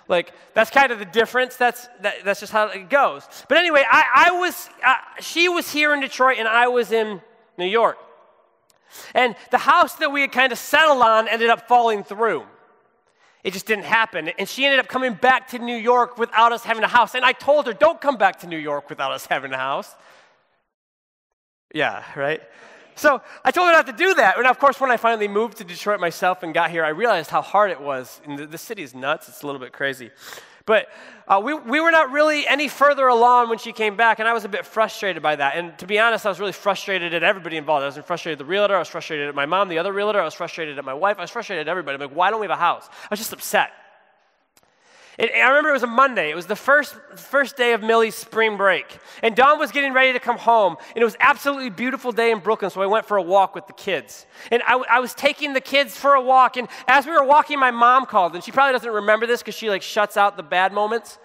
Like, 0.07 0.33
that's 0.53 0.69
kind 0.69 0.91
of 0.91 0.99
the 0.99 1.05
difference. 1.05 1.55
That's, 1.55 1.87
that, 2.01 2.25
that's 2.25 2.39
just 2.39 2.51
how 2.51 2.67
it 2.67 2.89
goes. 2.89 3.27
But 3.47 3.57
anyway, 3.57 3.83
I, 3.89 4.27
I 4.27 4.31
was, 4.31 4.69
uh, 4.85 4.95
she 5.19 5.47
was 5.49 5.71
here 5.71 5.93
in 5.93 6.01
Detroit 6.01 6.37
and 6.39 6.47
I 6.47 6.67
was 6.67 6.91
in 6.91 7.21
New 7.57 7.65
York. 7.65 7.97
And 9.15 9.35
the 9.51 9.57
house 9.57 9.95
that 9.95 10.11
we 10.11 10.21
had 10.21 10.31
kind 10.31 10.51
of 10.51 10.57
settled 10.57 11.01
on 11.01 11.27
ended 11.27 11.49
up 11.49 11.67
falling 11.67 12.03
through. 12.03 12.43
It 13.43 13.51
just 13.51 13.65
didn't 13.65 13.85
happen. 13.85 14.29
And 14.37 14.47
she 14.47 14.65
ended 14.65 14.79
up 14.79 14.87
coming 14.87 15.13
back 15.13 15.49
to 15.49 15.59
New 15.59 15.75
York 15.75 16.17
without 16.17 16.51
us 16.53 16.63
having 16.63 16.83
a 16.83 16.87
house. 16.87 17.13
And 17.15 17.25
I 17.25 17.33
told 17.33 17.67
her, 17.67 17.73
don't 17.73 17.99
come 17.99 18.17
back 18.17 18.39
to 18.39 18.47
New 18.47 18.57
York 18.57 18.89
without 18.89 19.11
us 19.11 19.25
having 19.25 19.51
a 19.51 19.57
house. 19.57 19.93
Yeah, 21.73 22.03
right? 22.15 22.41
So 22.95 23.21
I 23.43 23.51
told 23.51 23.67
her 23.67 23.73
not 23.73 23.87
to 23.87 23.93
do 23.93 24.13
that. 24.15 24.37
And 24.37 24.47
of 24.47 24.59
course, 24.59 24.79
when 24.79 24.91
I 24.91 24.97
finally 24.97 25.27
moved 25.27 25.57
to 25.57 25.63
Detroit 25.63 25.99
myself 25.99 26.43
and 26.43 26.53
got 26.53 26.71
here, 26.71 26.83
I 26.83 26.89
realized 26.89 27.29
how 27.29 27.41
hard 27.41 27.71
it 27.71 27.81
was. 27.81 28.21
And 28.25 28.37
the, 28.37 28.45
the 28.45 28.57
city 28.57 28.83
is 28.83 28.93
nuts, 28.93 29.27
it's 29.29 29.41
a 29.41 29.45
little 29.45 29.61
bit 29.61 29.73
crazy. 29.73 30.11
But 30.65 30.87
uh, 31.27 31.41
we, 31.43 31.53
we 31.53 31.81
were 31.81 31.91
not 31.91 32.11
really 32.11 32.47
any 32.47 32.69
further 32.69 33.07
along 33.07 33.49
when 33.49 33.57
she 33.57 33.73
came 33.73 33.97
back, 33.97 34.19
and 34.19 34.27
I 34.27 34.33
was 34.33 34.45
a 34.45 34.49
bit 34.49 34.65
frustrated 34.65 35.21
by 35.21 35.35
that. 35.35 35.55
And 35.57 35.77
to 35.79 35.85
be 35.85 35.99
honest, 35.99 36.25
I 36.25 36.29
was 36.29 36.39
really 36.39 36.53
frustrated 36.53 37.13
at 37.13 37.21
everybody 37.21 37.57
involved. 37.57 37.83
I 37.83 37.87
was 37.87 37.97
frustrated 38.05 38.39
at 38.39 38.45
the 38.45 38.49
realtor, 38.49 38.75
I 38.75 38.79
was 38.79 38.87
frustrated 38.87 39.27
at 39.27 39.35
my 39.35 39.45
mom, 39.45 39.67
the 39.67 39.77
other 39.77 39.91
realtor, 39.91 40.21
I 40.21 40.25
was 40.25 40.33
frustrated 40.33 40.77
at 40.77 40.85
my 40.85 40.93
wife, 40.93 41.17
I 41.17 41.21
was 41.21 41.31
frustrated 41.31 41.67
at 41.67 41.71
everybody. 41.71 41.95
I'm 41.95 42.01
like, 42.01 42.15
why 42.15 42.29
don't 42.29 42.39
we 42.39 42.45
have 42.45 42.57
a 42.57 42.61
house? 42.61 42.87
I 42.89 43.07
was 43.09 43.19
just 43.19 43.33
upset. 43.33 43.71
It, 45.17 45.31
I 45.35 45.47
remember 45.49 45.69
it 45.69 45.73
was 45.73 45.83
a 45.83 45.87
Monday. 45.87 46.31
It 46.31 46.35
was 46.35 46.47
the 46.47 46.55
first, 46.55 46.95
first 47.15 47.55
day 47.55 47.73
of 47.73 47.81
Millie's 47.81 48.15
spring 48.15 48.57
break. 48.57 48.97
And 49.21 49.35
Dawn 49.35 49.59
was 49.59 49.71
getting 49.71 49.93
ready 49.93 50.13
to 50.13 50.19
come 50.19 50.37
home. 50.37 50.75
And 50.95 51.01
it 51.01 51.05
was 51.05 51.15
absolutely 51.19 51.69
beautiful 51.69 52.11
day 52.11 52.31
in 52.31 52.39
Brooklyn, 52.39 52.71
so 52.71 52.81
I 52.81 52.87
went 52.87 53.05
for 53.05 53.17
a 53.17 53.21
walk 53.21 53.53
with 53.53 53.67
the 53.67 53.73
kids. 53.73 54.25
And 54.51 54.63
I, 54.65 54.75
I 54.89 54.99
was 54.99 55.13
taking 55.13 55.53
the 55.53 55.61
kids 55.61 55.95
for 55.95 56.15
a 56.15 56.21
walk. 56.21 56.57
And 56.57 56.67
as 56.87 57.05
we 57.05 57.11
were 57.11 57.23
walking, 57.23 57.59
my 57.59 57.71
mom 57.71 58.05
called. 58.05 58.33
And 58.33 58.43
she 58.43 58.51
probably 58.51 58.73
doesn't 58.73 58.91
remember 58.91 59.27
this 59.27 59.41
because 59.41 59.55
she 59.55 59.69
like 59.69 59.83
shuts 59.83 60.17
out 60.17 60.35
the 60.35 60.43
bad 60.43 60.73
moments. 60.73 61.19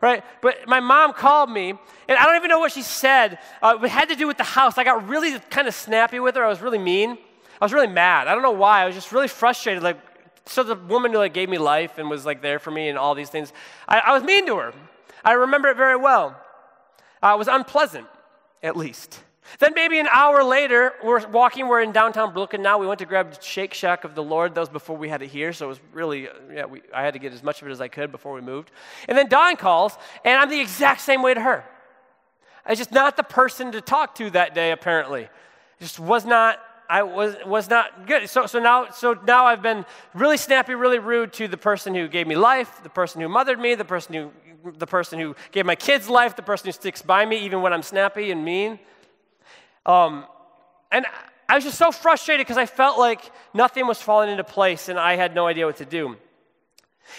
Right? 0.00 0.22
But 0.42 0.66
my 0.66 0.80
mom 0.80 1.14
called 1.14 1.50
me, 1.50 1.70
and 1.70 2.18
I 2.18 2.26
don't 2.26 2.36
even 2.36 2.50
know 2.50 2.58
what 2.58 2.72
she 2.72 2.82
said. 2.82 3.38
Uh, 3.62 3.78
it 3.82 3.88
had 3.88 4.10
to 4.10 4.16
do 4.16 4.26
with 4.26 4.36
the 4.36 4.44
house. 4.44 4.76
I 4.76 4.84
got 4.84 5.08
really 5.08 5.38
kind 5.48 5.66
of 5.66 5.74
snappy 5.74 6.20
with 6.20 6.34
her. 6.34 6.44
I 6.44 6.48
was 6.48 6.60
really 6.60 6.78
mean. 6.78 7.16
I 7.58 7.64
was 7.64 7.72
really 7.72 7.86
mad. 7.86 8.28
I 8.28 8.34
don't 8.34 8.42
know 8.42 8.50
why. 8.50 8.82
I 8.82 8.86
was 8.86 8.94
just 8.94 9.12
really 9.12 9.28
frustrated. 9.28 9.82
Like, 9.82 9.96
so 10.46 10.62
the 10.62 10.74
woman 10.74 11.12
who 11.12 11.18
like 11.18 11.34
gave 11.34 11.48
me 11.48 11.58
life 11.58 11.98
and 11.98 12.10
was 12.10 12.26
like 12.26 12.42
there 12.42 12.58
for 12.58 12.70
me 12.70 12.88
and 12.88 12.98
all 12.98 13.14
these 13.14 13.30
things, 13.30 13.52
I, 13.88 14.00
I 14.00 14.12
was 14.12 14.22
mean 14.22 14.46
to 14.46 14.56
her. 14.56 14.74
I 15.24 15.32
remember 15.32 15.68
it 15.68 15.76
very 15.76 15.96
well. 15.96 16.36
Uh, 17.22 17.32
it 17.34 17.38
was 17.38 17.48
unpleasant, 17.48 18.06
at 18.62 18.76
least. 18.76 19.20
Then 19.58 19.72
maybe 19.74 19.98
an 19.98 20.08
hour 20.10 20.42
later, 20.42 20.92
we're 21.02 21.26
walking. 21.28 21.68
We're 21.68 21.82
in 21.82 21.92
downtown 21.92 22.32
Brooklyn 22.32 22.62
now. 22.62 22.78
We 22.78 22.86
went 22.86 22.98
to 23.00 23.06
grab 23.06 23.42
Shake 23.42 23.74
Shack 23.74 24.04
of 24.04 24.14
the 24.14 24.22
Lord. 24.22 24.54
That 24.54 24.60
was 24.60 24.68
before 24.68 24.96
we 24.96 25.08
had 25.08 25.22
it 25.22 25.28
here, 25.28 25.52
so 25.52 25.66
it 25.66 25.68
was 25.68 25.80
really 25.92 26.28
yeah. 26.52 26.64
We, 26.64 26.82
I 26.94 27.02
had 27.02 27.12
to 27.12 27.18
get 27.18 27.32
as 27.32 27.42
much 27.42 27.60
of 27.60 27.68
it 27.68 27.70
as 27.70 27.80
I 27.80 27.88
could 27.88 28.10
before 28.10 28.32
we 28.32 28.40
moved. 28.40 28.70
And 29.06 29.16
then 29.16 29.28
Dawn 29.28 29.56
calls, 29.56 29.96
and 30.24 30.40
I'm 30.40 30.48
the 30.48 30.60
exact 30.60 31.02
same 31.02 31.22
way 31.22 31.34
to 31.34 31.40
her. 31.40 31.64
I 32.64 32.70
was 32.70 32.78
just 32.78 32.92
not 32.92 33.16
the 33.16 33.22
person 33.22 33.72
to 33.72 33.80
talk 33.82 34.14
to 34.16 34.30
that 34.30 34.54
day. 34.54 34.72
Apparently, 34.72 35.28
just 35.78 36.00
was 36.00 36.24
not 36.24 36.58
I 36.88 37.02
was, 37.02 37.36
was 37.46 37.68
not 37.68 38.06
good. 38.06 38.28
So, 38.28 38.46
so, 38.46 38.58
now, 38.58 38.90
so 38.90 39.18
now 39.26 39.46
I've 39.46 39.62
been 39.62 39.84
really 40.14 40.36
snappy, 40.36 40.74
really 40.74 40.98
rude 40.98 41.32
to 41.34 41.48
the 41.48 41.56
person 41.56 41.94
who 41.94 42.08
gave 42.08 42.26
me 42.26 42.36
life, 42.36 42.82
the 42.82 42.90
person 42.90 43.20
who 43.20 43.28
mothered 43.28 43.58
me, 43.58 43.74
the 43.74 43.84
person 43.84 44.14
who, 44.14 44.30
the 44.72 44.86
person 44.86 45.18
who 45.18 45.34
gave 45.52 45.66
my 45.66 45.74
kids 45.74 46.08
life, 46.08 46.36
the 46.36 46.42
person 46.42 46.66
who 46.66 46.72
sticks 46.72 47.02
by 47.02 47.24
me 47.24 47.38
even 47.38 47.62
when 47.62 47.72
I'm 47.72 47.82
snappy 47.82 48.30
and 48.30 48.44
mean. 48.44 48.78
Um, 49.86 50.26
and 50.90 51.06
I 51.48 51.54
was 51.54 51.64
just 51.64 51.78
so 51.78 51.90
frustrated 51.90 52.46
because 52.46 52.58
I 52.58 52.66
felt 52.66 52.98
like 52.98 53.30
nothing 53.52 53.86
was 53.86 54.00
falling 54.00 54.30
into 54.30 54.44
place 54.44 54.88
and 54.88 54.98
I 54.98 55.16
had 55.16 55.34
no 55.34 55.46
idea 55.46 55.66
what 55.66 55.76
to 55.76 55.84
do. 55.84 56.16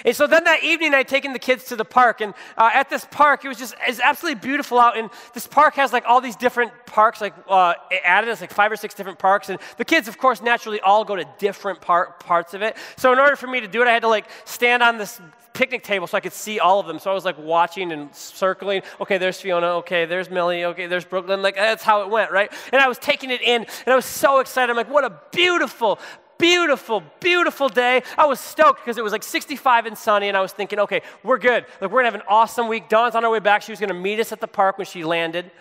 And 0.04 0.16
so 0.16 0.28
then 0.28 0.44
that 0.46 0.64
evening, 0.64 0.94
I'd 0.94 1.08
taken 1.08 1.34
the 1.34 1.40
kids 1.40 1.66
to 1.66 1.76
the 1.76 1.86
park, 1.86 2.22
and 2.22 2.34
uh, 2.58 2.70
at 2.74 2.90
this 2.90 3.06
park, 3.12 3.46
it 3.46 3.48
was 3.48 3.58
just 3.58 3.76
it's 3.88 4.00
absolutely 4.00 4.40
beautiful 4.40 4.80
out. 4.80 4.98
And 4.98 5.10
this 5.34 5.48
park 5.48 5.76
has 5.76 5.94
like 5.94 6.06
all 6.06 6.22
these 6.22 6.36
different 6.36 6.72
parks, 6.86 7.22
like 7.22 7.34
uh, 7.48 7.74
added. 8.04 8.30
It's 8.30 8.42
like 8.42 8.52
five 8.52 8.72
or 8.72 8.76
six 8.76 8.94
different 8.94 9.20
parks, 9.20 9.50
and 9.50 9.60
the 9.78 9.86
kids, 9.86 10.08
of 10.08 10.18
course, 10.18 10.42
naturally 10.42 10.80
all 10.82 11.06
go 11.06 11.16
to 11.16 11.26
different 11.40 11.82
part, 11.82 12.20
parts 12.20 12.54
of 12.54 12.62
it. 12.62 12.76
So 12.98 13.14
in 13.14 13.20
order 13.20 13.36
for 13.36 13.48
me 13.48 13.62
to 13.62 13.68
do 13.68 13.82
it, 13.82 13.88
I 13.88 13.92
had 13.92 14.02
to 14.02 14.10
like 14.10 14.26
stand 14.46 14.84
on 14.84 14.98
this 14.98 15.22
picnic 15.56 15.84
table 15.84 16.06
so 16.06 16.18
I 16.18 16.20
could 16.20 16.34
see 16.34 16.60
all 16.60 16.80
of 16.80 16.86
them. 16.86 17.00
So 17.00 17.10
I 17.10 17.14
was 17.14 17.26
like 17.26 17.38
watching 17.40 17.92
and 17.92 18.14
circling. 18.14 18.84
Okay, 19.02 19.18
there's 19.18 19.40
Fiona. 19.40 19.68
Okay, 19.78 20.06
there's 20.06 20.30
Millie. 20.30 20.66
Okay, 20.66 20.86
there's 20.86 21.06
Brooklyn. 21.06 21.42
Like 21.42 21.56
that's 21.56 21.84
how 21.84 22.02
it 22.02 22.10
went, 22.10 22.32
right? 22.32 22.52
And 22.72 22.82
I 22.82 22.88
was 22.88 23.00
taking 23.00 23.32
it 23.32 23.42
in, 23.42 23.62
and 23.62 23.88
I 23.88 23.96
was 23.96 24.06
so 24.06 24.40
excited. 24.40 24.70
I'm 24.70 24.78
like, 24.78 24.90
what 24.90 25.06
a 25.06 25.20
beautiful, 25.32 26.00
beautiful, 26.38 27.04
beautiful 27.20 27.70
day. 27.70 28.04
I 28.18 28.26
was 28.26 28.40
stoked 28.40 28.82
because 28.82 28.98
it 28.98 29.04
was 29.04 29.12
like 29.12 29.24
65 29.24 29.86
and 29.86 29.98
sunny, 29.98 30.28
and 30.28 30.38
I 30.38 30.42
was 30.42 30.52
thinking, 30.52 30.80
okay, 30.80 31.02
we're 31.24 31.38
good. 31.38 31.66
Like, 31.82 31.92
we're 31.92 32.00
gonna 32.00 32.12
have 32.12 32.16
an 32.16 32.28
awesome 32.28 32.68
week. 32.68 32.90
Dawn's 32.90 33.16
on 33.16 33.24
her 33.24 33.30
way 33.30 33.40
back. 33.40 33.62
She 33.62 33.72
was 33.72 33.80
gonna 33.80 33.94
meet 33.94 34.20
us 34.20 34.32
at 34.32 34.42
the 34.42 34.48
park 34.48 34.78
when 34.78 34.86
she 34.86 35.04
landed. 35.04 35.52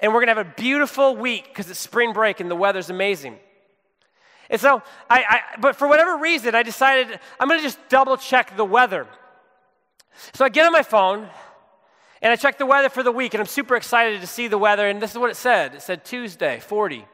And 0.00 0.12
we're 0.12 0.20
gonna 0.20 0.34
have 0.34 0.46
a 0.46 0.54
beautiful 0.56 1.16
week 1.16 1.48
because 1.48 1.70
it's 1.70 1.80
spring 1.80 2.12
break 2.12 2.40
and 2.40 2.50
the 2.50 2.56
weather's 2.56 2.90
amazing. 2.90 3.38
And 4.50 4.60
so, 4.60 4.82
I, 5.10 5.24
I, 5.28 5.40
but 5.60 5.76
for 5.76 5.88
whatever 5.88 6.18
reason, 6.18 6.54
I 6.54 6.62
decided 6.62 7.18
I'm 7.40 7.48
gonna 7.48 7.62
just 7.62 7.78
double 7.88 8.16
check 8.16 8.56
the 8.56 8.64
weather. 8.64 9.06
So 10.34 10.44
I 10.44 10.48
get 10.48 10.66
on 10.66 10.72
my 10.72 10.82
phone 10.82 11.28
and 12.22 12.32
I 12.32 12.36
check 12.36 12.58
the 12.58 12.66
weather 12.66 12.88
for 12.88 13.02
the 13.02 13.12
week, 13.12 13.34
and 13.34 13.40
I'm 13.40 13.46
super 13.46 13.76
excited 13.76 14.20
to 14.20 14.26
see 14.26 14.48
the 14.48 14.58
weather. 14.58 14.88
And 14.88 15.00
this 15.00 15.12
is 15.12 15.18
what 15.18 15.30
it 15.30 15.36
said 15.36 15.74
it 15.74 15.82
said 15.82 16.04
Tuesday, 16.04 16.60
40. 16.60 17.04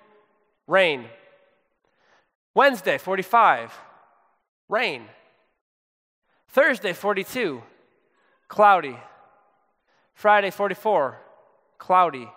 rain. 0.66 1.06
Wednesday, 2.54 2.98
45, 2.98 3.72
rain. 4.68 5.04
Thursday, 6.48 6.92
42, 6.92 7.62
cloudy. 8.48 8.96
Friday, 10.14 10.50
44, 10.50 11.18
cloudy. 11.78 12.28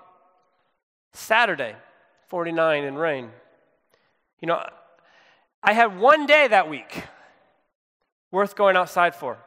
Saturday, 1.14 1.76
49 2.28 2.84
and 2.84 3.00
rain. 3.00 3.30
You 4.40 4.48
know, 4.48 4.70
I 5.64 5.74
had 5.74 5.98
one 5.98 6.26
day 6.26 6.48
that 6.48 6.70
week 6.70 7.04
worth 8.32 8.56
going 8.56 8.76
outside 8.76 9.16
for. 9.16 9.38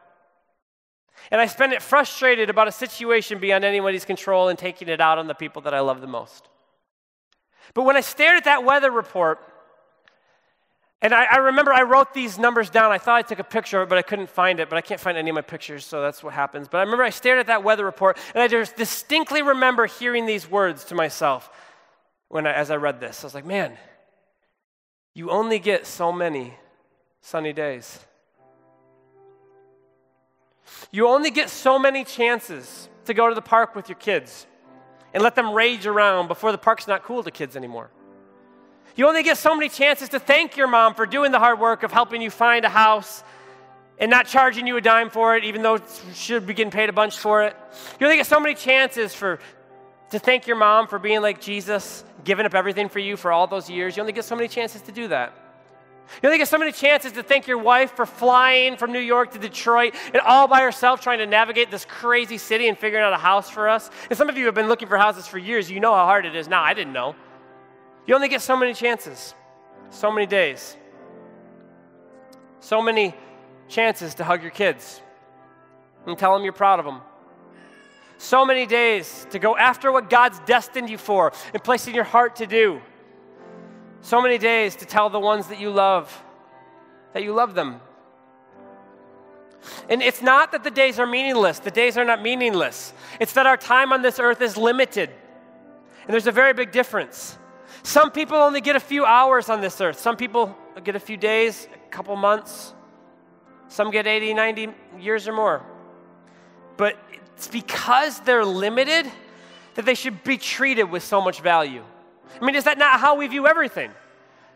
And 1.31 1.41
I 1.41 1.47
spent 1.47 1.73
it 1.73 1.83
frustrated 1.83 2.49
about 2.49 2.69
a 2.69 2.73
situation 2.73 3.39
beyond 3.39 3.65
anybody's 3.65 4.05
control 4.05 4.49
and 4.49 4.59
taking 4.59 4.89
it 4.89 5.01
out 5.01 5.19
on 5.19 5.27
the 5.27 5.35
people 5.35 5.63
that 5.63 5.75
I 5.75 5.81
love 5.81 6.01
the 6.01 6.07
most. 6.07 6.49
But 7.75 7.83
when 7.83 7.97
I 7.97 8.01
stared 8.01 8.39
at 8.39 8.45
that 8.45 8.65
weather 8.65 8.91
report, 8.91 9.41
and 11.01 11.15
I, 11.15 11.27
I, 11.31 11.37
remember 11.37 11.73
I 11.73 11.83
wrote 11.83 12.13
these 12.13 12.39
numbers 12.39 12.71
down. 12.71 12.91
I 12.91 12.99
thought 12.99 13.17
I 13.17 13.23
took 13.23 13.39
a 13.39 13.45
picture 13.45 13.81
of 13.81 13.87
it, 13.87 13.89
but 13.89 13.99
I 13.99 14.03
couldn't 14.03 14.29
find 14.29 14.59
it. 14.59 14.69
But 14.69 14.77
I 14.77 14.81
can't 14.81 15.01
find 15.01 15.17
any 15.17 15.31
of 15.31 15.35
my 15.35 15.43
pictures, 15.43 15.85
so 15.85 16.03
that's 16.03 16.25
what 16.25 16.35
happens. 16.35 16.67
But 16.69 16.79
I 16.79 16.83
remember 16.83 17.05
I 17.05 17.11
stared 17.11 17.39
at 17.39 17.47
that 17.47 17.63
weather 17.63 17.85
report, 17.85 18.19
and 18.35 18.43
I 18.43 18.49
just 18.49 18.75
distinctly 18.75 19.43
remember 19.43 19.87
hearing 19.87 20.27
these 20.27 20.51
words 20.51 20.85
to 20.87 20.97
myself 20.97 21.51
when 22.29 22.47
I, 22.47 22.53
as 22.53 22.71
I 22.73 22.77
read 22.77 23.01
this. 23.01 23.23
I 23.23 23.27
was 23.27 23.35
like, 23.35 23.47
man, 23.47 23.77
you 25.15 25.31
only 25.31 25.61
get 25.61 25.87
so 25.87 26.11
many 26.11 26.55
sunny 27.21 27.53
days. 27.53 28.01
You 30.91 31.09
only 31.09 31.31
get 31.31 31.49
so 31.49 31.79
many 31.79 32.05
chances 32.05 32.89
to 33.05 33.15
go 33.15 33.29
to 33.29 33.35
the 33.35 33.43
park 33.43 33.77
with 33.77 33.89
your 33.89 33.99
kids 33.99 34.47
and 35.15 35.23
let 35.23 35.35
them 35.35 35.53
rage 35.53 35.87
around 35.87 36.27
before 36.29 36.53
the 36.53 36.59
park's 36.59 36.87
not 36.87 37.05
cool 37.05 37.23
to 37.23 37.31
kids 37.31 37.57
anymore. 37.57 37.91
You 38.99 39.07
only 39.07 39.23
get 39.23 39.39
so 39.39 39.55
many 39.55 39.69
chances 39.69 40.09
to 40.09 40.19
thank 40.19 40.57
your 40.57 40.67
mom 40.67 40.93
for 40.93 41.07
doing 41.07 41.31
the 41.31 41.39
hard 41.39 41.61
work 41.61 41.85
of 41.85 41.93
helping 41.93 42.21
you 42.21 42.31
find 42.31 42.65
a 42.65 42.69
house 42.69 43.23
and 43.97 44.11
not 44.11 44.27
charging 44.27 44.67
you 44.67 44.77
a 44.77 44.81
dime 44.81 45.09
for 45.09 45.37
it, 45.37 45.45
even 45.45 45.63
though 45.63 45.77
you 45.77 46.15
should 46.15 46.49
be 46.49 46.53
getting 46.53 46.73
paid 46.73 46.89
a 46.89 46.93
bunch 46.93 47.17
for 47.17 47.45
it. 47.45 47.55
You 48.01 48.07
only 48.09 48.17
get 48.17 48.27
so 48.27 48.41
many 48.41 48.57
chances 48.57 49.15
for 49.15 49.39
to 50.11 50.19
thank 50.19 50.49
your 50.49 50.57
mom 50.57 50.89
for 50.89 50.99
being 50.99 51.23
like 51.23 51.41
Jesus, 51.41 52.03
giving 52.25 52.45
up 52.45 52.57
everything 52.57 52.89
for 52.89 52.99
you 52.99 53.17
for 53.17 53.31
all 53.31 53.47
those 53.47 53.71
years. 53.71 53.97
You 53.97 54.01
only 54.01 54.13
get 54.13 54.25
so 54.25 54.35
many 54.35 54.49
chances 54.49 54.83
to 54.83 54.91
do 54.91 55.07
that. 55.07 55.33
You 56.21 56.29
only 56.29 56.39
get 56.39 56.49
so 56.49 56.59
many 56.59 56.73
chances 56.73 57.13
to 57.13 57.23
thank 57.23 57.47
your 57.47 57.59
wife 57.59 57.93
for 57.93 58.05
flying 58.05 58.77
from 58.77 58.91
New 58.91 58.99
York 58.99 59.31
to 59.31 59.39
Detroit 59.39 59.95
and 60.13 60.21
all 60.23 60.49
by 60.49 60.61
herself 60.63 61.01
trying 61.01 61.19
to 61.19 61.27
navigate 61.27 61.71
this 61.71 61.85
crazy 61.85 62.39
city 62.39 62.67
and 62.67 62.77
figuring 62.77 63.05
out 63.05 63.13
a 63.13 63.17
house 63.17 63.49
for 63.49 63.69
us. 63.69 63.91
And 64.09 64.19
some 64.19 64.29
of 64.29 64.37
you 64.37 64.47
have 64.47 64.57
been 64.57 64.67
looking 64.67 64.89
for 64.89 64.99
houses 64.99 65.29
for 65.29 65.39
years. 65.39 65.71
You 65.71 65.79
know 65.79 65.95
how 65.95 66.05
hard 66.05 66.27
it 66.27 66.35
is 66.35 66.49
now. 66.49 66.65
I 66.65 66.75
didn't 66.75 66.93
know. 66.93 67.15
You 68.09 68.15
only 68.15 68.29
get 68.29 68.41
so 68.41 68.57
many 68.57 68.73
chances, 68.73 69.35
so 69.91 70.11
many 70.11 70.27
days, 70.27 70.79
so 72.59 72.81
many 72.81 73.15
chances 73.69 74.15
to 74.15 74.25
hug 74.25 74.41
your 74.41 74.51
kids 74.51 75.03
and 76.07 76.17
tell 76.17 76.33
them 76.33 76.43
you're 76.43 76.55
proud 76.55 76.79
of 76.79 76.87
them. 76.87 77.03
So 78.17 78.47
many 78.47 78.65
days 78.65 79.27
to 79.31 79.39
go 79.39 79.59
after 79.59 79.93
what 79.93 80.09
God's 80.09 80.41
destined 80.47 80.89
you 80.89 80.97
for 80.97 81.35
and 81.53 81.63
placed 81.63 81.87
in 81.87 81.95
your 81.95 82.05
heart 82.05 82.37
to 82.37 82.47
do. 82.47 82.81
So 84.01 84.23
many 84.23 84.39
days 84.39 84.75
to 84.77 84.87
tell 84.87 85.11
the 85.11 85.21
ones 85.21 85.49
that 85.49 85.61
you 85.61 85.69
love 85.69 86.25
that 87.13 87.23
you 87.23 87.35
love 87.35 87.55
them. 87.55 87.81
And 89.91 90.01
it's 90.01 90.23
not 90.23 90.53
that 90.53 90.65
the 90.65 90.71
days 90.71 90.99
are 90.99 91.07
meaningless, 91.07 91.59
the 91.59 91.71
days 91.71 91.99
are 91.99 92.07
not 92.07 92.23
meaningless. 92.23 92.95
It's 93.21 93.35
that 93.35 93.47
our 93.47 93.59
time 93.59 93.93
on 93.93 94.01
this 94.01 94.19
earth 94.19 94.41
is 94.41 94.57
limited. 94.57 95.11
And 95.11 96.15
there's 96.15 96.27
a 96.27 96.33
very 96.33 96.55
big 96.55 96.73
difference. 96.73 97.37
Some 97.89 98.11
people 98.11 98.37
only 98.37 98.61
get 98.61 98.77
a 98.77 98.81
few 98.81 99.07
hours 99.07 99.49
on 99.49 99.63
this 99.63 99.81
earth, 99.81 99.99
some 99.99 100.15
people 100.15 100.55
get 100.85 100.95
a 100.95 101.01
few 101.01 101.17
days, 101.17 101.67
a 101.75 101.89
couple 101.89 102.15
months, 102.17 102.75
some 103.69 103.91
get 103.91 104.07
80, 104.07 104.35
90 104.35 104.69
years 105.01 105.27
or 105.27 105.33
more. 105.33 105.65
But 106.77 106.99
it's 107.35 107.49
because 107.49 108.21
they're 108.21 108.45
limited 108.45 109.11
that 109.75 109.87
they 109.87 109.95
should 109.95 110.23
be 110.23 110.37
treated 110.37 110.83
with 110.83 111.03
so 111.03 111.23
much 111.23 111.41
value. 111.41 111.83
I 112.39 112.45
mean, 112.45 112.57
is 112.57 112.65
that 112.65 112.77
not 112.77 113.01
how 113.01 113.15
we 113.17 113.27
view 113.27 113.47
everything? 113.47 113.91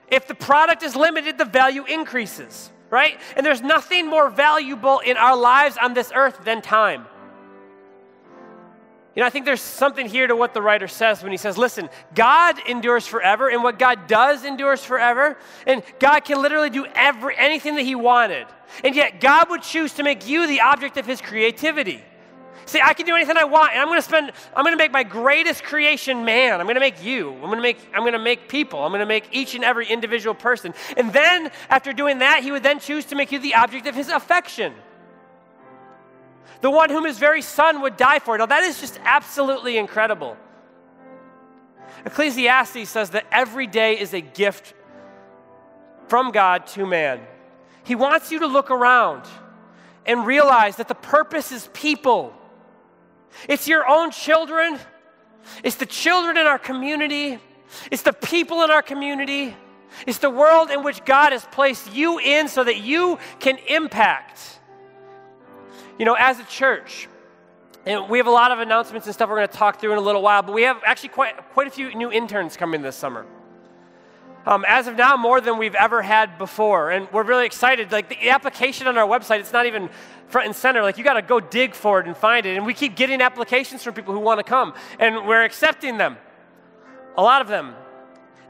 If 0.08 0.28
the 0.28 0.34
product 0.34 0.82
is 0.82 0.94
limited, 0.94 1.38
the 1.38 1.46
value 1.46 1.86
increases, 1.86 2.70
right? 2.90 3.18
And 3.34 3.46
there's 3.46 3.62
nothing 3.62 4.06
more 4.06 4.28
valuable 4.28 4.98
in 4.98 5.16
our 5.16 5.38
lives 5.38 5.78
on 5.80 5.94
this 5.94 6.12
earth 6.14 6.44
than 6.44 6.60
time. 6.60 7.06
You 9.14 9.20
know, 9.20 9.26
I 9.26 9.30
think 9.30 9.44
there's 9.44 9.60
something 9.60 10.08
here 10.08 10.26
to 10.26 10.34
what 10.34 10.54
the 10.54 10.62
writer 10.62 10.88
says 10.88 11.22
when 11.22 11.32
he 11.32 11.38
says, 11.38 11.58
listen, 11.58 11.90
God 12.14 12.58
endures 12.66 13.06
forever, 13.06 13.50
and 13.50 13.62
what 13.62 13.78
God 13.78 14.06
does 14.06 14.44
endures 14.44 14.82
forever, 14.82 15.36
and 15.66 15.82
God 15.98 16.20
can 16.20 16.40
literally 16.40 16.70
do 16.70 16.86
every, 16.94 17.36
anything 17.36 17.74
that 17.74 17.82
he 17.82 17.94
wanted. 17.94 18.46
And 18.82 18.96
yet, 18.96 19.20
God 19.20 19.50
would 19.50 19.62
choose 19.62 19.92
to 19.94 20.02
make 20.02 20.26
you 20.26 20.46
the 20.46 20.62
object 20.62 20.96
of 20.96 21.04
his 21.04 21.20
creativity. 21.20 22.02
See, 22.64 22.80
I 22.82 22.94
can 22.94 23.04
do 23.04 23.14
anything 23.14 23.36
I 23.36 23.44
want, 23.44 23.72
and 23.72 23.82
I'm 23.82 23.88
gonna 23.88 24.00
spend, 24.00 24.32
I'm 24.56 24.64
gonna 24.64 24.76
make 24.76 24.92
my 24.92 25.02
greatest 25.02 25.62
creation 25.62 26.24
man. 26.24 26.58
I'm 26.58 26.66
gonna 26.66 26.80
make 26.80 27.04
you. 27.04 27.34
I'm 27.34 27.50
gonna 27.50 27.60
make, 27.60 27.78
I'm 27.92 28.04
gonna 28.04 28.18
make 28.18 28.48
people. 28.48 28.82
I'm 28.82 28.92
gonna 28.92 29.04
make 29.04 29.28
each 29.32 29.54
and 29.54 29.62
every 29.62 29.86
individual 29.88 30.34
person. 30.34 30.72
And 30.96 31.12
then, 31.12 31.50
after 31.68 31.92
doing 31.92 32.20
that, 32.20 32.42
he 32.42 32.50
would 32.50 32.62
then 32.62 32.78
choose 32.78 33.04
to 33.06 33.14
make 33.14 33.30
you 33.30 33.40
the 33.40 33.56
object 33.56 33.86
of 33.86 33.94
his 33.94 34.08
affection. 34.08 34.72
The 36.60 36.70
one 36.70 36.90
whom 36.90 37.04
his 37.04 37.18
very 37.18 37.42
son 37.42 37.82
would 37.82 37.96
die 37.96 38.18
for. 38.18 38.38
Now, 38.38 38.46
that 38.46 38.62
is 38.62 38.80
just 38.80 38.98
absolutely 39.04 39.76
incredible. 39.76 40.36
Ecclesiastes 42.04 42.88
says 42.88 43.10
that 43.10 43.26
every 43.30 43.66
day 43.66 43.98
is 43.98 44.14
a 44.14 44.20
gift 44.20 44.74
from 46.08 46.30
God 46.30 46.66
to 46.68 46.86
man. 46.86 47.20
He 47.84 47.94
wants 47.94 48.30
you 48.30 48.40
to 48.40 48.46
look 48.46 48.70
around 48.70 49.24
and 50.06 50.26
realize 50.26 50.76
that 50.76 50.88
the 50.88 50.94
purpose 50.94 51.52
is 51.52 51.68
people. 51.72 52.34
It's 53.48 53.66
your 53.66 53.88
own 53.88 54.10
children, 54.10 54.78
it's 55.64 55.76
the 55.76 55.86
children 55.86 56.36
in 56.36 56.46
our 56.46 56.58
community, 56.58 57.38
it's 57.90 58.02
the 58.02 58.12
people 58.12 58.62
in 58.62 58.70
our 58.70 58.82
community, 58.82 59.56
it's 60.06 60.18
the 60.18 60.30
world 60.30 60.70
in 60.70 60.82
which 60.82 61.04
God 61.04 61.32
has 61.32 61.44
placed 61.46 61.94
you 61.94 62.18
in 62.18 62.48
so 62.48 62.62
that 62.62 62.78
you 62.78 63.18
can 63.40 63.58
impact. 63.68 64.60
You 65.98 66.04
know, 66.04 66.14
as 66.14 66.40
a 66.40 66.44
church, 66.44 67.08
and 67.84 68.08
we 68.08 68.18
have 68.18 68.26
a 68.26 68.32
lot 68.32 68.52
of 68.52 68.60
announcements 68.60 69.06
and 69.06 69.14
stuff 69.14 69.28
we're 69.28 69.36
going 69.36 69.48
to 69.48 69.56
talk 69.56 69.80
through 69.80 69.92
in 69.92 69.98
a 69.98 70.02
little 70.02 70.22
while, 70.22 70.42
but 70.42 70.52
we 70.52 70.62
have 70.62 70.80
actually 70.86 71.10
quite, 71.10 71.36
quite 71.52 71.66
a 71.66 71.70
few 71.70 71.94
new 71.94 72.10
interns 72.12 72.56
coming 72.56 72.82
this 72.82 72.96
summer. 72.96 73.26
Um, 74.44 74.64
as 74.66 74.88
of 74.88 74.96
now, 74.96 75.16
more 75.16 75.40
than 75.40 75.56
we've 75.56 75.74
ever 75.74 76.02
had 76.02 76.36
before. 76.36 76.90
And 76.90 77.08
we're 77.12 77.22
really 77.22 77.46
excited. 77.46 77.92
Like 77.92 78.08
the 78.08 78.30
application 78.30 78.88
on 78.88 78.98
our 78.98 79.06
website, 79.06 79.38
it's 79.38 79.52
not 79.52 79.66
even 79.66 79.88
front 80.26 80.46
and 80.46 80.56
center. 80.56 80.82
Like 80.82 80.98
you 80.98 81.04
got 81.04 81.14
to 81.14 81.22
go 81.22 81.38
dig 81.38 81.74
for 81.74 82.00
it 82.00 82.06
and 82.06 82.16
find 82.16 82.44
it. 82.44 82.56
And 82.56 82.66
we 82.66 82.74
keep 82.74 82.96
getting 82.96 83.20
applications 83.20 83.84
from 83.84 83.94
people 83.94 84.14
who 84.14 84.20
want 84.20 84.38
to 84.38 84.44
come, 84.44 84.74
and 84.98 85.26
we're 85.26 85.44
accepting 85.44 85.96
them. 85.96 86.16
A 87.16 87.22
lot 87.22 87.40
of 87.40 87.48
them. 87.48 87.74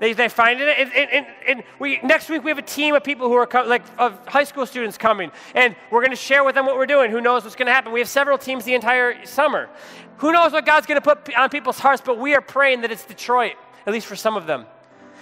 They, 0.02 0.14
they 0.14 0.28
find 0.28 0.60
it, 0.60 0.66
and, 0.66 0.90
and, 0.92 1.26
and 1.46 1.62
we, 1.78 2.00
next 2.02 2.28
week 2.28 2.42
we 2.42 2.50
have 2.50 2.58
a 2.58 2.62
team 2.62 2.96
of 2.96 3.04
people 3.04 3.28
who 3.28 3.34
are 3.34 3.46
co- 3.46 3.62
like 3.62 3.84
of 3.98 4.26
high 4.26 4.42
school 4.42 4.66
students 4.66 4.98
coming, 4.98 5.30
and 5.54 5.76
we're 5.92 6.00
going 6.00 6.10
to 6.10 6.16
share 6.16 6.42
with 6.42 6.56
them 6.56 6.66
what 6.66 6.74
we're 6.74 6.86
doing. 6.86 7.12
Who 7.12 7.20
knows 7.20 7.44
what's 7.44 7.54
going 7.54 7.66
to 7.66 7.72
happen? 7.72 7.92
We 7.92 8.00
have 8.00 8.08
several 8.08 8.36
teams 8.36 8.64
the 8.64 8.74
entire 8.74 9.24
summer. 9.24 9.70
Who 10.16 10.32
knows 10.32 10.50
what 10.50 10.66
God's 10.66 10.86
going 10.86 11.00
to 11.00 11.14
put 11.14 11.32
on 11.38 11.50
people's 11.50 11.78
hearts? 11.78 12.02
But 12.04 12.18
we 12.18 12.34
are 12.34 12.40
praying 12.40 12.80
that 12.80 12.90
it's 12.90 13.04
Detroit, 13.04 13.52
at 13.86 13.92
least 13.92 14.08
for 14.08 14.16
some 14.16 14.36
of 14.36 14.44
them. 14.48 14.66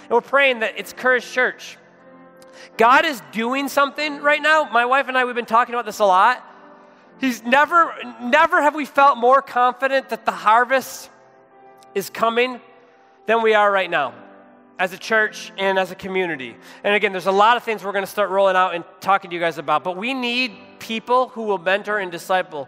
And 0.05 0.09
we're 0.09 0.21
praying 0.21 0.61
that 0.61 0.73
it's 0.79 0.93
Courage 0.93 1.31
Church. 1.31 1.77
God 2.75 3.05
is 3.05 3.21
doing 3.31 3.67
something 3.67 4.17
right 4.17 4.41
now. 4.41 4.63
My 4.63 4.87
wife 4.87 5.07
and 5.07 5.15
I, 5.15 5.25
we've 5.25 5.35
been 5.35 5.45
talking 5.45 5.75
about 5.75 5.85
this 5.85 5.99
a 5.99 6.05
lot. 6.05 6.43
He's 7.19 7.43
never, 7.43 7.93
never 8.19 8.63
have 8.63 8.73
we 8.73 8.85
felt 8.85 9.19
more 9.19 9.43
confident 9.43 10.09
that 10.09 10.25
the 10.25 10.31
harvest 10.31 11.11
is 11.93 12.09
coming 12.09 12.59
than 13.27 13.43
we 13.43 13.53
are 13.53 13.71
right 13.71 13.91
now 13.91 14.15
as 14.81 14.93
a 14.93 14.97
church 14.97 15.51
and 15.59 15.77
as 15.77 15.91
a 15.91 15.95
community. 15.95 16.55
And 16.83 16.95
again, 16.95 17.11
there's 17.11 17.27
a 17.27 17.31
lot 17.31 17.55
of 17.55 17.61
things 17.61 17.83
we're 17.83 17.91
going 17.91 18.03
to 18.03 18.09
start 18.09 18.31
rolling 18.31 18.55
out 18.55 18.73
and 18.73 18.83
talking 18.99 19.29
to 19.29 19.35
you 19.35 19.39
guys 19.39 19.59
about, 19.59 19.83
but 19.83 19.95
we 19.95 20.15
need 20.15 20.57
people 20.79 21.27
who 21.27 21.43
will 21.43 21.59
mentor 21.59 21.99
and 21.99 22.11
disciple 22.11 22.67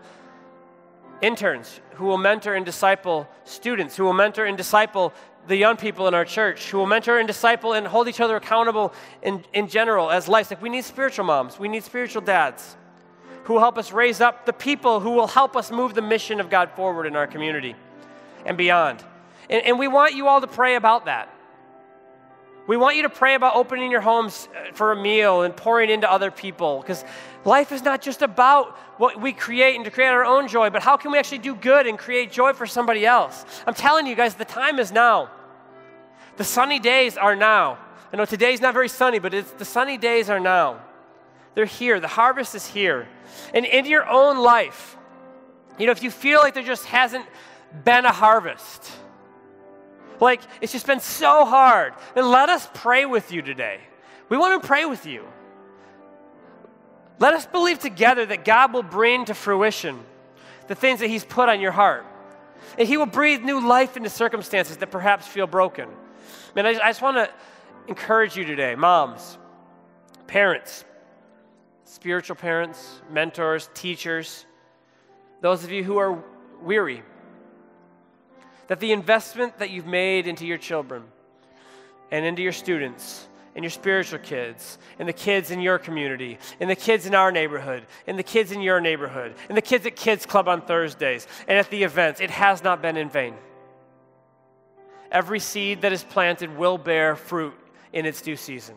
interns, 1.24 1.82
who 1.96 2.06
will 2.06 2.20
mentor 2.20 2.54
and 2.54 2.68
disciple 2.68 3.28
students, 3.46 3.96
who 3.96 4.04
will 4.04 4.14
mentor 4.14 4.46
and 4.46 4.56
disciple 4.56 5.12
the 5.48 5.56
young 5.56 5.76
people 5.76 6.08
in 6.08 6.14
our 6.14 6.24
church 6.24 6.70
who 6.70 6.78
will 6.78 6.86
mentor 6.86 7.18
and 7.18 7.28
disciple 7.28 7.74
and 7.74 7.88
hold 7.88 8.08
each 8.08 8.22
other 8.22 8.36
accountable 8.36 8.94
in, 9.24 9.44
in 9.52 9.68
general 9.68 10.12
as 10.12 10.28
life. 10.28 10.52
Like 10.52 10.62
we 10.62 10.70
need 10.70 10.86
spiritual 10.86 11.26
moms, 11.26 11.58
we 11.58 11.68
need 11.68 11.84
spiritual 11.84 12.22
dads 12.22 12.78
who 13.46 13.54
will 13.54 13.60
help 13.60 13.80
us 13.80 13.92
raise 13.92 14.22
up 14.22 14.46
the 14.46 14.54
people 14.54 15.00
who 15.00 15.10
will 15.10 15.28
help 15.28 15.56
us 15.56 15.72
move 15.72 15.96
the 15.96 16.02
mission 16.04 16.40
of 16.40 16.52
God 16.52 16.70
forward 16.76 17.08
in 17.08 17.16
our 17.16 17.26
community 17.26 17.76
and 18.46 18.56
beyond. 18.56 19.04
And, 19.50 19.66
and 19.66 19.80
we 19.80 19.88
want 19.88 20.14
you 20.14 20.28
all 20.28 20.42
to 20.42 20.48
pray 20.48 20.76
about 20.76 21.06
that. 21.06 21.33
We 22.66 22.78
want 22.78 22.96
you 22.96 23.04
to 23.04 23.10
pray 23.10 23.36
about 23.36 23.56
opening 23.56 23.92
your 23.92 24.02
homes 24.02 24.48
uh, 24.56 24.72
for 24.74 24.94
a 24.94 24.96
meal 24.96 25.42
and 25.42 25.56
pouring 25.56 25.90
into 25.90 26.10
other 26.10 26.32
people 26.32 26.80
because 26.80 27.04
life 27.44 27.72
is 27.74 27.84
not 27.84 28.02
just 28.02 28.22
about 28.22 28.78
what 28.98 29.20
we 29.20 29.34
create 29.34 29.76
and 29.76 29.84
to 29.84 29.92
create 29.92 30.08
our 30.08 30.24
own 30.24 30.48
joy, 30.48 30.70
but 30.70 30.82
how 30.82 30.96
can 30.96 31.12
we 31.12 31.18
actually 31.18 31.40
do 31.40 31.56
good 31.56 31.88
and 31.88 31.98
create 31.98 32.32
joy 32.32 32.54
for 32.54 32.66
somebody 32.66 33.06
else? 33.06 33.46
I'm 33.68 33.74
telling 33.74 34.08
you 34.08 34.16
guys, 34.16 34.36
the 34.36 34.46
time 34.46 34.80
is 34.80 34.92
now. 34.92 35.30
The 36.38 36.44
sunny 36.46 36.80
days 36.80 37.18
are 37.18 37.36
now. 37.36 37.80
I 38.14 38.18
know 38.18 38.26
today's 38.26 38.62
not 38.62 38.74
very 38.74 38.90
sunny, 38.90 39.20
but 39.20 39.34
it's, 39.34 39.52
the 39.52 39.66
sunny 39.66 39.98
days 39.98 40.30
are 40.30 40.40
now. 40.40 40.82
They're 41.56 41.66
here. 41.66 42.00
The 42.00 42.08
harvest 42.08 42.56
is 42.56 42.66
here. 42.66 43.08
And 43.54 43.66
in 43.66 43.86
your 43.86 44.08
own 44.08 44.38
life, 44.38 44.98
you 45.78 45.86
know, 45.86 45.92
if 45.92 46.02
you 46.02 46.12
feel 46.12 46.40
like 46.40 46.54
there 46.54 46.64
just 46.64 46.86
hasn't 46.86 47.26
been 47.84 48.06
a 48.06 48.12
harvest, 48.12 48.92
like 50.24 50.42
it's 50.62 50.72
just 50.72 50.88
been 50.88 51.00
so 51.00 51.46
hard, 51.46 51.94
then 52.16 52.30
let 52.30 52.50
us 52.50 52.68
pray 52.74 53.06
with 53.06 53.32
you 53.32 53.42
today. 53.42 53.80
We 54.30 54.38
want 54.38 54.62
to 54.62 54.68
pray 54.68 54.86
with 54.86 55.06
you. 55.06 55.26
Let 57.20 57.34
us 57.34 57.46
believe 57.46 57.80
together 57.80 58.26
that 58.26 58.44
God 58.44 58.74
will 58.74 58.84
bring 58.84 59.26
to 59.26 59.34
fruition 59.34 60.00
the 60.68 60.76
things 60.76 61.00
that 61.00 61.08
He's 61.08 61.24
put 61.24 61.50
on 61.50 61.62
your 61.62 61.72
heart. 61.72 62.06
And 62.78 62.88
He 62.88 62.98
will 62.98 63.06
breathe 63.06 63.44
new 63.44 63.66
life 63.66 63.98
into 63.98 64.10
circumstances 64.10 64.78
that 64.78 64.92
perhaps 64.92 65.28
feel 65.28 65.48
broken. 65.48 65.90
Man, 66.56 66.66
I 66.66 66.74
just, 66.74 66.84
I 66.84 66.90
just 66.90 67.02
want 67.02 67.18
to 67.18 67.30
encourage 67.88 68.36
you 68.36 68.46
today, 68.46 68.76
moms, 68.76 69.38
parents, 70.28 70.86
spiritual 71.86 72.36
parents, 72.36 73.02
mentors, 73.12 73.70
teachers, 73.74 74.46
those 75.42 75.64
of 75.64 75.72
you 75.72 75.84
who 75.84 75.98
are 75.98 76.24
weary, 76.62 77.04
that 78.68 78.80
the 78.80 78.92
investment 78.92 79.60
that 79.60 79.70
you've 79.70 79.88
made 79.88 80.28
into 80.28 80.46
your 80.46 80.58
children 80.58 81.04
and 82.12 82.26
into 82.26 82.42
your 82.42 82.52
students 82.52 83.28
and 83.56 83.64
your 83.64 83.70
spiritual 83.70 84.20
kids, 84.20 84.80
and 84.98 85.08
the 85.08 85.14
kids 85.14 85.52
in 85.52 85.62
your 85.62 85.78
community, 85.78 86.40
and 86.60 86.68
the 86.70 86.76
kids 86.76 87.06
in 87.06 87.14
our 87.14 87.32
neighborhood, 87.32 87.86
and 88.08 88.18
the 88.18 88.24
kids 88.24 88.52
in 88.52 88.62
your 88.62 88.82
neighborhood, 88.82 89.36
and 89.48 89.56
the 89.56 89.62
kids 89.62 89.86
at 89.86 89.96
Kids 89.96 90.26
Club 90.26 90.48
on 90.48 90.62
Thursdays, 90.62 91.28
and 91.48 91.58
at 91.58 91.70
the 91.70 91.84
events. 91.84 92.20
It 92.20 92.32
has 92.32 92.64
not 92.64 92.82
been 92.82 92.98
in 92.98 93.10
vain. 93.10 93.36
Every 95.12 95.40
seed 95.40 95.82
that 95.82 95.94
is 95.94 96.04
planted 96.04 96.58
will 96.58 96.80
bear 96.80 97.16
fruit 97.16 97.54
in 97.92 98.08
its 98.08 98.24
due 98.24 98.36
season. 98.36 98.76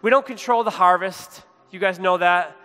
We 0.00 0.08
don't 0.08 0.24
control 0.24 0.64
the 0.64 0.70
harvest. 0.70 1.42
You 1.70 1.78
guys 1.78 1.98
know 1.98 2.16
that. 2.16 2.56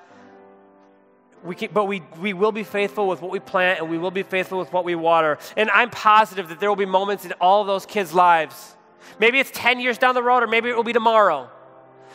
We 1.44 1.56
can, 1.56 1.70
but 1.72 1.86
we, 1.86 2.02
we 2.20 2.34
will 2.34 2.52
be 2.52 2.64
faithful 2.64 3.08
with 3.08 3.22
what 3.22 3.32
we 3.32 3.40
plant 3.40 3.80
and 3.80 3.90
we 3.90 3.98
will 3.98 4.12
be 4.12 4.24
faithful 4.24 4.58
with 4.58 4.74
what 4.74 4.84
we 4.84 4.96
water. 4.96 5.38
And 5.56 5.70
I'm 5.70 5.90
positive 5.90 6.50
that 6.50 6.60
there 6.60 6.70
will 6.70 6.76
be 6.76 6.86
moments 6.86 7.26
in 7.26 7.34
all 7.34 7.64
those 7.64 7.86
kids' 7.86 8.14
lives 8.14 8.76
Maybe 9.20 9.40
it's 9.40 9.52
10 9.54 9.80
years 9.80 9.98
down 9.98 10.16
the 10.16 10.24
road, 10.24 10.44
or 10.44 10.48
maybe 10.48 10.70
it 10.70 10.76
will 10.76 10.84
be 10.84 10.94
tomorrow. 10.94 11.50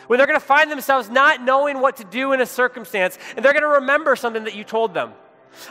When 0.07 0.17
they're 0.17 0.27
going 0.27 0.39
to 0.39 0.45
find 0.45 0.69
themselves 0.69 1.09
not 1.09 1.41
knowing 1.41 1.79
what 1.79 1.97
to 1.97 2.03
do 2.03 2.33
in 2.33 2.41
a 2.41 2.45
circumstance, 2.45 3.17
and 3.35 3.43
they're 3.43 3.53
going 3.53 3.63
to 3.63 3.79
remember 3.79 4.15
something 4.15 4.43
that 4.43 4.55
you 4.55 4.63
told 4.63 4.93
them. 4.93 5.13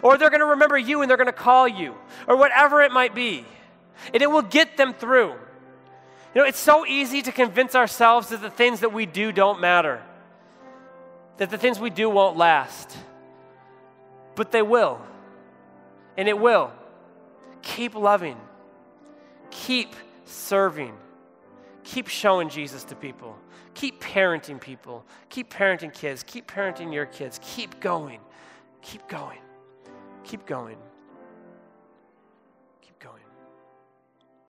Or 0.02 0.16
they're 0.16 0.30
going 0.30 0.40
to 0.40 0.46
remember 0.46 0.78
you 0.78 1.02
and 1.02 1.10
they're 1.10 1.16
going 1.16 1.26
to 1.26 1.32
call 1.32 1.66
you, 1.66 1.94
or 2.28 2.36
whatever 2.36 2.82
it 2.82 2.92
might 2.92 3.14
be. 3.14 3.44
And 4.12 4.22
it 4.22 4.30
will 4.30 4.42
get 4.42 4.76
them 4.76 4.94
through. 4.94 5.34
You 6.34 6.40
know, 6.40 6.44
it's 6.44 6.58
so 6.58 6.86
easy 6.86 7.20
to 7.22 7.32
convince 7.32 7.74
ourselves 7.74 8.28
that 8.28 8.40
the 8.40 8.50
things 8.50 8.80
that 8.80 8.92
we 8.92 9.06
do 9.06 9.32
don't 9.32 9.60
matter, 9.60 10.02
that 11.36 11.50
the 11.50 11.58
things 11.58 11.78
we 11.78 11.90
do 11.90 12.08
won't 12.08 12.36
last. 12.36 12.96
But 14.34 14.52
they 14.52 14.62
will. 14.62 15.00
And 16.16 16.28
it 16.28 16.38
will. 16.38 16.72
Keep 17.62 17.94
loving, 17.94 18.36
keep 19.50 19.94
serving 20.24 20.94
Keep 21.84 22.08
showing 22.08 22.48
Jesus 22.48 22.84
to 22.84 22.94
people. 22.94 23.36
Keep 23.74 24.02
parenting 24.02 24.60
people. 24.60 25.04
Keep 25.28 25.52
parenting 25.52 25.92
kids. 25.92 26.22
Keep 26.22 26.50
parenting 26.50 26.92
your 26.92 27.06
kids. 27.06 27.40
Keep 27.42 27.80
going. 27.80 28.20
Keep 28.82 29.08
going. 29.08 29.40
Keep 30.24 30.46
going. 30.46 30.78